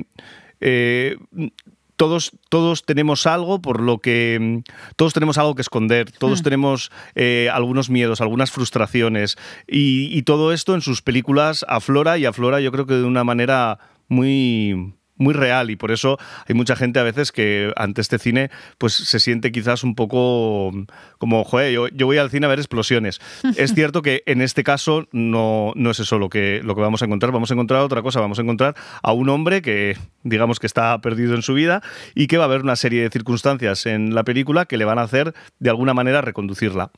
todos, 1.97 2.33
todos 2.49 2.85
tenemos 2.85 3.27
algo 3.27 3.61
por 3.61 3.81
lo 3.81 3.99
que 3.99 4.39
mm, 4.41 4.71
todos 4.97 5.13
tenemos 5.13 5.39
algo 5.39 5.55
que 5.55 5.63
esconder, 5.63 6.11
todos 6.13 6.43
tenemos 6.43 6.91
eh, 7.15 7.49
algunos 7.53 7.91
miedos, 7.91 8.21
algunas 8.21 8.51
frustraciones 8.51 9.37
y, 9.67 10.17
y 10.17 10.23
todo 10.23 10.53
esto 10.53 10.75
en 10.75 10.81
sus 10.81 11.03
películas 11.03 11.65
aflora 11.69 12.19
y 12.19 12.27
aflora 12.27 12.61
yo 12.61 12.73
creo 12.73 12.87
que 12.87 12.95
de 12.95 13.05
una 13.05 13.25
manera 13.25 13.79
muy 14.09 14.95
muy 15.17 15.35
real 15.35 15.71
y 15.71 15.77
por 15.77 15.91
eso 15.91 16.19
hay 16.47 16.55
mucha 16.55 16.77
gente 16.77 16.99
a 16.99 17.03
veces 17.03 17.33
que 17.33 17.73
ante 17.77 18.01
este 18.01 18.19
cine 18.19 18.51
pues 18.79 18.93
se 18.93 19.21
siente 19.21 19.53
quizás 19.53 19.85
un 19.85 19.95
poco 19.95 20.73
como, 21.19 21.45
joder, 21.45 21.73
yo, 21.73 21.89
yo 21.89 22.07
voy 22.07 22.19
al 22.19 22.31
cine 22.31 22.47
a 22.47 22.49
ver 22.49 22.59
explosiones. 22.59 23.21
es 23.57 23.75
cierto 23.75 24.03
que 24.03 24.23
en 24.27 24.43
este 24.43 24.65
caso 24.65 25.09
no, 25.13 25.73
no 25.75 25.91
es 25.91 26.01
eso 26.01 26.19
lo 26.19 26.29
que, 26.29 26.61
lo 26.63 26.75
que 26.75 26.81
vamos 26.81 27.03
a 27.03 27.07
encontrar, 27.07 27.33
vamos 27.33 27.51
a 27.51 27.55
encontrar 27.55 27.81
otra 27.81 28.03
cosa, 28.03 28.21
vamos 28.21 28.39
a 28.39 28.43
encontrar 28.43 28.75
a 29.03 29.13
un 29.13 29.29
hombre 29.29 29.63
que 29.63 29.97
digamos 30.23 30.59
que 30.59 30.67
está 30.67 31.01
perdido 31.01 31.35
en 31.35 31.43
su 31.43 31.55
vida 31.55 31.83
y 32.15 32.27
que 32.27 32.37
va 32.37 32.45
a 32.45 32.47
haber 32.47 32.63
una 32.63 32.77
serie 32.77 33.03
de 33.03 33.11
circunstancias 33.11 33.87
en 33.87 34.15
la 34.15 34.25
película 34.25 34.67
que 34.67 34.77
le 34.77 34.85
van 34.85 34.99
a 34.99 35.03
hacer 35.03 35.35
de 35.59 35.71
alguna 35.71 35.95
manera 35.95 36.21
reconducirla. 36.21 36.91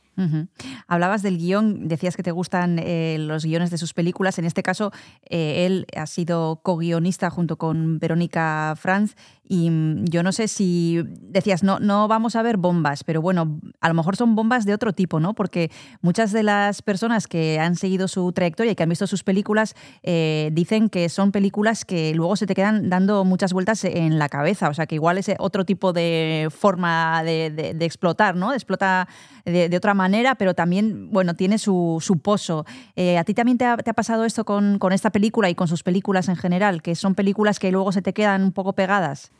Hablabas 0.87 1.21
del 1.21 1.37
guion, 1.37 1.87
decías 1.87 2.17
que 2.17 2.23
te 2.23 2.31
gustan 2.31 2.77
eh, 2.79 3.17
los 3.19 3.45
guiones 3.45 3.71
de 3.71 3.77
sus 3.77 3.93
películas. 3.93 4.37
En 4.37 4.45
este 4.45 4.63
caso, 4.63 4.91
eh, 5.29 5.65
él 5.65 5.85
ha 5.95 6.07
sido 6.07 6.59
co-guionista 6.61 7.29
junto 7.29 7.57
con 7.57 7.99
Verónica 8.09 8.73
Franz. 8.75 9.15
Y 9.51 9.71
mm, 9.71 10.05
yo 10.05 10.21
no 10.21 10.31
sé 10.31 10.47
si 10.47 11.01
decías, 11.05 11.63
no, 11.63 11.79
no 11.79 12.07
vamos 12.07 12.35
a 12.35 12.43
ver 12.43 12.57
bombas, 12.57 13.03
pero 13.03 13.19
bueno, 13.19 13.59
a 13.81 13.87
lo 13.87 13.95
mejor 13.95 14.15
son 14.15 14.35
bombas 14.35 14.63
de 14.63 14.75
otro 14.75 14.93
tipo, 14.93 15.19
¿no? 15.19 15.33
Porque 15.33 15.71
muchas 16.01 16.31
de 16.31 16.43
las 16.43 16.83
personas 16.83 17.25
que 17.27 17.59
han 17.59 17.75
seguido 17.75 18.07
su 18.07 18.31
trayectoria 18.31 18.71
y 18.71 18.75
que 18.75 18.83
han 18.83 18.89
visto 18.89 19.07
sus 19.07 19.23
películas 19.23 19.75
eh, 20.03 20.51
dicen 20.53 20.87
que 20.87 21.09
son 21.09 21.31
películas 21.31 21.83
que 21.83 22.13
luego 22.13 22.35
se 22.35 22.45
te 22.45 22.53
quedan 22.53 22.91
dando 22.91 23.25
muchas 23.25 23.51
vueltas 23.51 23.83
en 23.85 24.19
la 24.19 24.29
cabeza. 24.29 24.69
O 24.69 24.73
sea, 24.75 24.85
que 24.85 24.95
igual 24.95 25.17
es 25.17 25.31
otro 25.39 25.65
tipo 25.65 25.93
de 25.93 26.49
forma 26.55 27.23
de, 27.23 27.75
explotar, 27.79 28.35
¿no? 28.35 28.53
Explota 28.53 29.07
de, 29.45 29.75
otra 29.75 29.95
manera, 29.95 30.35
pero 30.35 30.53
también, 30.53 31.09
bueno, 31.11 31.33
tiene 31.33 31.57
su, 31.57 31.99
pozo. 32.21 32.65
Eh, 32.95 33.17
¿A 33.17 33.23
ti 33.23 33.33
también 33.33 33.57
te 33.57 33.65
ha, 33.65 33.77
te 33.77 33.89
ha 33.89 33.93
pasado 33.93 34.25
esto 34.25 34.45
con, 34.45 34.77
con 34.77 34.93
esta 34.93 35.09
película 35.09 35.49
y 35.49 35.55
con 35.55 35.67
sus 35.67 35.81
películas 35.81 36.29
en 36.29 36.35
general? 36.35 36.83
Que 36.83 36.93
son 36.93 37.15
películas 37.15 37.57
que 37.57 37.71
luego 37.71 37.91
se 37.91 37.98
te 38.01 38.13
quedan 38.13 38.43
un 38.43 38.51
poco 38.51 38.73
pegadas. 38.73 39.31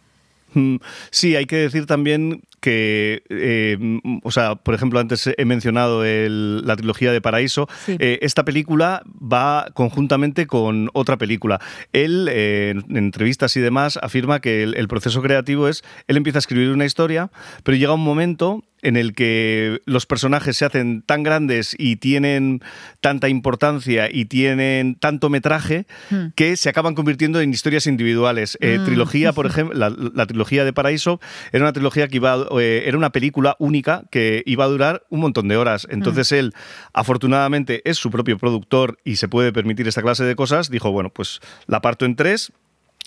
Mm, 0.53 0.77
Sí, 1.11 1.35
hay 1.35 1.45
que 1.45 1.57
decir 1.57 1.85
también 1.85 2.41
que, 2.59 3.23
eh, 3.29 3.77
mm, 3.79 4.19
o 4.23 4.31
sea, 4.31 4.55
por 4.55 4.73
ejemplo, 4.75 4.99
antes 4.99 5.29
he 5.37 5.45
mencionado 5.45 6.03
el- 6.05 6.65
la 6.65 6.75
trilogía 6.75 7.11
de 7.11 7.21
Paraíso. 7.21 7.67
Sí. 7.85 7.95
Eh, 7.99 8.19
esta 8.21 8.43
película 8.45 9.03
va 9.21 9.67
conjuntamente 9.73 10.47
con 10.47 10.89
otra 10.93 11.17
película. 11.17 11.59
Él, 11.93 12.27
eh, 12.31 12.73
en 12.89 12.97
entrevistas 12.97 13.55
y 13.57 13.59
demás, 13.61 13.97
afirma 14.01 14.39
que 14.41 14.63
el, 14.63 14.75
el 14.75 14.87
proceso 14.87 15.21
creativo 15.21 15.67
es, 15.67 15.83
él 16.07 16.17
empieza 16.17 16.37
a 16.37 16.41
escribir 16.41 16.69
una 16.71 16.85
historia, 16.85 17.31
pero 17.63 17.77
llega 17.77 17.93
un 17.93 18.03
momento 18.03 18.63
en 18.81 18.95
el 18.95 19.13
que 19.13 19.81
los 19.85 20.05
personajes 20.05 20.55
se 20.55 20.63
hacen 20.63 21.01
tan 21.01 21.21
grandes 21.21 21.75
y 21.77 21.97
tienen 21.97 22.61
tanta 23.01 23.27
importancia 23.27 24.07
y 24.09 24.23
tienen 24.23 24.95
tanto 24.95 25.29
metraje 25.29 25.85
Hmm. 26.09 26.27
que 26.33 26.55
se 26.55 26.69
acaban 26.69 26.95
convirtiendo 26.95 27.41
en 27.41 27.51
historias 27.51 27.87
individuales. 27.87 28.57
Eh, 28.61 28.77
Mm. 28.79 28.85
Trilogía, 28.85 29.33
por 29.33 29.45
ejemplo, 29.47 29.77
la, 29.77 29.89
la 29.89 30.25
trilogía 30.27 30.63
de 30.63 30.71
Paraíso 30.71 31.19
era 31.51 31.65
una 31.65 31.73
trilogía 31.73 32.07
que 32.07 32.15
iba, 32.17 32.47
eh, 32.59 32.83
era 32.85 32.97
una 32.97 33.11
película 33.11 33.55
única 33.59 34.03
que 34.11 34.43
iba 34.45 34.63
a 34.63 34.67
durar 34.67 35.03
un 35.09 35.19
montón 35.19 35.47
de 35.47 35.57
horas. 35.57 35.87
Entonces 35.89 36.31
él, 36.31 36.53
afortunadamente, 36.93 37.81
es 37.89 37.97
su 37.97 38.09
propio 38.11 38.37
productor 38.37 38.97
y 39.03 39.17
se 39.17 39.27
puede 39.27 39.51
permitir 39.51 39.87
esta 39.87 40.01
clase 40.01 40.23
de 40.23 40.35
cosas. 40.35 40.69
Dijo, 40.69 40.91
bueno, 40.91 41.09
pues 41.09 41.39
la 41.67 41.81
parto 41.81 42.05
en 42.05 42.15
tres. 42.15 42.51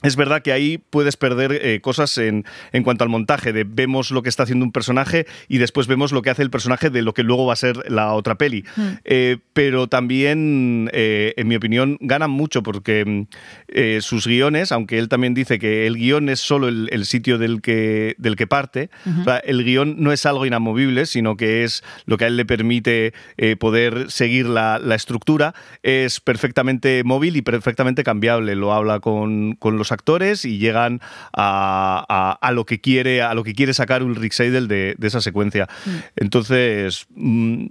Es 0.02 0.16
verdad 0.16 0.42
que 0.42 0.52
ahí 0.52 0.78
puedes 0.78 1.16
perder 1.16 1.52
eh, 1.52 1.80
cosas 1.80 2.18
en, 2.18 2.44
en 2.72 2.82
cuanto 2.82 3.04
al 3.04 3.10
montaje, 3.10 3.52
de 3.52 3.64
vemos 3.64 4.10
lo 4.10 4.22
que 4.22 4.28
está 4.28 4.42
haciendo 4.42 4.64
un 4.64 4.72
personaje 4.72 5.26
y 5.48 5.58
después 5.58 5.86
vemos 5.86 6.12
lo 6.12 6.22
que 6.22 6.30
hace 6.30 6.42
el 6.42 6.50
personaje 6.50 6.90
de 6.90 7.02
lo 7.02 7.14
que 7.14 7.22
luego 7.22 7.46
va 7.46 7.52
a 7.52 7.56
ser 7.56 7.90
la 7.90 8.12
otra 8.14 8.36
peli. 8.36 8.64
Eh, 9.04 9.38
pero 9.52 9.88
también, 9.88 10.90
eh, 10.92 11.34
en 11.36 11.48
mi 11.48 11.56
opinión, 11.56 11.98
ganan 12.00 12.30
mucho 12.30 12.62
porque 12.62 13.04
mm, 13.04 14.00
sus 14.00 14.26
guiones, 14.26 14.72
aunque 14.72 14.98
él 14.98 15.08
también 15.08 15.34
dice 15.34 15.58
que 15.58 15.86
el 15.86 15.96
guion 15.96 16.28
es 16.28 16.40
solo 16.40 16.68
el, 16.68 16.88
el 16.92 17.06
sitio 17.06 17.38
del 17.38 17.60
que, 17.60 18.14
del 18.18 18.36
que 18.36 18.46
parte, 18.46 18.90
o 19.20 19.24
sea, 19.24 19.38
el 19.38 19.64
guion 19.64 19.96
no 19.98 20.12
es 20.12 20.26
algo 20.26 20.46
inamovible, 20.46 21.06
sino 21.06 21.36
que 21.36 21.64
es 21.64 21.82
lo 22.06 22.18
que 22.18 22.24
a 22.24 22.28
él 22.28 22.36
le 22.36 22.44
permite 22.44 23.12
poder 23.58 24.10
seguir 24.10 24.46
la, 24.46 24.78
la 24.78 24.94
estructura, 24.94 25.54
es 25.82 26.20
perfectamente 26.20 27.02
móvil 27.04 27.36
y 27.36 27.42
perfectamente 27.42 28.04
cambiable. 28.04 28.54
Lo 28.54 28.72
habla 28.72 29.00
con, 29.00 29.54
con 29.54 29.76
los 29.76 29.91
actores 29.92 30.44
y 30.44 30.58
llegan 30.58 31.00
a, 31.32 32.04
a- 32.08 32.32
a 32.48 32.52
lo 32.52 32.64
que 32.66 32.80
quiere 32.80 33.22
a 33.22 33.34
lo 33.34 33.44
que 33.44 33.52
quiere 33.54 33.74
sacar 33.74 34.02
Ulrich 34.02 34.32
Seidel 34.32 34.66
de, 34.68 34.94
de 34.98 35.06
esa 35.06 35.20
secuencia. 35.20 35.68
Entonces 36.16 37.06
mm, 37.14 37.66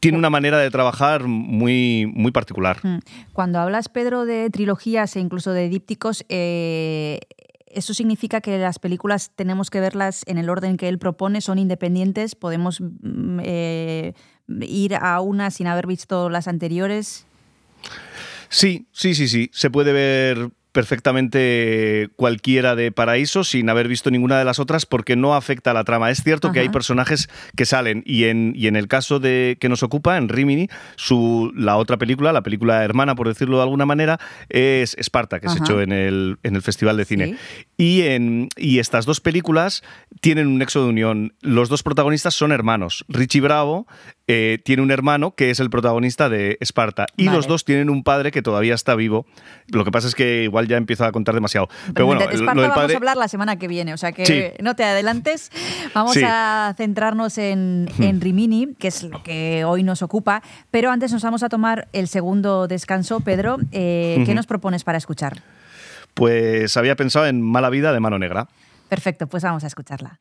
tiene 0.00 0.18
una 0.18 0.30
manera 0.30 0.58
de 0.58 0.70
trabajar 0.70 1.24
muy, 1.24 2.06
muy 2.14 2.30
particular. 2.32 2.78
Mm. 2.82 2.98
Cuando 3.32 3.58
hablas, 3.58 3.88
Pedro, 3.88 4.24
de 4.26 4.50
trilogías 4.50 5.16
e 5.16 5.20
incluso 5.20 5.52
de 5.52 5.68
dípticos, 5.68 6.24
eh, 6.28 7.20
¿eso 7.66 7.94
significa 7.94 8.40
que 8.40 8.58
las 8.58 8.78
películas 8.78 9.32
tenemos 9.34 9.70
que 9.70 9.80
verlas 9.80 10.22
en 10.26 10.38
el 10.38 10.50
orden 10.50 10.76
que 10.76 10.88
él 10.88 10.98
propone? 10.98 11.40
¿Son 11.40 11.58
independientes? 11.58 12.34
¿Podemos 12.34 12.80
mm, 12.80 13.40
eh, 13.42 14.12
ir 14.60 14.94
a 14.94 15.20
una 15.20 15.50
sin 15.50 15.66
haber 15.66 15.86
visto 15.86 16.30
las 16.30 16.46
anteriores? 16.48 17.26
Sí, 18.48 18.86
sí, 18.92 19.14
sí, 19.14 19.28
sí. 19.28 19.50
Se 19.52 19.68
puede 19.70 19.92
ver 19.92 20.50
perfectamente 20.78 22.08
cualquiera 22.14 22.76
de 22.76 22.92
Paraíso 22.92 23.42
sin 23.42 23.68
haber 23.68 23.88
visto 23.88 24.12
ninguna 24.12 24.38
de 24.38 24.44
las 24.44 24.60
otras 24.60 24.86
porque 24.86 25.16
no 25.16 25.34
afecta 25.34 25.72
a 25.72 25.74
la 25.74 25.82
trama. 25.82 26.08
Es 26.08 26.22
cierto 26.22 26.52
que 26.52 26.60
hay 26.60 26.68
personajes 26.68 27.28
que 27.56 27.66
salen 27.66 28.04
y 28.06 28.26
en, 28.26 28.52
y 28.54 28.68
en 28.68 28.76
el 28.76 28.86
caso 28.86 29.18
de 29.18 29.56
que 29.58 29.68
nos 29.68 29.82
ocupa, 29.82 30.16
en 30.18 30.28
Rimini, 30.28 30.68
su, 30.94 31.52
la 31.56 31.76
otra 31.78 31.96
película, 31.96 32.32
la 32.32 32.44
película 32.44 32.84
hermana, 32.84 33.16
por 33.16 33.26
decirlo 33.26 33.56
de 33.56 33.64
alguna 33.64 33.86
manera, 33.86 34.20
es 34.50 34.94
Esparta, 34.98 35.40
que 35.40 35.48
se 35.48 35.58
echó 35.58 35.80
en 35.80 35.90
el, 35.90 36.38
en 36.44 36.54
el 36.54 36.62
Festival 36.62 36.96
de 36.96 37.04
Cine. 37.04 37.26
Sí. 37.26 37.66
Y, 37.80 38.02
en, 38.02 38.48
y 38.56 38.80
estas 38.80 39.06
dos 39.06 39.20
películas 39.20 39.84
tienen 40.20 40.48
un 40.48 40.58
nexo 40.58 40.82
de 40.82 40.88
unión. 40.88 41.34
Los 41.42 41.68
dos 41.68 41.84
protagonistas 41.84 42.34
son 42.34 42.50
hermanos. 42.50 43.04
Richie 43.08 43.40
Bravo 43.40 43.86
eh, 44.26 44.58
tiene 44.64 44.82
un 44.82 44.90
hermano 44.90 45.30
que 45.36 45.50
es 45.50 45.60
el 45.60 45.70
protagonista 45.70 46.28
de 46.28 46.58
Esparta. 46.60 47.06
Y 47.16 47.26
Vale. 47.26 47.36
los 47.36 47.46
dos 47.46 47.64
tienen 47.64 47.88
un 47.88 48.02
padre 48.02 48.32
que 48.32 48.42
todavía 48.42 48.74
está 48.74 48.96
vivo. 48.96 49.26
Lo 49.68 49.84
que 49.84 49.92
pasa 49.92 50.08
es 50.08 50.16
que 50.16 50.42
igual 50.42 50.66
ya 50.66 50.76
empiezo 50.76 51.04
a 51.04 51.12
contar 51.12 51.36
demasiado. 51.36 51.68
Pero 51.94 52.06
bueno, 52.06 52.20
de 52.22 52.26
lo 52.26 52.32
Esparta 52.32 52.60
vamos 52.68 52.92
a 52.92 52.96
hablar 52.96 53.16
la 53.16 53.28
semana 53.28 53.56
que 53.60 53.68
viene, 53.68 53.94
o 53.94 53.96
sea 53.96 54.10
que 54.10 54.26
Sí. 54.26 54.42
no 54.60 54.74
te 54.74 54.82
adelantes. 54.82 55.52
Vamos 55.94 56.14
Sí. 56.14 56.22
Hmm. 56.22 56.26
a 56.28 56.74
centrarnos 56.76 57.38
en, 57.38 57.88
en 58.00 58.20
Rimini, 58.20 58.74
que 58.76 58.88
es 58.88 59.04
lo 59.04 59.22
que 59.22 59.64
hoy 59.64 59.84
nos 59.84 60.02
ocupa, 60.02 60.42
pero 60.72 60.90
antes 60.90 61.12
nos 61.12 61.22
vamos 61.22 61.44
a 61.44 61.48
tomar 61.48 61.86
el 61.92 62.08
segundo 62.08 62.66
descanso. 62.66 63.20
Pedro, 63.20 63.58
eh, 63.70 64.20
¿qué 64.26 64.34
nos 64.34 64.46
propones 64.46 64.82
para 64.82 64.98
escuchar? 64.98 65.42
Pues 66.18 66.76
había 66.76 66.96
pensado 66.96 67.26
en 67.26 67.40
Mala 67.40 67.70
Vida 67.70 67.92
de 67.92 68.00
Mano 68.00 68.18
Negra. 68.18 68.48
Perfecto, 68.88 69.28
pues 69.28 69.44
vamos 69.44 69.62
a 69.62 69.68
escucharla. 69.68 70.20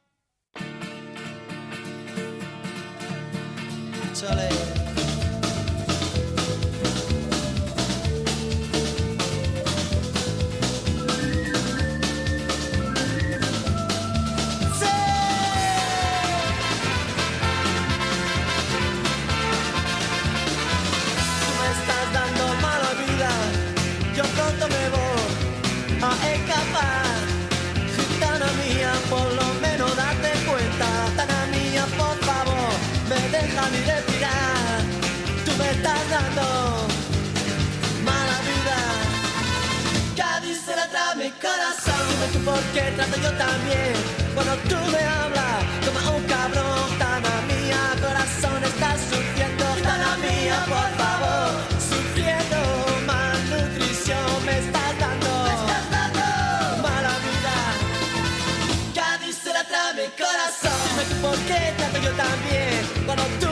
Corazón. 42.48 42.56
Dime 42.56 42.56
tú 42.56 42.56
por 42.56 42.62
qué 42.74 42.92
trato 42.96 43.18
yo 43.22 43.32
también. 43.34 43.94
Cuando 44.34 44.56
tú 44.70 44.78
me 44.92 45.04
hablas 45.04 45.64
como 45.86 46.18
un 46.18 46.24
cabrón, 46.24 46.98
Tana 47.00 47.42
mía, 47.48 47.82
corazón 48.02 48.64
estás 48.64 49.00
sufriendo. 49.02 49.66
Tana 49.84 50.18
mía, 50.18 50.58
por 50.68 50.90
favor, 51.02 51.50
sufriendo 51.90 52.58
malnutrición 53.06 54.46
me 54.46 54.60
estás 54.60 54.94
dando. 55.00 55.30
Mala 56.84 57.14
vida. 57.26 57.56
Cádiz 58.96 59.38
se 59.44 59.54
la 59.54 59.64
trae 59.64 59.94
mi 59.94 60.08
corazón. 60.24 60.80
Dime 60.90 61.04
tú 61.10 61.16
por 61.22 61.38
qué 61.48 61.74
trato 61.78 61.98
yo 62.00 62.12
también. 62.12 62.80
Cuando 63.06 63.24
tú 63.42 63.47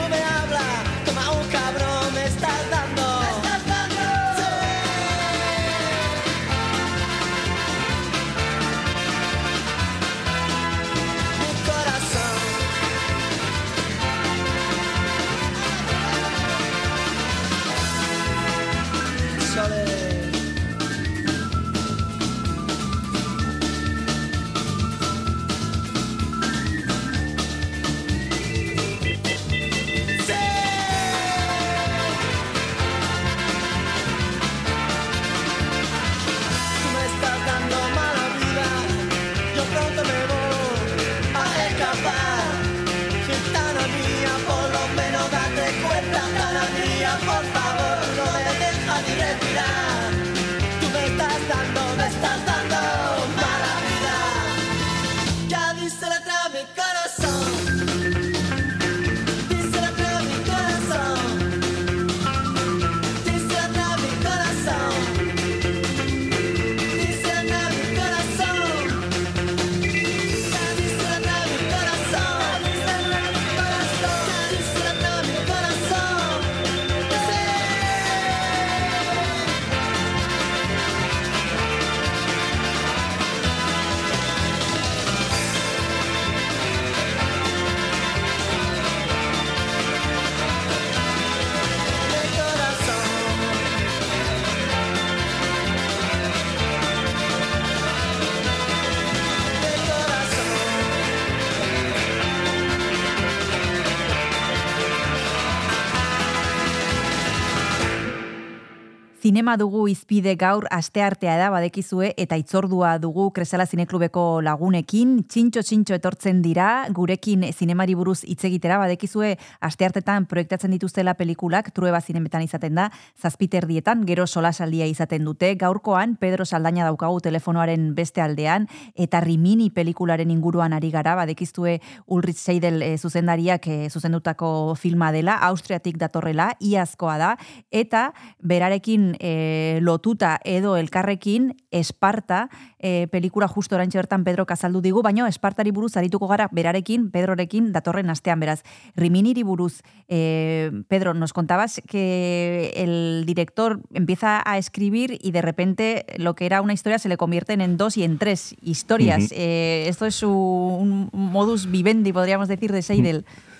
Zinema 109.36 109.58
dugu 109.60 109.82
izpide 109.92 110.32
gaur 110.40 110.64
asteartea 110.72 111.34
da 111.36 111.50
badekizue 111.52 112.06
eta 112.16 112.38
itzordua 112.40 112.94
dugu 112.96 113.26
Kresala 113.36 113.66
Zineklubeko 113.68 114.22
lagunekin, 114.40 115.10
txintxo 115.28 115.60
txintxo 115.60 115.98
etortzen 115.98 116.38
dira, 116.40 116.86
gurekin 116.96 117.44
zinemari 117.50 117.92
buruz 117.98 118.22
hitz 118.24 118.46
egitera 118.48 118.78
badekizue 118.80 119.34
asteartetan 119.68 120.24
proiektatzen 120.30 120.72
dituztela 120.72 121.12
pelikulak, 121.18 121.68
trueba 121.76 122.00
zinemetan 122.00 122.46
izaten 122.46 122.80
da, 122.80 122.86
zazpiterdietan, 123.20 124.06
gero 124.08 124.24
solasaldia 124.24 124.86
izaten 124.88 125.28
dute, 125.28 125.52
gaurkoan 125.60 126.16
Pedro 126.16 126.48
Saldaña 126.48 126.88
daukagu 126.88 127.20
telefonoaren 127.28 127.90
beste 127.98 128.24
aldean, 128.24 128.70
eta 128.96 129.20
Rimini 129.20 129.68
pelikularen 129.68 130.32
inguruan 130.32 130.72
ari 130.72 130.94
gara, 130.96 131.12
badekizue 131.20 131.76
Ulrich 132.06 132.40
Seidel 132.40 132.80
eh, 132.80 132.96
zuzendariak 132.96 133.68
eh, 133.68 133.92
zuzendutako 133.92 134.72
filma 134.80 135.12
dela, 135.12 135.36
Austriatik 135.52 136.00
datorrela, 136.00 136.54
iazkoa 136.72 137.20
da, 137.20 137.36
eta 137.84 138.08
berarekin 138.40 139.12
eh, 139.26 139.78
lotuta 139.82 140.38
edo 140.44 140.76
elkarrekin 140.76 141.56
Esparta 141.72 142.48
eh, 142.78 143.08
pelikula 143.10 143.48
justo 143.48 143.74
orantxe 143.74 143.98
bertan 143.98 144.22
Pedro 144.22 144.46
kazaldu 144.46 144.80
digu, 144.84 145.02
baino 145.02 145.26
Espartari 145.26 145.72
buruz 145.74 145.96
arituko 145.96 146.28
gara 146.30 146.46
berarekin, 146.52 147.10
Pedrorekin 147.10 147.72
datorren 147.74 148.10
astean 148.10 148.38
beraz. 148.38 148.62
Riminiri 148.94 149.42
buruz, 149.42 149.82
eh, 150.06 150.70
Pedro, 150.86 151.14
nos 151.14 151.32
contabas 151.32 151.80
que 151.88 152.72
el 152.76 153.24
director 153.26 153.80
empieza 153.92 154.42
a 154.44 154.58
escribir 154.58 155.18
y 155.20 155.32
de 155.32 155.42
repente 155.42 156.06
lo 156.18 156.36
que 156.36 156.46
era 156.46 156.62
una 156.62 156.74
historia 156.74 157.00
se 157.00 157.08
le 157.08 157.16
convierten 157.16 157.60
en 157.60 157.76
dos 157.76 157.96
y 157.96 158.04
en 158.04 158.18
tres 158.18 158.54
historias. 158.62 159.32
Eh, 159.32 159.86
esto 159.88 160.06
es 160.06 160.22
un, 160.22 161.10
un 161.12 161.32
modus 161.32 161.68
vivendi, 161.68 162.12
podríamos 162.12 162.46
decir, 162.46 162.70
de 162.70 162.82
Seidel. 162.82 163.24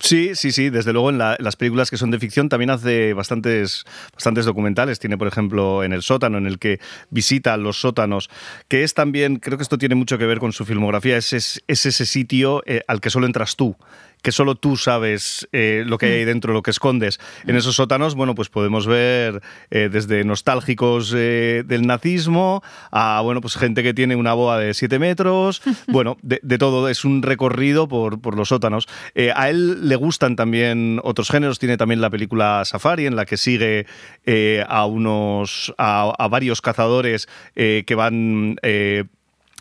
Sí, 0.00 0.30
sí, 0.34 0.52
sí. 0.52 0.70
Desde 0.70 0.92
luego 0.92 1.10
en, 1.10 1.18
la- 1.18 1.34
en 1.36 1.44
las 1.44 1.56
películas 1.56 1.90
que 1.90 1.96
son 1.96 2.10
de 2.10 2.18
ficción 2.20 2.48
también 2.48 2.70
hace 2.70 3.14
bastantes, 3.14 3.84
bastantes 4.12 4.44
documentales. 4.44 5.00
Tiene, 5.00 5.18
por 5.18 5.26
ejemplo, 5.26 5.82
en 5.82 5.92
El 5.92 6.02
sótano, 6.02 6.38
en 6.38 6.46
el 6.46 6.58
que 6.58 6.78
visita 7.10 7.56
los 7.56 7.80
sótanos, 7.80 8.30
que 8.68 8.84
es 8.84 8.94
también, 8.94 9.36
creo 9.36 9.58
que 9.58 9.62
esto 9.62 9.76
tiene 9.78 9.96
mucho 9.96 10.16
que 10.16 10.26
ver 10.26 10.38
con 10.38 10.52
su 10.52 10.64
filmografía, 10.64 11.16
es 11.16 11.32
ese 11.66 12.06
sitio 12.06 12.62
eh, 12.66 12.82
al 12.86 13.00
que 13.00 13.10
solo 13.10 13.26
entras 13.26 13.56
tú 13.56 13.76
que 14.22 14.32
solo 14.32 14.54
tú 14.54 14.76
sabes 14.76 15.48
eh, 15.52 15.84
lo 15.86 15.98
que 15.98 16.06
hay 16.06 16.12
ahí 16.12 16.24
dentro, 16.24 16.52
lo 16.52 16.62
que 16.62 16.70
escondes. 16.70 17.20
En 17.46 17.56
esos 17.56 17.76
sótanos, 17.76 18.14
bueno, 18.14 18.34
pues 18.34 18.48
podemos 18.48 18.86
ver 18.86 19.42
eh, 19.70 19.88
desde 19.90 20.24
nostálgicos 20.24 21.12
eh, 21.16 21.62
del 21.66 21.86
nazismo 21.86 22.62
a, 22.90 23.20
bueno, 23.22 23.40
pues 23.40 23.56
gente 23.56 23.82
que 23.82 23.94
tiene 23.94 24.16
una 24.16 24.34
boa 24.34 24.58
de 24.58 24.74
7 24.74 24.98
metros, 24.98 25.62
bueno, 25.88 26.16
de, 26.22 26.40
de 26.42 26.58
todo, 26.58 26.88
es 26.88 27.04
un 27.04 27.22
recorrido 27.22 27.88
por, 27.88 28.20
por 28.20 28.36
los 28.36 28.48
sótanos. 28.48 28.86
A 29.34 29.50
él 29.50 29.88
le 29.88 29.96
gustan 29.96 30.36
también 30.36 31.00
otros 31.02 31.30
géneros, 31.30 31.58
tiene 31.58 31.76
también 31.76 32.00
la 32.00 32.10
película 32.10 32.64
Safari, 32.64 33.06
en 33.06 33.16
la 33.16 33.26
que 33.26 33.36
sigue 33.36 33.86
a 34.66 34.86
unos, 34.86 35.74
a, 35.78 36.12
a 36.18 36.28
varios 36.28 36.60
cazadores 36.60 37.28
que 37.54 37.94
van... 37.94 38.56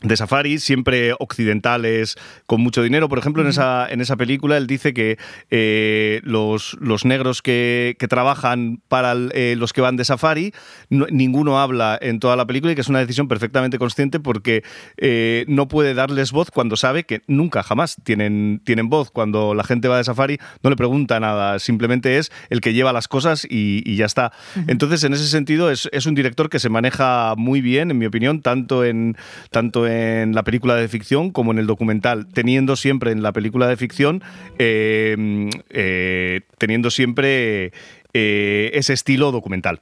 de 0.03 0.15
safari, 0.15 0.59
siempre 0.59 1.13
occidentales, 1.17 2.17
con 2.45 2.61
mucho 2.61 2.83
dinero. 2.83 3.09
Por 3.09 3.17
ejemplo, 3.17 3.41
en, 3.41 3.47
esa, 3.49 3.87
en 3.89 3.99
esa 3.99 4.15
película 4.15 4.55
él 4.57 4.67
dice 4.67 4.93
que 4.93 5.17
eh, 5.49 6.21
los, 6.23 6.77
los 6.79 7.03
negros 7.03 7.41
que, 7.41 7.95
que 7.97 8.07
trabajan 8.07 8.79
para 8.89 9.13
el- 9.13 9.31
eh, 9.33 9.55
los 9.57 9.73
que 9.73 9.81
van 9.81 9.95
de 9.97 10.05
safari, 10.05 10.53
no- 10.89 11.07
ninguno 11.09 11.59
habla 11.59 11.97
en 11.99 12.19
toda 12.19 12.35
la 12.35 12.45
película 12.45 12.71
y 12.71 12.75
que 12.75 12.81
es 12.81 12.89
una 12.89 12.99
decisión 12.99 13.27
perfectamente 13.27 13.79
consciente 13.79 14.19
porque 14.19 14.63
eh, 14.97 15.45
no 15.47 15.67
puede 15.67 15.95
darles 15.95 16.31
voz 16.31 16.51
cuando 16.51 16.75
sabe 16.75 17.03
que 17.05 17.21
nunca, 17.25 17.63
jamás 17.63 17.95
tienen, 18.03 18.61
tienen 18.65 18.89
voz. 18.89 19.09
Cuando 19.09 19.55
la 19.55 19.63
gente 19.63 19.87
va 19.87 19.97
de 19.97 20.03
safari 20.03 20.37
no 20.61 20.69
le 20.69 20.75
pregunta 20.75 21.19
nada, 21.19 21.57
simplemente 21.57 22.19
es 22.19 22.31
el 22.51 22.61
que 22.61 22.73
lleva 22.73 22.93
las 22.93 23.07
cosas 23.07 23.45
y, 23.49 23.81
y 23.83 23.95
ya 23.95 24.05
está. 24.05 24.31
Entonces, 24.67 25.03
en 25.03 25.13
ese 25.13 25.27
sentido, 25.27 25.71
es, 25.71 25.89
es 25.91 26.05
un 26.05 26.13
director 26.13 26.49
que 26.51 26.59
se 26.59 26.69
maneja 26.69 27.33
muy 27.35 27.61
bien, 27.61 27.89
en 27.89 27.97
mi 27.97 28.05
opinión, 28.05 28.41
tanto 28.43 28.85
en, 28.85 29.17
tanto 29.49 29.86
en 29.87 30.33
la 30.35 30.43
película 30.43 30.75
de 30.75 30.87
ficción 30.87 31.31
como 31.31 31.51
en 31.51 31.59
el 31.59 31.67
documental, 31.67 32.27
teniendo 32.27 32.75
siempre 32.75 33.11
en 33.11 33.21
la 33.21 33.33
película 33.33 33.67
de 33.67 33.77
ficción, 33.77 34.23
eh, 34.59 35.49
eh, 35.69 36.41
teniendo 36.57 36.89
siempre 36.89 37.71
eh, 38.19 38.71
ese 38.73 38.93
estilo 38.93 39.31
documental. 39.31 39.81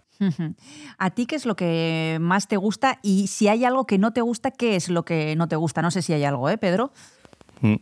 ¿A 0.97 1.11
ti 1.11 1.25
qué 1.25 1.35
es 1.35 1.45
lo 1.45 1.55
que 1.55 2.17
más 2.19 2.47
te 2.47 2.57
gusta? 2.57 2.99
Y 3.01 3.27
si 3.27 3.47
hay 3.47 3.63
algo 3.63 3.85
que 3.85 3.97
no 3.97 4.11
te 4.11 4.19
gusta, 4.19 4.51
¿qué 4.51 4.75
es 4.75 4.89
lo 4.89 5.05
que 5.05 5.35
no 5.37 5.47
te 5.47 5.55
gusta? 5.55 5.81
No 5.81 5.89
sé 5.89 6.01
si 6.01 6.11
hay 6.11 6.25
algo, 6.25 6.49
¿eh, 6.49 6.57
Pedro? 6.57 6.91
Mm. 7.61 7.75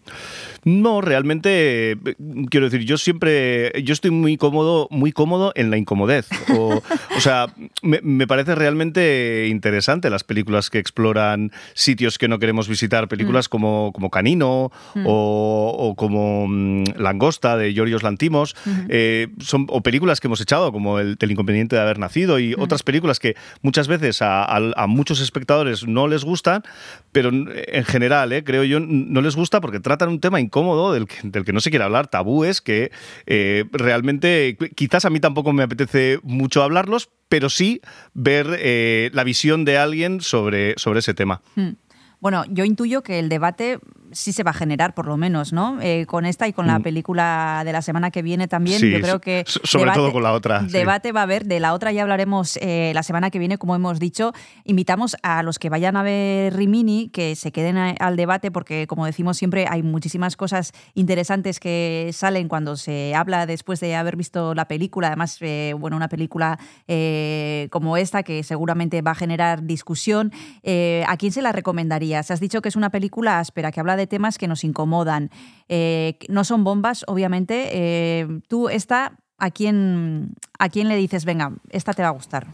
No, 0.66 1.02
realmente, 1.02 1.92
eh, 1.92 1.98
quiero 2.50 2.70
decir, 2.70 2.86
yo 2.88 2.98
siempre, 2.98 3.72
yo 3.84 3.92
estoy 3.94 4.12
muy 4.12 4.38
cómodo, 4.38 4.88
muy 4.92 5.12
cómodo 5.12 5.52
en 5.56 5.70
la 5.72 5.78
incomodez. 5.78 6.28
O, 6.58 6.82
o 7.18 7.20
sea, 7.20 7.48
me, 7.82 8.00
me 8.02 8.28
parece 8.28 8.56
realmente 8.56 9.48
interesante 9.50 10.10
las 10.10 10.24
películas 10.24 10.70
que 10.70 10.80
exploran 10.80 11.52
sitios 11.74 12.18
que 12.18 12.28
no 12.28 12.40
queremos 12.40 12.68
visitar, 12.70 13.08
películas 13.08 13.50
como, 13.50 13.92
como 13.94 14.10
Canino 14.10 14.72
Mm. 14.96 15.06
o, 15.08 15.76
o 15.78 15.96
como 15.96 16.48
mm, 16.48 16.84
Langosta 16.98 17.58
de 17.58 17.74
Giorgios 17.74 18.04
Lantimos, 18.04 18.56
eh, 18.90 19.28
son, 19.40 19.66
o 19.70 19.82
películas 19.82 20.20
que 20.20 20.28
hemos 20.28 20.40
echado 20.42 20.72
como 20.72 21.00
el, 21.00 21.18
El 21.20 21.32
inconveniente 21.32 21.76
de 21.76 21.82
haber 21.82 22.00
nacido 22.00 22.40
y 22.40 22.54
otras 22.58 22.84
películas 22.84 23.20
que 23.20 23.36
muchas 23.62 23.88
veces 23.88 24.22
a, 24.22 24.44
a- 24.44 24.72
a 24.76 24.88
muchos 24.88 25.20
espectadores 25.20 25.88
no 25.88 26.08
les 26.08 26.24
gustan, 26.24 26.64
pero 27.12 27.30
en 27.32 27.86
general, 27.86 28.32
eh, 28.34 28.44
creo 28.44 28.64
yo, 28.64 28.80
no 28.80 29.22
les 29.22 29.36
gusta 29.36 29.60
porque 29.64 29.80
tratan 29.80 30.10
un 30.10 30.20
tema 30.20 30.42
incómodo 30.42 30.92
del 30.92 31.08
que, 31.08 31.54
no 31.54 31.62
se 31.62 31.70
quiere 31.70 31.86
hablar, 31.86 32.08
tabúes 32.08 32.60
que 32.60 32.92
eh, 33.26 33.64
realmente 33.72 34.58
quizás 34.76 35.06
a 35.06 35.10
mí 35.10 35.22
tampoco 35.22 35.54
me 35.54 35.64
apetece 35.64 36.20
mucho 36.22 36.64
hablarlos, 36.64 37.10
pero 37.30 37.50
sí 37.50 37.80
ver 38.14 38.58
eh, 38.60 39.10
la 39.14 39.24
visión 39.24 39.64
de 39.64 39.78
alguien 39.78 40.20
sobre, 40.20 40.74
sobre 40.76 41.00
ese 41.00 41.14
tema. 41.14 41.42
Hmm. 41.56 41.76
Bueno, 42.20 42.44
yo 42.50 42.66
intuyo 42.66 43.04
que 43.04 43.20
el 43.20 43.30
debate 43.30 43.80
sí 44.14 44.32
se 44.32 44.44
va 44.44 44.52
a 44.52 44.54
generar, 44.54 44.94
por 44.94 45.08
lo 45.08 45.18
menos, 45.18 45.54
¿no? 45.54 45.80
Eh, 45.82 46.06
con 46.08 46.26
esta 46.26 46.48
y 46.48 46.54
con 46.54 46.68
la 46.68 46.80
Mm. 46.80 46.84
película 46.84 47.62
de 47.66 47.72
la 47.74 47.82
semana 47.82 48.12
que 48.12 48.22
viene 48.22 48.48
también. 48.48 48.80
Sí, 48.80 48.92
yo 48.92 49.02
creo 49.02 49.20
que. 49.22 49.44
so- 49.48 49.60
sobre 49.64 49.92
todo 49.92 50.12
con 50.12 50.24
la 50.24 50.32
otra, 50.34 50.62
sí. 50.62 50.68
Debate 50.72 51.12
va 51.12 51.22
a 51.22 51.24
haber. 51.24 51.46
De 51.46 51.60
la 51.60 51.74
otra 51.74 51.92
ya 51.92 52.02
hablaremos 52.04 52.58
eh, 52.62 52.92
la 52.96 53.04
semana 53.04 53.30
que 53.30 53.40
viene, 53.40 53.58
como 53.58 53.76
hemos 53.76 54.00
dicho. 54.00 54.32
Invitamos 54.64 55.16
a 55.24 55.44
los 55.44 55.60
que 55.60 55.70
vayan 55.70 55.98
a 55.98 56.04
ver 56.04 56.56
Rimini 56.56 57.10
que 57.10 57.36
se 57.36 57.52
queden 57.52 57.78
a- 57.78 57.92
al 58.00 58.16
debate, 58.16 58.52
porque, 58.52 58.88
como 58.88 59.06
decimos 59.06 59.38
siempre, 59.38 59.66
hay 59.70 59.84
muchísimas 59.84 60.36
cosas 60.38 60.72
interesantes 60.94 61.60
que 61.60 62.10
salen 62.14 62.48
cuando 62.48 62.76
se 62.78 63.14
habla 63.16 63.46
después 63.46 63.80
de 63.80 63.96
haber 63.96 64.16
visto 64.16 64.54
la 64.54 64.68
película. 64.68 65.08
Además, 65.08 65.38
eh, 65.42 65.74
bueno, 65.78 65.98
una 65.98 66.08
película 66.10 66.58
como 67.70 67.98
esta 67.98 68.24
que 68.24 68.44
seguramente 68.44 69.02
va 69.02 69.12
a 69.12 69.16
generar 69.16 69.64
discusión. 69.64 70.32
¿A 71.08 71.18
quién 71.18 71.32
se 71.32 71.42
la 71.42 71.52
recomendarías? 71.52 72.32
Has 72.32 72.40
dicho 72.40 72.62
que 72.62 72.70
es 72.70 72.76
una 72.76 72.90
película 72.90 73.40
áspera, 73.40 73.72
que 73.72 73.80
habla 73.80 73.96
de 73.96 74.03
temas 74.08 74.38
que 74.38 74.48
nos 74.48 74.64
incomodan. 74.64 75.30
Eh, 75.70 76.18
no 76.30 76.44
son 76.44 76.64
bombas, 76.64 77.04
obviamente. 77.08 77.70
Eh, 77.72 78.28
tú, 78.48 78.70
esta, 78.70 79.18
¿a 79.44 79.52
quién, 79.52 80.36
¿a 80.58 80.70
quién 80.70 80.88
le 80.88 80.96
dices, 80.96 81.26
venga, 81.26 81.52
esta 81.70 81.94
te 81.94 82.02
va 82.02 82.08
a 82.08 82.12
gustar? 82.12 82.48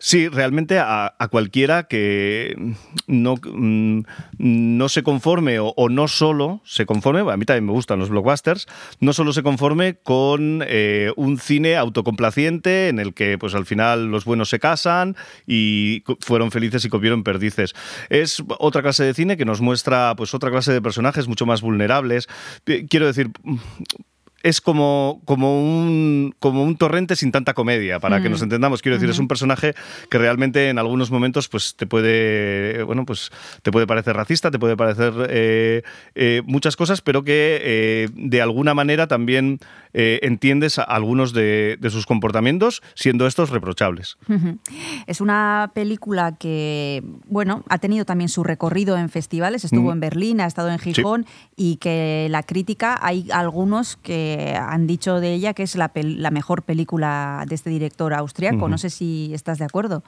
Sí, 0.00 0.26
realmente 0.26 0.80
a, 0.80 1.14
cualquiera 1.30 1.84
que 1.84 2.74
no, 3.06 3.36
mm, 3.36 4.00
no 4.38 4.88
se 4.88 5.04
conforme 5.04 5.58
o, 5.60 5.88
no 5.88 6.08
solo 6.08 6.60
se 6.64 6.86
conforme, 6.86 7.20
a 7.20 7.36
mí 7.36 7.44
también 7.44 7.66
me 7.66 7.72
gustan 7.72 8.00
los 8.00 8.08
blockbusters, 8.08 8.66
no 8.98 9.12
solo 9.12 9.32
se 9.32 9.44
conforme 9.44 9.94
con 10.02 10.64
eh, 10.66 11.12
un 11.14 11.38
cine 11.38 11.76
autocomplaciente 11.76 12.88
en 12.88 12.98
el 12.98 13.14
que 13.14 13.38
pues 13.38 13.54
al 13.54 13.64
final 13.64 14.10
los 14.10 14.24
buenos 14.24 14.48
se 14.48 14.58
casan 14.58 15.14
y 15.46 16.02
fueron 16.18 16.50
felices 16.50 16.84
y 16.84 16.88
comieron 16.88 17.22
perdices. 17.22 17.74
Es 18.08 18.42
otra 18.58 18.82
clase 18.82 19.04
de 19.04 19.14
cine 19.14 19.36
que 19.36 19.44
nos 19.44 19.60
muestra 19.60 20.14
pues 20.16 20.34
otra 20.34 20.50
clase 20.50 20.72
de 20.72 20.82
personajes 20.82 21.28
mucho 21.28 21.46
más 21.46 21.60
vulnerables. 21.60 22.26
Quiero 22.88 23.06
decir, 23.06 23.30
es 24.46 24.60
como, 24.60 25.20
como, 25.24 25.60
un, 25.60 26.34
como 26.38 26.62
un 26.62 26.76
torrente 26.76 27.16
sin 27.16 27.32
tanta 27.32 27.52
comedia, 27.52 27.98
para 27.98 28.20
que 28.22 28.28
Mm. 28.28 28.32
nos 28.32 28.42
entendamos. 28.42 28.80
Quiero 28.80 28.96
decir, 28.96 29.10
es 29.10 29.18
un 29.18 29.26
personaje 29.28 29.74
que 30.08 30.18
realmente 30.18 30.68
en 30.68 30.78
algunos 30.78 31.10
momentos 31.10 31.48
pues, 31.48 31.74
te, 31.76 31.86
puede, 31.86 32.82
bueno, 32.84 33.04
pues, 33.04 33.30
te 33.62 33.72
puede 33.72 33.86
parecer 33.86 34.14
racista, 34.14 34.50
te 34.52 34.58
puede 34.58 34.76
parecer 34.76 35.12
eh, 35.30 35.82
eh, 36.14 36.42
muchas 36.46 36.76
cosas, 36.76 37.00
pero 37.00 37.24
que 37.24 37.58
eh, 37.62 38.08
de 38.14 38.40
alguna 38.40 38.72
manera 38.74 39.06
también 39.08 39.58
entiendes 39.98 40.78
algunos 40.78 41.32
de, 41.32 41.78
de 41.80 41.88
sus 41.88 42.04
comportamientos, 42.04 42.82
siendo 42.94 43.26
estos 43.26 43.48
reprochables. 43.48 44.18
Es 45.06 45.22
una 45.22 45.70
película 45.74 46.36
que, 46.36 47.02
bueno, 47.28 47.64
ha 47.70 47.78
tenido 47.78 48.04
también 48.04 48.28
su 48.28 48.44
recorrido 48.44 48.98
en 48.98 49.08
festivales, 49.08 49.64
estuvo 49.64 49.88
Mm. 49.88 49.92
en 49.92 50.00
Berlín, 50.00 50.40
ha 50.42 50.46
estado 50.46 50.68
en 50.70 50.78
Sí. 50.78 50.92
Gijón 50.92 51.24
y 51.56 51.76
que 51.76 52.28
la 52.30 52.42
crítica, 52.42 52.98
hay 53.00 53.28
algunos 53.32 53.96
que 53.96 54.35
han 54.56 54.86
dicho 54.86 55.20
de 55.20 55.32
ella 55.34 55.54
que 55.54 55.62
es 55.62 55.76
la, 55.76 55.90
mejor 56.30 56.62
película 56.62 57.44
de 57.48 57.54
este 57.54 57.70
director 57.70 58.12
austriaco. 58.14 58.68
No 58.68 58.78
sé 58.78 58.90
si 58.90 59.30
estás 59.34 59.58
de 59.58 59.64
acuerdo. 59.64 60.02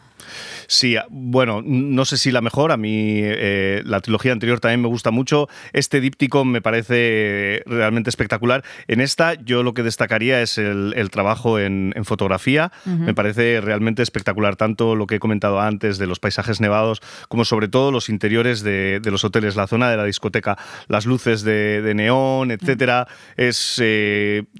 Sí, 0.66 0.96
a- 0.96 1.06
bueno, 1.10 1.62
no 1.64 2.05
sé 2.05 2.16
si 2.18 2.30
la 2.30 2.40
mejor. 2.40 2.72
A 2.72 2.76
mí 2.76 3.20
eh, 3.22 3.82
la 3.84 4.00
trilogía 4.00 4.32
anterior 4.32 4.60
también 4.60 4.82
me 4.82 4.88
gusta 4.88 5.10
mucho. 5.10 5.48
Este 5.72 6.00
díptico 6.00 6.44
me 6.44 6.60
parece 6.60 7.62
realmente 7.66 8.10
espectacular. 8.10 8.64
En 8.88 9.00
esta 9.00 9.34
yo 9.34 9.62
lo 9.62 9.74
que 9.74 9.82
destacaría 9.82 10.42
es 10.42 10.59
el, 10.59 10.92
el 10.96 11.10
trabajo 11.10 11.59
en, 11.59 11.92
en 11.96 12.05
fotografía. 12.05 12.70
Me 12.84 13.14
parece 13.14 13.60
realmente 13.60 14.02
espectacular, 14.02 14.56
tanto 14.56 14.94
lo 14.96 15.06
que 15.06 15.16
he 15.16 15.18
comentado 15.18 15.60
antes 15.60 15.98
de 15.98 16.06
los 16.06 16.18
paisajes 16.20 16.60
nevados, 16.60 17.00
como 17.28 17.44
sobre 17.44 17.68
todo 17.68 17.90
los 17.92 18.09
interiores 18.09 18.62
de, 18.62 19.00
de 19.00 19.10
los 19.10 19.24
hoteles, 19.24 19.56
la 19.56 19.66
zona 19.66 19.90
de 19.90 19.96
la 19.96 20.05
discoteca, 20.05 20.59
las 20.88 21.06
luces 21.06 21.42
de, 21.42 21.80
de 21.82 21.94
neón, 21.94 22.50
etcétera. 22.50 23.06
Es 23.36 23.78
eh, 23.82 24.18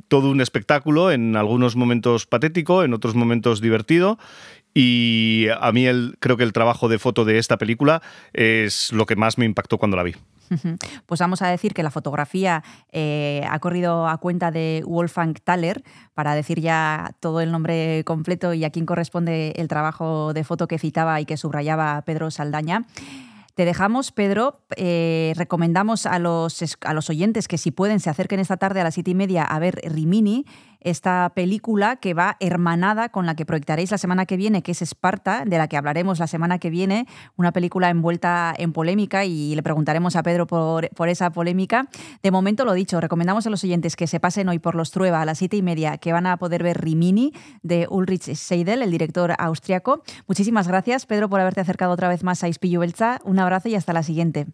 todo 0.09 0.31
un 0.31 0.41
espectáculo, 0.41 1.11
en 1.11 1.37
algunos 1.37 1.77
momentos 1.77 2.27
patético, 2.27 2.85
en 2.85 2.95
otros 2.95 3.15
momentos 3.15 3.61
divertido. 3.61 4.19
Y 4.75 5.47
a 5.61 5.73
mí 5.73 5.87
el, 5.87 6.17
creo 6.21 6.37
que 6.37 6.45
el 6.45 6.53
trabajo 6.53 6.89
de 6.89 6.99
foto 6.99 7.25
de 7.25 7.39
esta 7.39 7.57
película 7.57 8.03
es 8.33 8.93
lo 8.93 9.07
que 9.07 9.17
más 9.17 9.39
me 9.39 9.45
impactó 9.45 9.79
cuando 9.79 9.97
la 9.97 10.03
vi. 10.03 10.15
Pues 11.07 11.21
vamos 11.21 11.43
a 11.43 11.49
decir 11.49 11.75
que 11.75 11.83
la 11.83 11.91
fotografía 11.91 12.63
eh, 12.93 13.43
ha 13.49 13.59
corrido 13.59 14.09
a 14.09 14.19
cuenta 14.19 14.51
de 14.51 14.83
Wolfgang 14.87 15.35
Thaler, 15.43 15.83
para 16.15 16.35
decir 16.35 16.61
ya 16.61 17.13
todo 17.21 17.41
el 17.41 17.53
nombre 17.53 18.03
completo 18.05 18.55
y 18.55 18.65
a 18.65 18.71
quién 18.71 18.87
corresponde 18.87 19.53
el 19.57 19.69
trabajo 19.69 20.33
de 20.33 20.45
foto 20.45 20.69
que 20.69 20.79
citaba 20.79 21.21
y 21.21 21.27
que 21.27 21.37
subrayaba 21.37 22.03
Pedro 22.03 22.31
Saldaña. 22.31 22.85
Te 23.59 23.65
dejamos, 23.65 24.13
Pedro. 24.13 24.61
Eh, 24.77 25.33
recomendamos 25.35 26.07
a 26.07 26.21
los, 26.21 26.63
a 26.81 26.95
los 26.95 27.11
oyentes 27.11 27.49
que 27.49 27.59
si 27.59 27.73
pueden 27.73 27.99
se 27.99 28.09
acerquen 28.09 28.39
esta 28.39 28.57
tarde 28.57 28.81
a 28.81 28.85
las 28.85 28.95
siete 28.95 29.11
y 29.11 29.15
media 29.17 29.43
a 29.43 29.59
ver 29.59 29.81
Rimini, 29.83 30.47
esta 30.81 31.33
película 31.35 31.97
que 31.97 32.15
va 32.15 32.37
hermanada 32.41 33.09
con 33.09 33.27
la 33.27 33.35
que 33.35 33.47
proyectaréis 33.47 33.91
la 33.91 33.99
semana 33.99 34.27
que 34.27 34.37
viene, 34.37 34.63
que 34.63 34.73
es 34.73 34.83
Esparta, 34.83 35.45
de 35.45 35.59
la 35.59 35.69
que 35.69 35.77
hablaremos 35.77 36.19
la 36.19 36.27
semana 36.27 36.59
que 36.59 36.71
viene, 36.71 37.07
una 37.37 37.53
película 37.53 37.91
envuelta 37.91 38.55
en 38.57 38.73
polémica 38.73 39.25
y 39.25 39.55
le 39.55 39.63
preguntaremos 39.63 40.17
a 40.17 40.23
Pedro 40.23 40.47
por, 40.47 40.89
por 40.91 41.09
esa 41.09 41.31
polémica. 41.31 41.89
De 42.23 42.31
momento, 42.31 42.65
lo 42.65 42.73
dicho, 42.73 43.01
recomendamos 43.01 43.47
a 43.47 43.51
los 43.51 43.65
oyentes 43.65 43.97
que 43.97 44.07
se 44.07 44.21
pasen 44.21 44.49
hoy 44.49 44.59
por 44.59 44.75
los 44.75 44.91
Trueba 44.91 45.23
a 45.23 45.25
las 45.25 45.39
siete 45.39 45.57
y 45.57 45.63
media, 45.63 45.99
que 45.99 46.13
van 46.13 46.27
a 46.27 46.37
poder 46.37 46.63
ver 46.63 46.81
Rimini 46.81 47.33
de 47.63 47.87
Ulrich 47.91 48.35
Seidel, 48.35 48.83
el 48.83 48.91
director 48.91 49.35
austriaco. 49.39 50.03
Muchísimas 50.27 50.69
gracias, 50.69 51.07
Pedro, 51.07 51.29
por 51.29 51.41
haberte 51.41 51.61
acercado 51.61 51.93
otra 51.93 52.09
vez 52.09 52.25
más 52.25 52.43
a 52.43 52.49
Ispillu 52.49 52.81
Belza. 52.81 53.21
Un 53.25 53.39
abrazo 53.39 53.69
y 53.69 53.75
hasta 53.75 53.93
la 53.93 54.03
siguiente. 54.03 54.47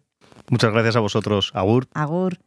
Muchas 0.49 0.71
gracias 0.71 0.95
a 0.95 0.99
vosotros. 0.99 1.51
Agur. 1.53 1.87
Agur. 1.93 2.37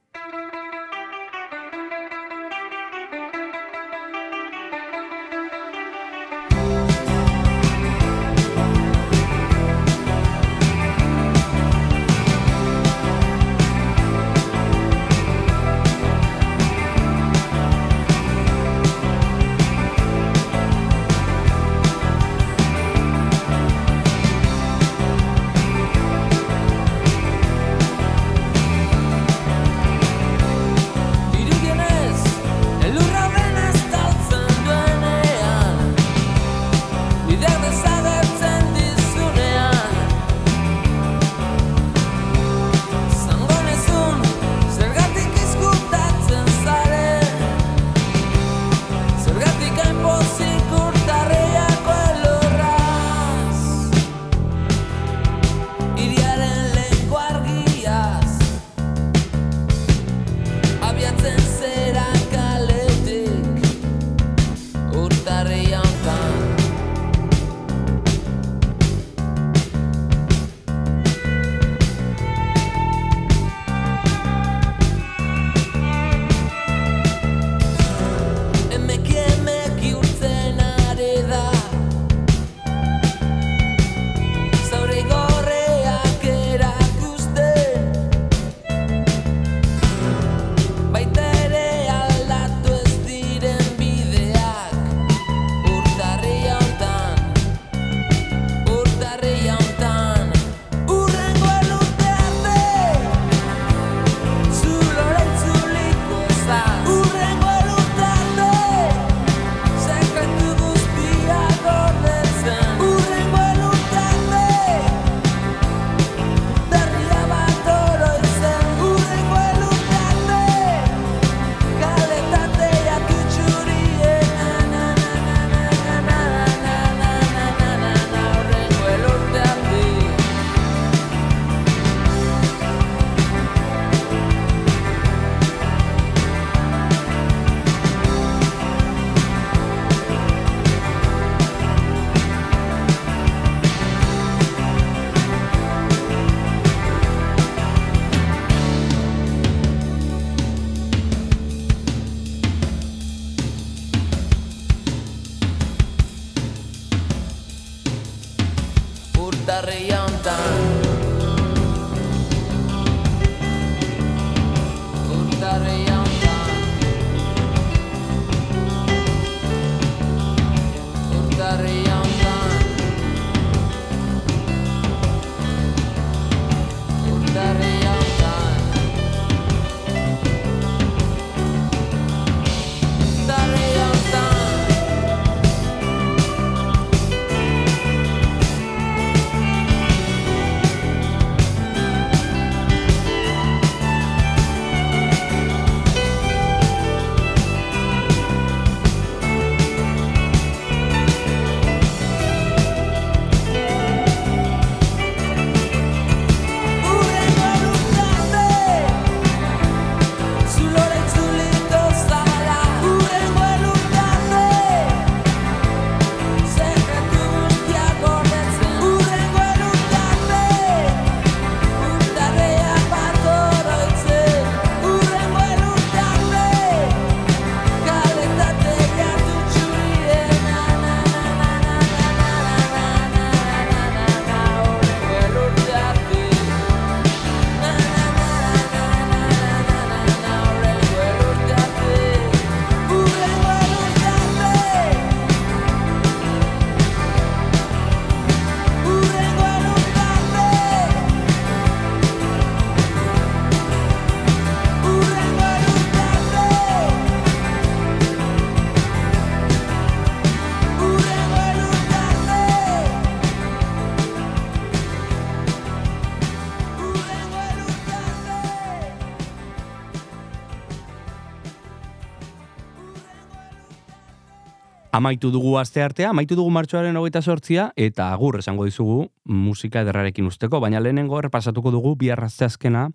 Amaitu 275.08 275.30
dugu 275.32 275.54
aste 275.56 275.80
artea, 275.80 276.10
amaitu 276.12 276.36
dugu 276.36 276.50
martxoaren 276.52 276.96
hogeita 277.00 277.22
sortzia, 277.24 277.70
eta 277.80 278.10
agur 278.12 278.36
esango 278.42 278.66
dizugu 278.68 279.06
musika 279.24 279.80
ederrarekin 279.80 280.28
usteko, 280.28 280.60
baina 280.60 280.82
lehenengo 280.84 281.16
errepasatuko 281.22 281.72
dugu 281.72 281.94
biarrazte 281.96 282.44
azkena, 282.44 282.90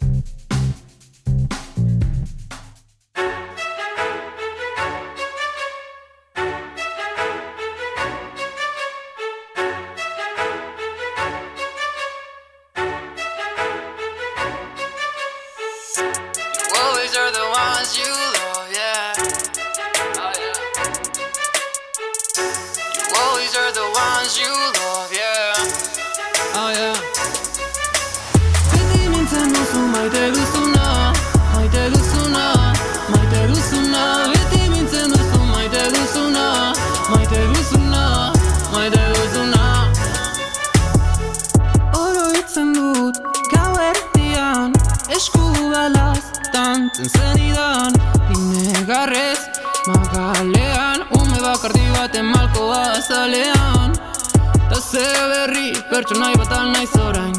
Pertsonai 56.05 56.35
bat 56.37 56.53
alnaiz 56.53 56.95
orain. 57.01 57.35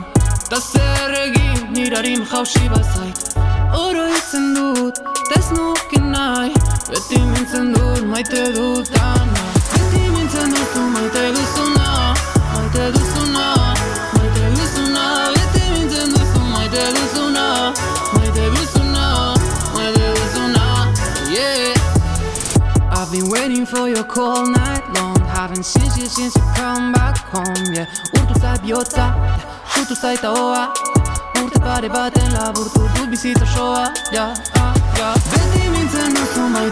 Ta 0.49 0.57
zer 0.59 1.11
egin 1.19 1.59
nirarim 1.73 2.23
jausi 2.31 2.69
bazait 2.69 3.35
Oroitzen 3.77 4.55
dut, 4.55 5.01
tez 5.29 5.51
nuke 5.57 5.99
nahi. 6.01 6.53
Beti 6.89 7.19
mintzen 7.31 7.73
dut, 7.75 8.01
maite 8.09 8.41
dutana 8.55 9.43
Beti 9.73 10.01
mintzen 10.15 10.55
duzu, 10.55 10.85
maite 10.95 11.25
duzuna. 11.37 11.89
Maite 12.55 12.85
duzuna, 12.95 13.45
maite 14.15 14.45
duzuna. 14.57 15.05
Beti 15.35 15.63
mintzen 15.75 16.15
duzu, 16.15 16.41
maite 16.55 16.85
duzuna. 16.97 17.45
Maite 18.15 18.45
duzuna, 18.55 19.05
maite 19.75 20.07
duzuna. 20.17 20.65
Yeah. 21.37 22.97
I've 22.97 23.11
been 23.11 23.29
waiting 23.29 23.65
for 23.65 23.87
your 23.89 24.03
call 24.03 24.47
night 24.47 24.84
Avem 25.45 25.61
și 25.61 25.79
și 25.93 26.05
și 26.09 26.39
comeback-om 26.57 27.73
E 27.73 27.87
urtul 28.13 28.35
sa 28.39 28.53
bioța 28.63 29.15
Șutul 29.73 29.95
sa 29.95 30.11
itaoa 30.11 30.71
Urte 31.43 31.59
pare 31.59 31.87
baten 31.87 32.31
laburtu 32.31 32.79
burtul 32.79 33.01
Tu 33.01 33.05
bisița 33.09 33.45
șoa 33.45 33.91
Da, 34.11 34.31
da, 34.53 34.71
da 34.97 35.11
Pe 35.29 35.39
dimineață 35.53 36.07
nu 36.13 36.25
sunt 36.33 36.51
mai 36.53 36.69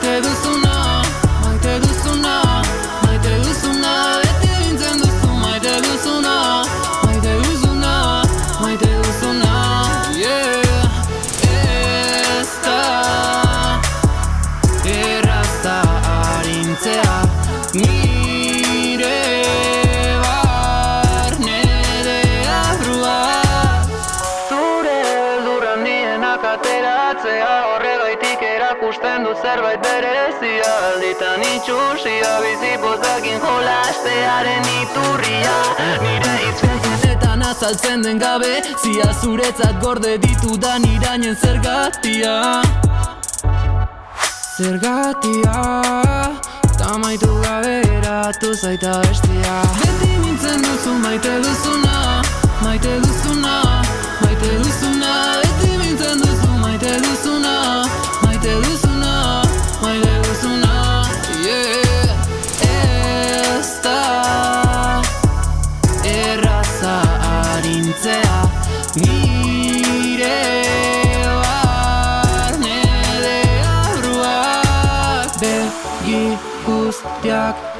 zerbait 29.42 29.80
berezia 29.82 30.72
Alditan 30.88 31.42
itxusia 31.42 32.32
bizipotakin 32.44 33.40
jolastearen 33.42 34.66
iturria. 34.82 35.58
Nire 36.04 36.36
itzulketetan 36.50 37.42
azaltzen 37.42 38.04
den 38.04 38.20
gabe 38.20 38.62
Zia 38.84 39.10
zuretzat 39.22 39.82
gorde 39.82 40.18
ditudan 40.22 40.84
irainen 40.96 41.36
zergatia 41.36 42.62
Zergatia 44.58 45.60
Ta 46.78 46.98
maitu 46.98 47.32
gabe 47.42 47.82
eratu 47.98 48.54
zaita 48.54 49.00
bestia. 49.02 49.62
Beti 49.82 50.18
mintzen 50.24 50.62
duzu 50.62 50.98
maite 51.06 51.36
duzuna 51.46 52.22
Maite 52.64 53.00
duzuna 53.06 53.56
Maite 54.22 54.58
duzuna. 54.64 55.14
Beti 55.44 55.78
mintzen 55.78 56.20
duzu 56.22 56.52
maite 56.66 56.98
duzuna 57.06 57.33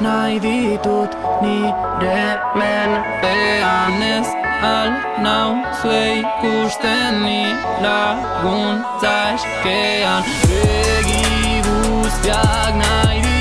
nahi 0.04 0.40
ditut 0.46 1.12
nire 1.44 2.24
menpean 2.60 4.02
ez 4.16 4.30
al 4.70 4.90
nau 5.26 5.52
zue 5.82 6.04
ikusten 6.22 7.22
ni 7.26 7.42
laguntza 7.84 9.16
eskean 9.36 10.24
Begi 10.48 11.62
guztiak 11.68 12.74
nahi 12.82 13.18
ditut 13.22 13.33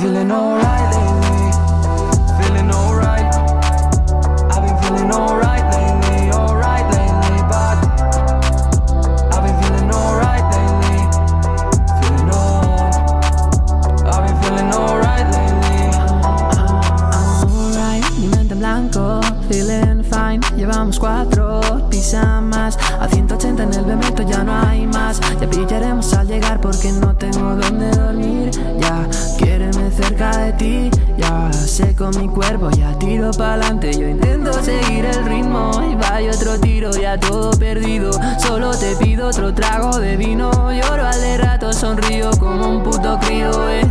feeling 0.00 0.32
alright 0.32 0.94
lately, 0.96 1.52
feeling 2.40 2.70
alright. 2.70 3.34
I've 4.50 4.62
been 4.64 4.76
feeling 4.82 5.12
alright 5.12 5.64
lately, 5.74 6.30
alright 6.32 6.86
lately, 6.88 7.40
but 7.52 7.76
I've 9.34 9.44
been 9.44 9.56
feeling 9.62 9.90
alright 9.92 10.46
lately, 10.56 11.00
feeling 12.00 12.30
all. 12.32 12.88
I've 14.08 14.24
been 14.26 14.38
feeling 14.42 14.72
alright 14.72 15.26
lately. 15.36 15.80
Alright, 17.44 18.04
mi 18.18 18.28
mente 18.28 18.54
en 18.54 18.58
blanco, 18.58 19.20
feeling 19.50 20.02
fine 20.02 20.40
Llevamos 20.56 20.98
cuatro 20.98 21.60
pijamas 21.90 22.76
A 23.00 23.08
180 23.08 23.62
en 23.62 23.74
el 23.74 23.84
bebeto 23.84 24.22
ya 24.22 24.42
no 24.44 24.52
hay 24.52 24.86
más 24.86 25.20
Ya 25.40 25.48
pillaremos 25.48 26.12
al 26.14 26.26
llegar 26.26 26.60
porque 26.60 26.90
no 26.92 27.14
tengo 27.16 27.56
donde 27.56 27.90
dormir 27.90 28.50
Ya, 28.78 29.06
cerca 29.90 30.36
de 30.36 30.52
ti. 30.54 30.90
Ya, 31.16 31.52
seco 31.52 32.10
mi 32.18 32.28
cuerpo, 32.28 32.70
ya 32.70 32.98
tiro 32.98 33.30
pa'lante. 33.32 33.92
Yo 33.92 34.08
intento 34.08 34.52
seguir 34.62 35.04
el 35.04 35.24
ritmo 35.24 35.70
Y 35.90 35.94
vaya 35.96 36.30
otro 36.30 36.58
tiro, 36.58 36.90
ya 36.92 37.18
todo 37.18 37.50
perdido 37.58 38.10
Solo 38.38 38.70
te 38.70 38.96
pido 38.96 39.28
otro 39.28 39.52
trago 39.52 39.98
de 39.98 40.16
vino. 40.16 40.50
Lloro 40.72 41.06
al 41.06 41.20
de 41.20 41.38
rato, 41.38 41.72
sonrío 41.72 42.30
como 42.38 42.68
un 42.68 42.82
puto 42.82 43.18
crío, 43.20 43.68
eh. 43.68 43.82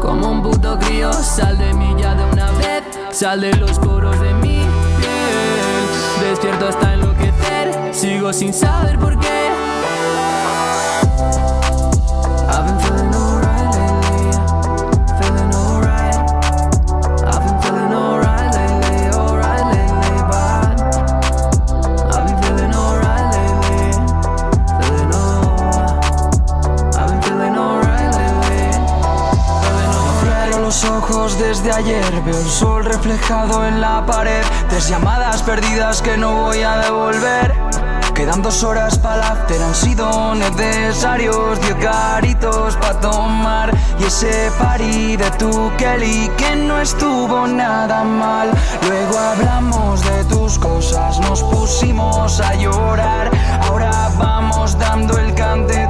Como 0.00 0.30
un 0.30 0.42
puto 0.42 0.78
crío. 0.78 1.12
Sal 1.12 1.58
de 1.58 1.72
mí 1.74 1.94
ya 1.98 2.14
de 2.14 2.24
una 2.24 2.50
vez 2.52 2.82
Sal 3.10 3.40
de 3.40 3.54
los 3.56 3.78
poros 3.78 4.18
de 4.20 4.34
mi 4.34 4.58
piel. 4.98 6.28
Despierto 6.30 6.68
hasta 6.68 6.94
enloquecer 6.94 7.90
Sigo 7.92 8.32
sin 8.32 8.52
saber 8.52 8.98
por 8.98 9.18
qué 9.18 9.39
desde 31.38 31.72
ayer, 31.72 32.04
veo 32.24 32.38
el 32.38 32.48
sol 32.48 32.84
reflejado 32.84 33.66
en 33.66 33.80
la 33.80 34.04
pared, 34.04 34.42
tres 34.68 34.88
llamadas 34.88 35.42
perdidas 35.42 36.02
que 36.02 36.16
no 36.16 36.32
voy 36.44 36.62
a 36.62 36.76
devolver. 36.78 37.54
Quedan 38.14 38.42
dos 38.42 38.62
horas 38.64 38.98
para 38.98 39.14
el 39.14 39.22
after, 39.22 39.62
han 39.62 39.74
sido 39.74 40.34
necesarios. 40.34 41.60
Diez 41.60 41.78
garitos 41.78 42.76
para 42.76 43.00
tomar. 43.00 43.70
Y 43.98 44.04
ese 44.04 44.50
party 44.58 45.16
de 45.16 45.30
tu 45.38 45.72
Kelly 45.78 46.30
que 46.36 46.56
no 46.56 46.78
estuvo 46.80 47.46
nada 47.46 48.04
mal. 48.04 48.50
Luego 48.86 49.18
hablamos 49.18 50.02
de 50.04 50.24
tus 50.24 50.58
cosas, 50.58 51.18
nos 51.20 51.42
pusimos 51.44 52.40
a 52.40 52.54
llorar. 52.56 53.30
Ahora 53.62 54.10
vamos 54.18 54.78
dando 54.78 55.16
el 55.18 55.32
canteto 55.34 55.89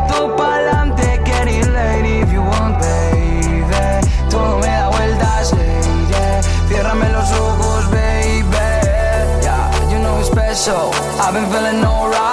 special 10.60 10.90
I've 11.20 11.32
been 11.32 11.50
feeling 11.50 11.84
alright 11.84 12.29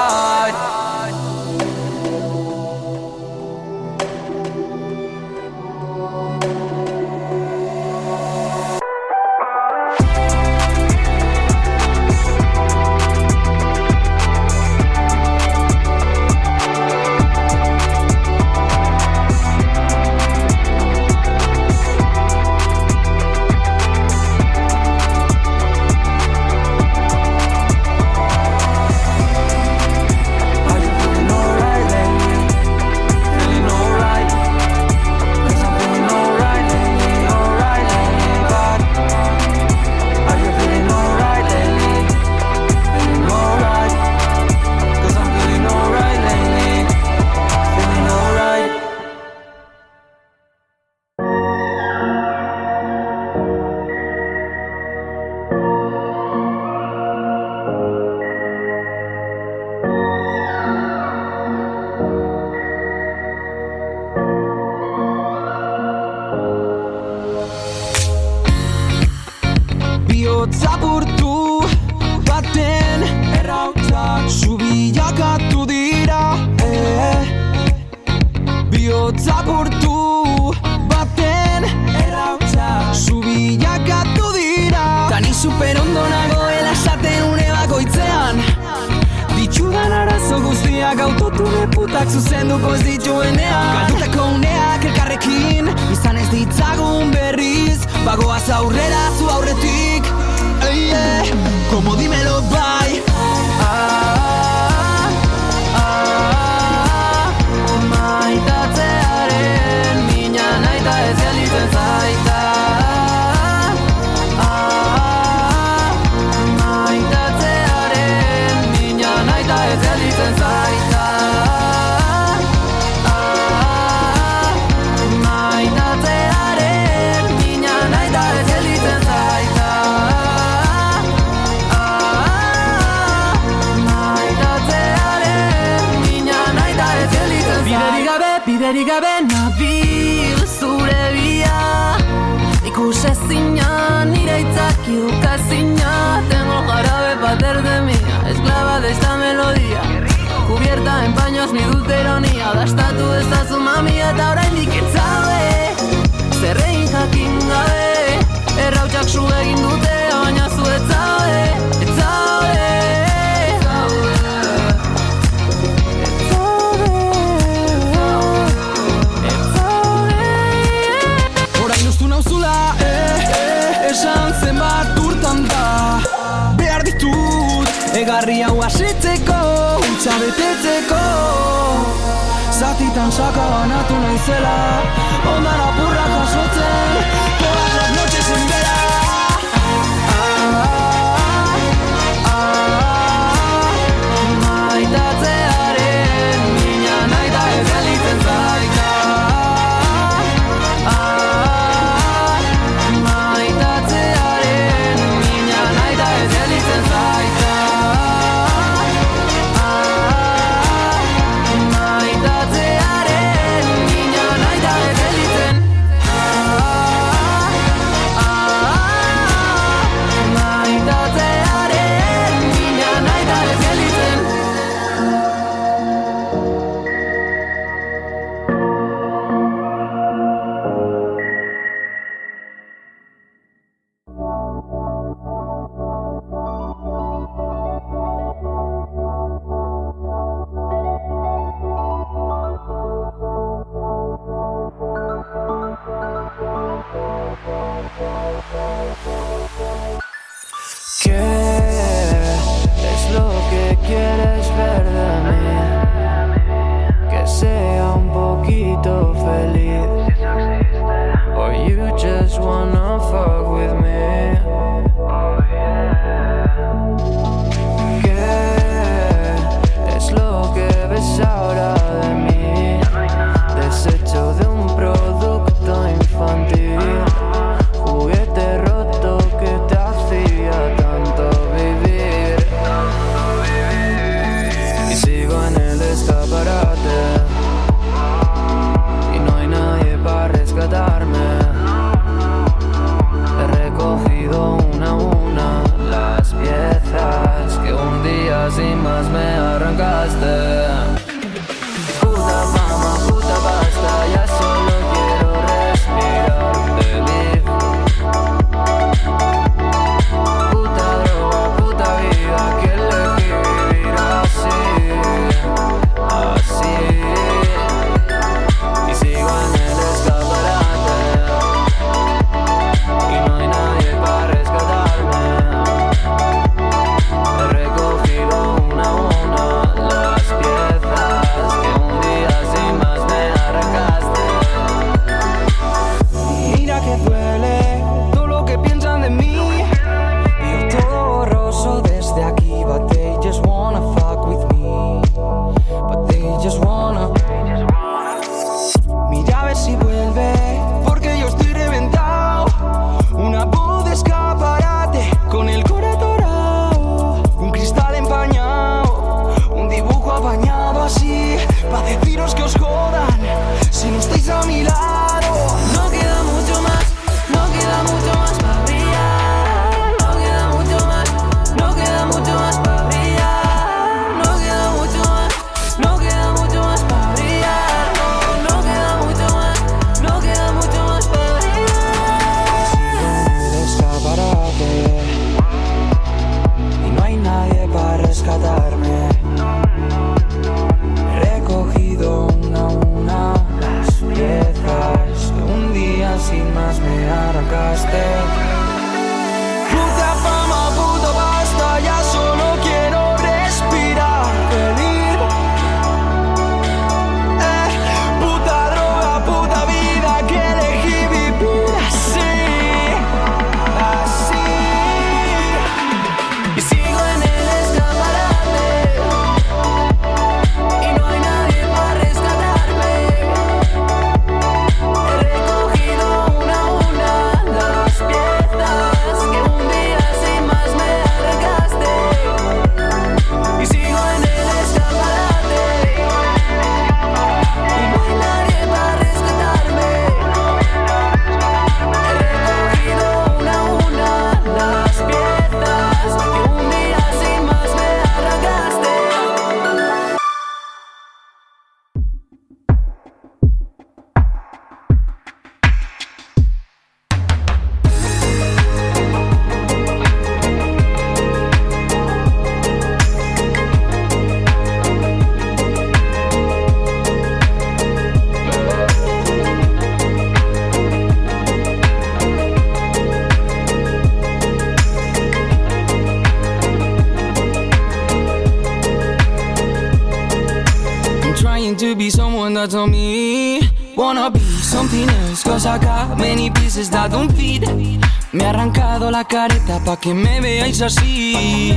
veáis 490.78 490.82
así. 490.82 491.74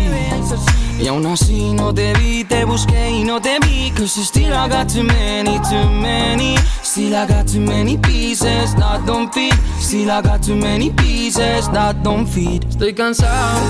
Y 0.99 1.07
aún 1.07 1.27
así 1.27 1.73
no 1.73 1.95
te 1.95 2.13
vi, 2.15 2.45
te 2.45 2.65
busqué 2.65 3.11
y 3.11 3.25
no 3.25 3.41
te 3.41 3.59
vi. 3.61 3.91
Cause 3.93 4.21
still 4.23 4.53
I 4.53 4.69
got 4.69 4.89
too 4.89 5.03
many, 5.03 5.59
too 5.61 5.91
many. 5.91 6.57
Still 6.83 7.15
I 7.15 7.27
got 7.27 7.47
too 7.47 7.61
many 7.61 7.97
pieces 7.97 8.75
that 8.77 9.05
don't 9.07 9.33
fit. 9.33 9.55
Still 9.79 10.11
I 10.11 10.21
got 10.21 10.43
too 10.43 10.57
many 10.57 10.91
pieces 10.91 11.71
that 11.73 12.03
don't 12.03 12.27
fit. 12.27 12.65
Estoy 12.69 12.95
cansado, 12.95 13.61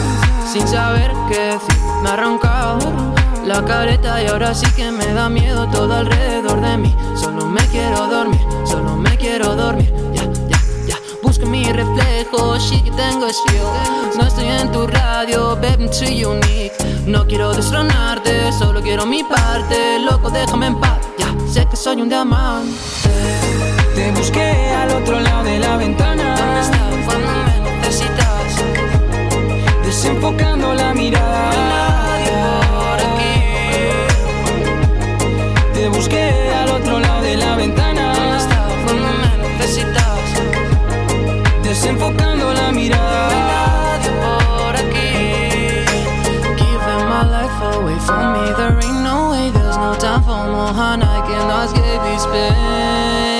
sin 0.52 0.66
saber 0.66 1.12
qué 1.28 1.38
decir. 1.38 1.76
Me 2.02 2.08
he 2.08 2.12
arrancado 2.12 2.78
la 3.46 3.64
careta 3.64 4.22
y 4.22 4.26
ahora 4.26 4.54
sí 4.54 4.66
que 4.74 4.90
me 4.90 5.06
da 5.12 5.28
miedo 5.28 5.68
todo 5.68 5.94
alrededor 5.94 6.60
de 6.60 6.76
mí. 6.76 6.94
Solo 7.14 7.46
me 7.46 7.60
quiero 7.68 8.08
dormir, 8.08 8.40
solo 8.64 8.96
me 8.96 9.16
quiero 9.16 9.54
dormir 9.54 9.99
mi 11.50 11.64
reflejo, 11.64 12.56
shit 12.58 12.84
que 12.84 12.90
tengo 12.92 13.26
es 13.26 13.36
yo 13.52 13.72
No 14.16 14.26
estoy 14.26 14.46
en 14.46 14.70
tu 14.70 14.86
radio, 14.86 15.56
baby, 15.56 15.84
I'm 15.84 15.90
too 15.90 16.30
unique. 16.30 16.72
No 17.06 17.26
quiero 17.26 17.52
destronarte, 17.52 18.52
solo 18.52 18.80
quiero 18.80 19.04
mi 19.04 19.24
parte. 19.24 19.98
Loco, 19.98 20.30
déjame 20.30 20.66
en 20.68 20.80
paz, 20.80 20.98
ya 21.18 21.34
Sé 21.52 21.66
que 21.66 21.76
soy 21.76 22.00
un 22.00 22.08
diamante. 22.08 22.72
Te 23.94 24.10
busqué 24.12 24.50
al 24.80 24.90
otro 24.90 25.18
lado 25.20 25.42
de 25.44 25.58
la 25.58 25.76
ventana. 25.76 26.36
¿Dónde 26.36 26.60
estás 26.60 26.80
cuando 27.04 27.28
me 27.28 27.60
necesitas? 27.78 28.54
Desenfocando 29.84 30.74
la 30.74 30.94
mirada. 30.94 31.50
Nadie 31.72 32.32
por 32.78 33.00
aquí. 33.08 33.34
Te 35.74 35.88
busqué 35.88 36.32
al 36.62 36.70
otro 36.70 37.00
lado 37.00 37.22
de 37.22 37.36
la 37.36 37.56
ventana 37.56 37.89
Desenfocando 41.80 42.52
la 42.52 42.72
mirada. 42.72 43.98
Por 44.20 44.76
aquí. 44.76 45.82
Giving 46.58 47.04
my 47.08 47.22
life 47.24 47.74
away 47.74 47.98
from 48.00 48.34
me. 48.34 48.52
There 48.52 48.78
ain't 48.84 49.02
no 49.02 49.30
way, 49.30 49.50
there's 49.50 49.78
no 49.78 49.94
time 49.94 50.22
for 50.22 50.44
more 50.46 50.74
I 51.02 51.24
cannot 51.26 51.64
escape 51.64 52.02
this 52.02 52.26
pain 52.26 53.39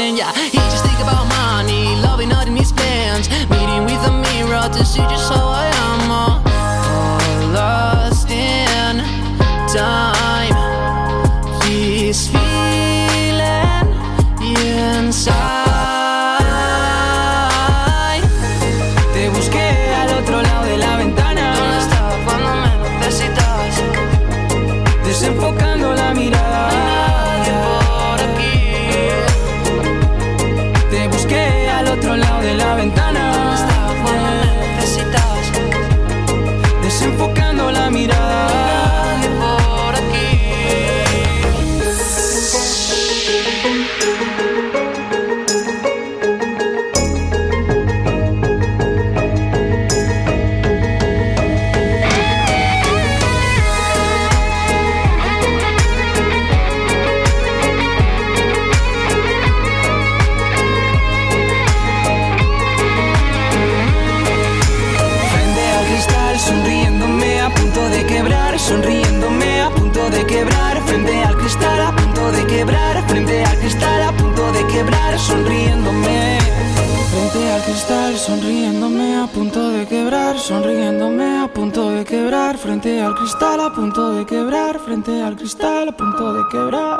sonriéndome 80.40 81.38
a 81.38 81.48
punto 81.52 81.90
de 81.90 82.04
quebrar, 82.04 82.56
frente 82.56 83.00
al 83.00 83.14
cristal 83.14 83.60
a 83.60 83.70
punto 83.72 84.12
de 84.12 84.24
quebrar, 84.24 84.78
frente 84.78 85.22
al 85.22 85.36
cristal 85.36 85.90
a 85.90 85.92
punto 85.92 86.32
de 86.32 86.42
quebrar. 86.50 86.99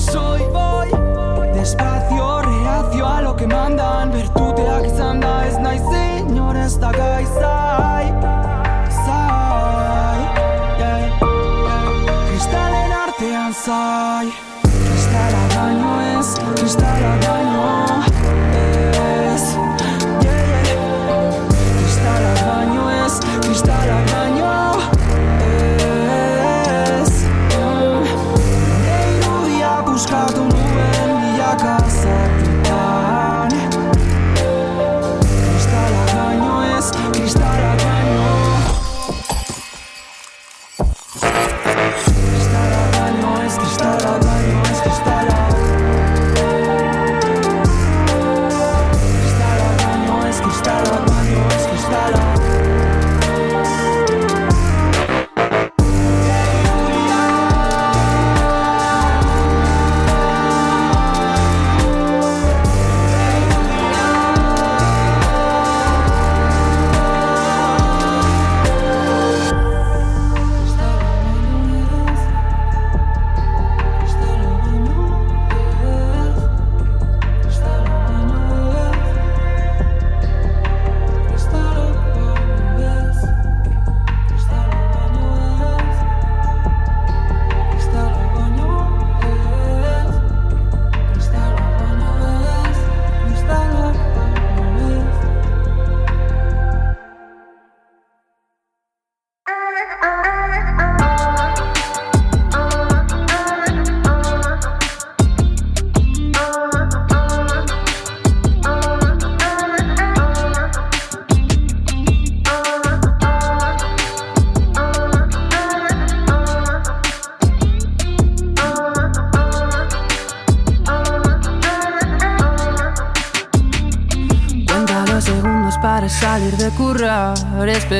Soy 0.00 0.47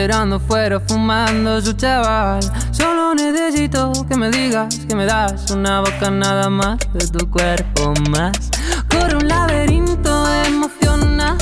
esperando 0.08 0.40
fuera 0.40 0.80
fumando 0.80 1.60
su 1.60 1.74
chaval. 1.74 2.40
Solo 2.70 3.14
necesito 3.14 3.92
que 4.08 4.16
me 4.16 4.30
digas 4.30 4.74
que 4.88 4.96
me 4.96 5.04
das 5.04 5.50
una 5.50 5.80
boca 5.80 6.10
nada 6.10 6.48
más 6.48 6.78
de 6.94 7.06
tu 7.08 7.28
cuerpo 7.28 7.92
más. 8.08 8.32
Corre 8.88 9.16
un 9.16 9.28
laberinto 9.28 10.26
emocional, 10.46 11.36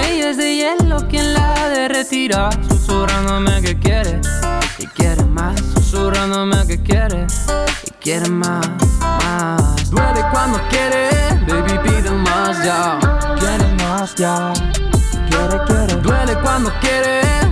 leyes 0.00 0.36
de 0.36 0.54
hielo, 0.54 1.08
quien 1.08 1.34
la 1.34 1.68
derretirá, 1.70 2.50
susurrándome 2.68 3.60
que 3.62 3.76
quiere 3.80 4.20
y 4.78 4.86
quiere 4.86 5.24
más, 5.24 5.60
susurrándome 5.74 6.64
que 6.68 6.80
quiere 6.80 7.26
y 7.84 7.90
quiere 8.00 8.28
más, 8.28 8.70
más. 9.00 9.90
Duele 9.90 10.24
cuando 10.30 10.60
quiere, 10.68 11.08
baby 11.48 11.80
pide 11.82 12.10
más 12.12 12.64
ya, 12.64 12.96
quiere 13.40 13.74
más 13.82 14.14
ya. 14.14 14.52
Quiere, 15.28 15.58
quiere. 15.66 15.94
Duele 16.00 16.34
cuando 16.42 16.72
quiere, 16.80 17.43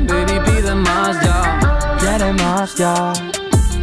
más 2.62 2.76
ya. 2.76 3.12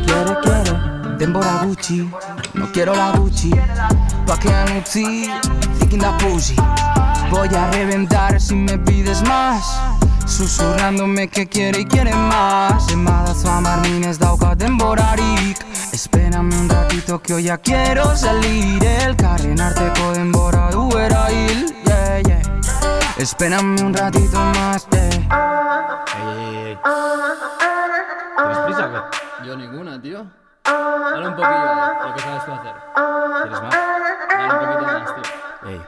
Quiere, 0.05 0.33
quiere. 0.41 0.99
Denbora 1.17 1.63
gutxi, 1.65 2.09
no 2.53 2.71
quiero 2.71 2.95
la 2.95 3.11
Gucci 3.11 3.51
Pakean 4.25 4.77
utzi, 4.77 5.29
thinking 5.77 5.99
da 5.99 6.17
pussy 6.17 6.55
Voy 7.29 7.49
a 7.53 7.69
reventar 7.71 8.39
si 8.39 8.55
me 8.55 8.77
pides 8.77 9.21
más 9.23 9.61
Susurrándome 10.25 11.27
que 11.27 11.45
quiere 11.45 11.81
y 11.81 11.85
quiere 11.85 12.15
más 12.15 12.89
Emadatzu 12.89 13.49
amar 13.49 13.81
minez 13.81 14.17
dauka 14.17 14.55
denborarik 14.55 15.57
Espérame 15.91 16.53
un 16.53 16.69
ratito 16.69 17.21
que 17.21 17.33
hoy 17.33 17.43
ya 17.43 17.57
quiero 17.57 18.15
salir 18.15 18.81
Elkarren 18.81 19.59
arteko 19.59 20.13
denbora 20.13 20.71
duera 20.71 21.27
hil 21.29 21.75
yeah, 21.85 22.19
yeah. 22.21 22.41
Espérame 23.17 23.81
un 23.81 23.93
ratito 23.93 24.39
más. 24.39 24.87
¿Quieres 33.41 33.61
más? 33.61 33.75
Dale 34.29 34.53
un 34.53 34.59
poquito 34.59 34.81
más, 34.85 35.15
tío. 35.15 35.69
Ey. 35.69 35.81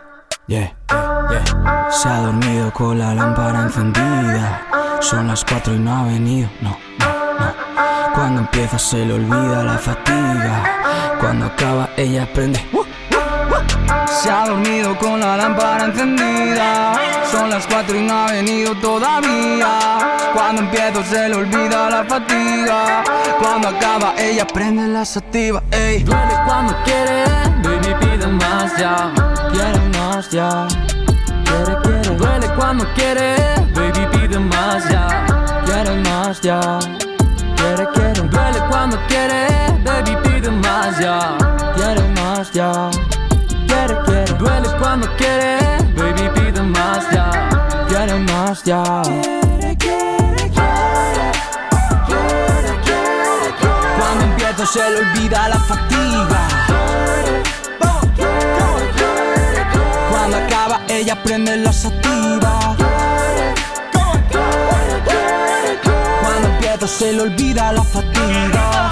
Yeah, 0.48 0.76
yeah, 0.90 1.24
yeah. 1.30 1.92
Se 1.92 2.10
ha 2.10 2.22
dormido 2.22 2.72
con 2.74 3.00
la 3.00 3.14
lámpara 3.14 3.64
encendida. 3.64 4.62
Son 5.00 5.28
las 5.28 5.46
cuatro 5.46 5.74
y 5.74 5.80
no 5.80 5.96
ha 5.96 6.04
venido. 6.06 6.50
No, 6.62 6.78
no, 7.00 7.06
no. 7.06 8.14
Cuando 8.14 8.42
empieza 8.42 8.78
se 8.78 9.06
le 9.06 9.14
olvida 9.14 9.64
la 9.64 9.78
fatiga. 9.78 11.18
Cuando 11.20 11.46
acaba 11.46 11.90
ella 11.98 12.28
prende. 12.34 12.60
Se 14.20 14.30
ha 14.30 14.46
dormido 14.46 14.98
con 14.98 15.20
la 15.20 15.38
lámpara 15.38 15.86
encendida. 15.86 16.94
Son 17.32 17.50
las 17.50 17.66
cuatro 17.66 17.98
y 17.98 18.02
no 18.02 18.14
ha 18.14 18.32
venido 18.32 18.76
todavía. 18.76 19.80
Cuando 20.34 20.62
empiezo 20.64 21.04
se 21.04 21.30
le 21.30 21.36
olvida 21.36 21.90
la 21.90 22.04
fatiga. 22.04 23.04
Cuando 23.40 23.70
acaba 23.70 24.14
ella 24.18 24.46
prende 24.46 24.88
la 24.88 25.06
sativa. 25.06 25.64
Ey. 25.72 26.04
Duele 26.04 26.34
cuando 26.46 26.76
quiere, 26.84 27.24
baby 27.64 27.96
pide 28.02 28.28
más 28.28 28.78
ya. 28.78 29.12
Quiere 29.52 29.80
más 29.98 30.30
ya. 30.30 30.68
Quiere, 31.46 31.78
quiere. 31.82 32.16
Duele 32.18 32.48
cuando 32.56 32.86
quiere, 32.94 33.36
baby 33.74 34.06
pide 34.12 34.40
más 34.40 34.90
ya. 34.90 35.26
Quiere 35.66 35.96
más 36.04 36.42
ya. 36.42 36.80
Quiere, 37.56 37.88
quiere. 37.94 38.22
Duele 38.22 38.60
cuando 38.70 38.98
quiere, 39.08 39.48
baby 39.84 40.18
pide 40.24 40.52
más 40.52 41.00
ya. 41.00 41.38
Quiere 41.76 42.02
más 42.22 42.52
ya. 42.52 42.90
Quiere, 43.72 43.96
quiere. 44.04 44.34
Duele 44.34 44.68
cuando 44.80 45.08
quiere, 45.16 45.58
baby 45.96 46.30
pide 46.36 46.62
más 46.62 47.10
ya. 47.10 47.30
Quiere 47.88 48.16
más 48.16 48.64
ya. 48.64 48.84
Cuando 53.98 54.26
empiezo 54.26 54.66
se 54.66 54.90
le 54.92 54.98
olvida 55.00 55.48
la 55.48 55.60
fatiga. 55.60 56.42
Cuando 60.12 60.38
acaba 60.38 60.82
ella 60.90 61.16
prende 61.24 61.56
la 61.56 61.72
sativa. 61.72 62.76
Cuando 66.22 66.48
empiezo 66.50 66.88
se 66.88 67.14
le 67.14 67.22
olvida 67.22 67.72
la 67.72 67.84
fatiga. 67.84 68.92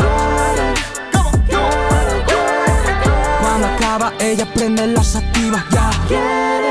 Cuando 3.60 3.76
acaba 3.76 4.14
ella 4.22 4.46
prende 4.54 4.88
la 4.88 5.04
sativa. 5.04 5.66
Ya. 5.70 5.90
Zertan 6.08 6.69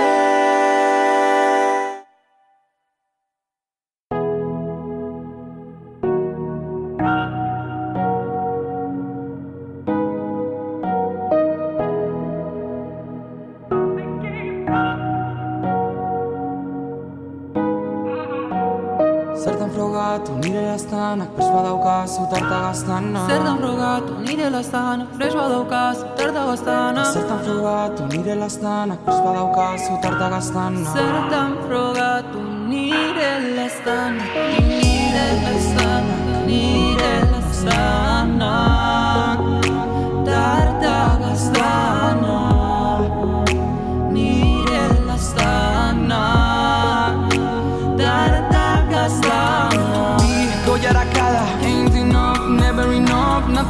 tarta 22.30 22.56
gaztana 22.66 23.20
Zertan 23.28 23.56
frogatu 23.62 24.12
nire 24.26 24.48
laztanak 24.54 25.08
Fresh 25.16 25.36
badaukazu 25.40 26.04
tarta 26.18 26.40
gaztana. 26.48 27.02
Zertan 27.14 27.38
frogatu 27.44 28.02
nire 28.12 28.34
laztanak 28.42 28.98
Pres 29.04 29.18
badaukazu 29.26 29.92
tarta 30.02 30.26
gaztana. 30.34 30.80
Zertan 30.96 31.50
frogatu 31.66 32.38
nire 32.70 33.32
laztanak 33.56 34.30
Nire 34.68 35.26
laztanak 35.44 36.22
Nire 36.48 37.14
laztanak 37.32 39.38
Tarta 40.28 40.96
gaztana 41.22 42.17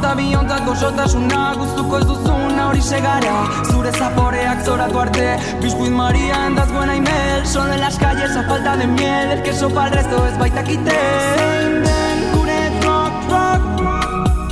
Nata 0.09 0.21
biontzat 0.25 0.63
gozotasuna 0.65 1.39
Guztuko 1.53 1.99
ez 1.99 2.05
duzuna 2.09 2.63
hori 2.69 2.81
segara. 2.81 3.33
Zure 3.69 3.91
zaporeak 3.91 4.63
zoratu 4.65 4.97
arte 5.03 5.25
Biscuit 5.61 5.93
María 5.93 6.47
andaz 6.47 6.71
buena 6.71 6.95
email 6.95 7.45
Solo 7.45 7.73
en 7.73 7.81
las 7.81 7.99
calles 7.99 8.35
a 8.35 8.41
falta 8.49 8.75
de 8.75 8.87
miel 8.87 9.31
El 9.37 9.43
queso 9.43 9.69
pa'l 9.69 9.91
resto 9.91 10.25
ez 10.25 10.35
baitakite 10.39 10.97
Zein 11.37 11.83
den 11.85 12.17
gure 12.33 12.59
rock 12.87 13.13
rock 13.35 13.61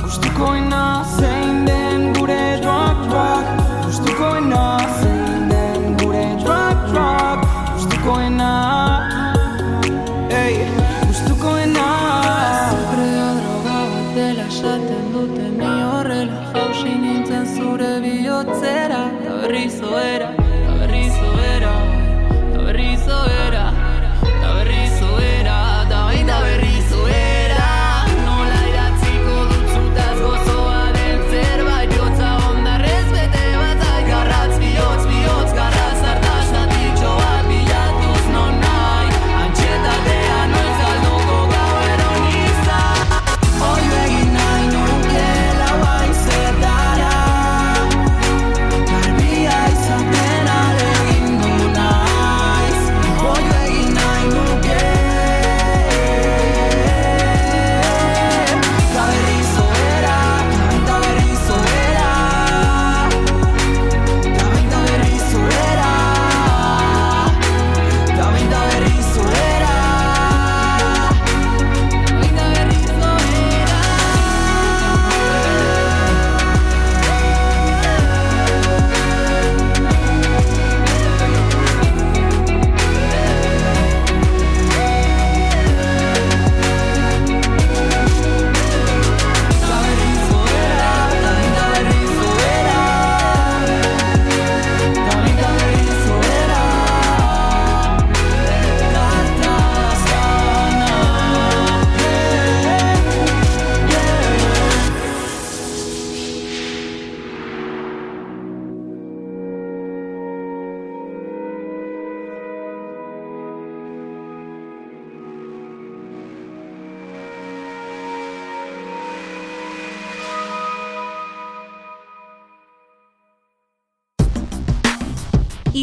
Gustukoena 0.04 0.67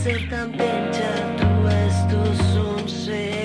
ser 0.05 0.29
tan 0.29 0.51
bella, 0.51 1.13
tú 1.39 1.49
és 1.65 1.97
tu 2.11 2.21
somriure. 2.53 3.44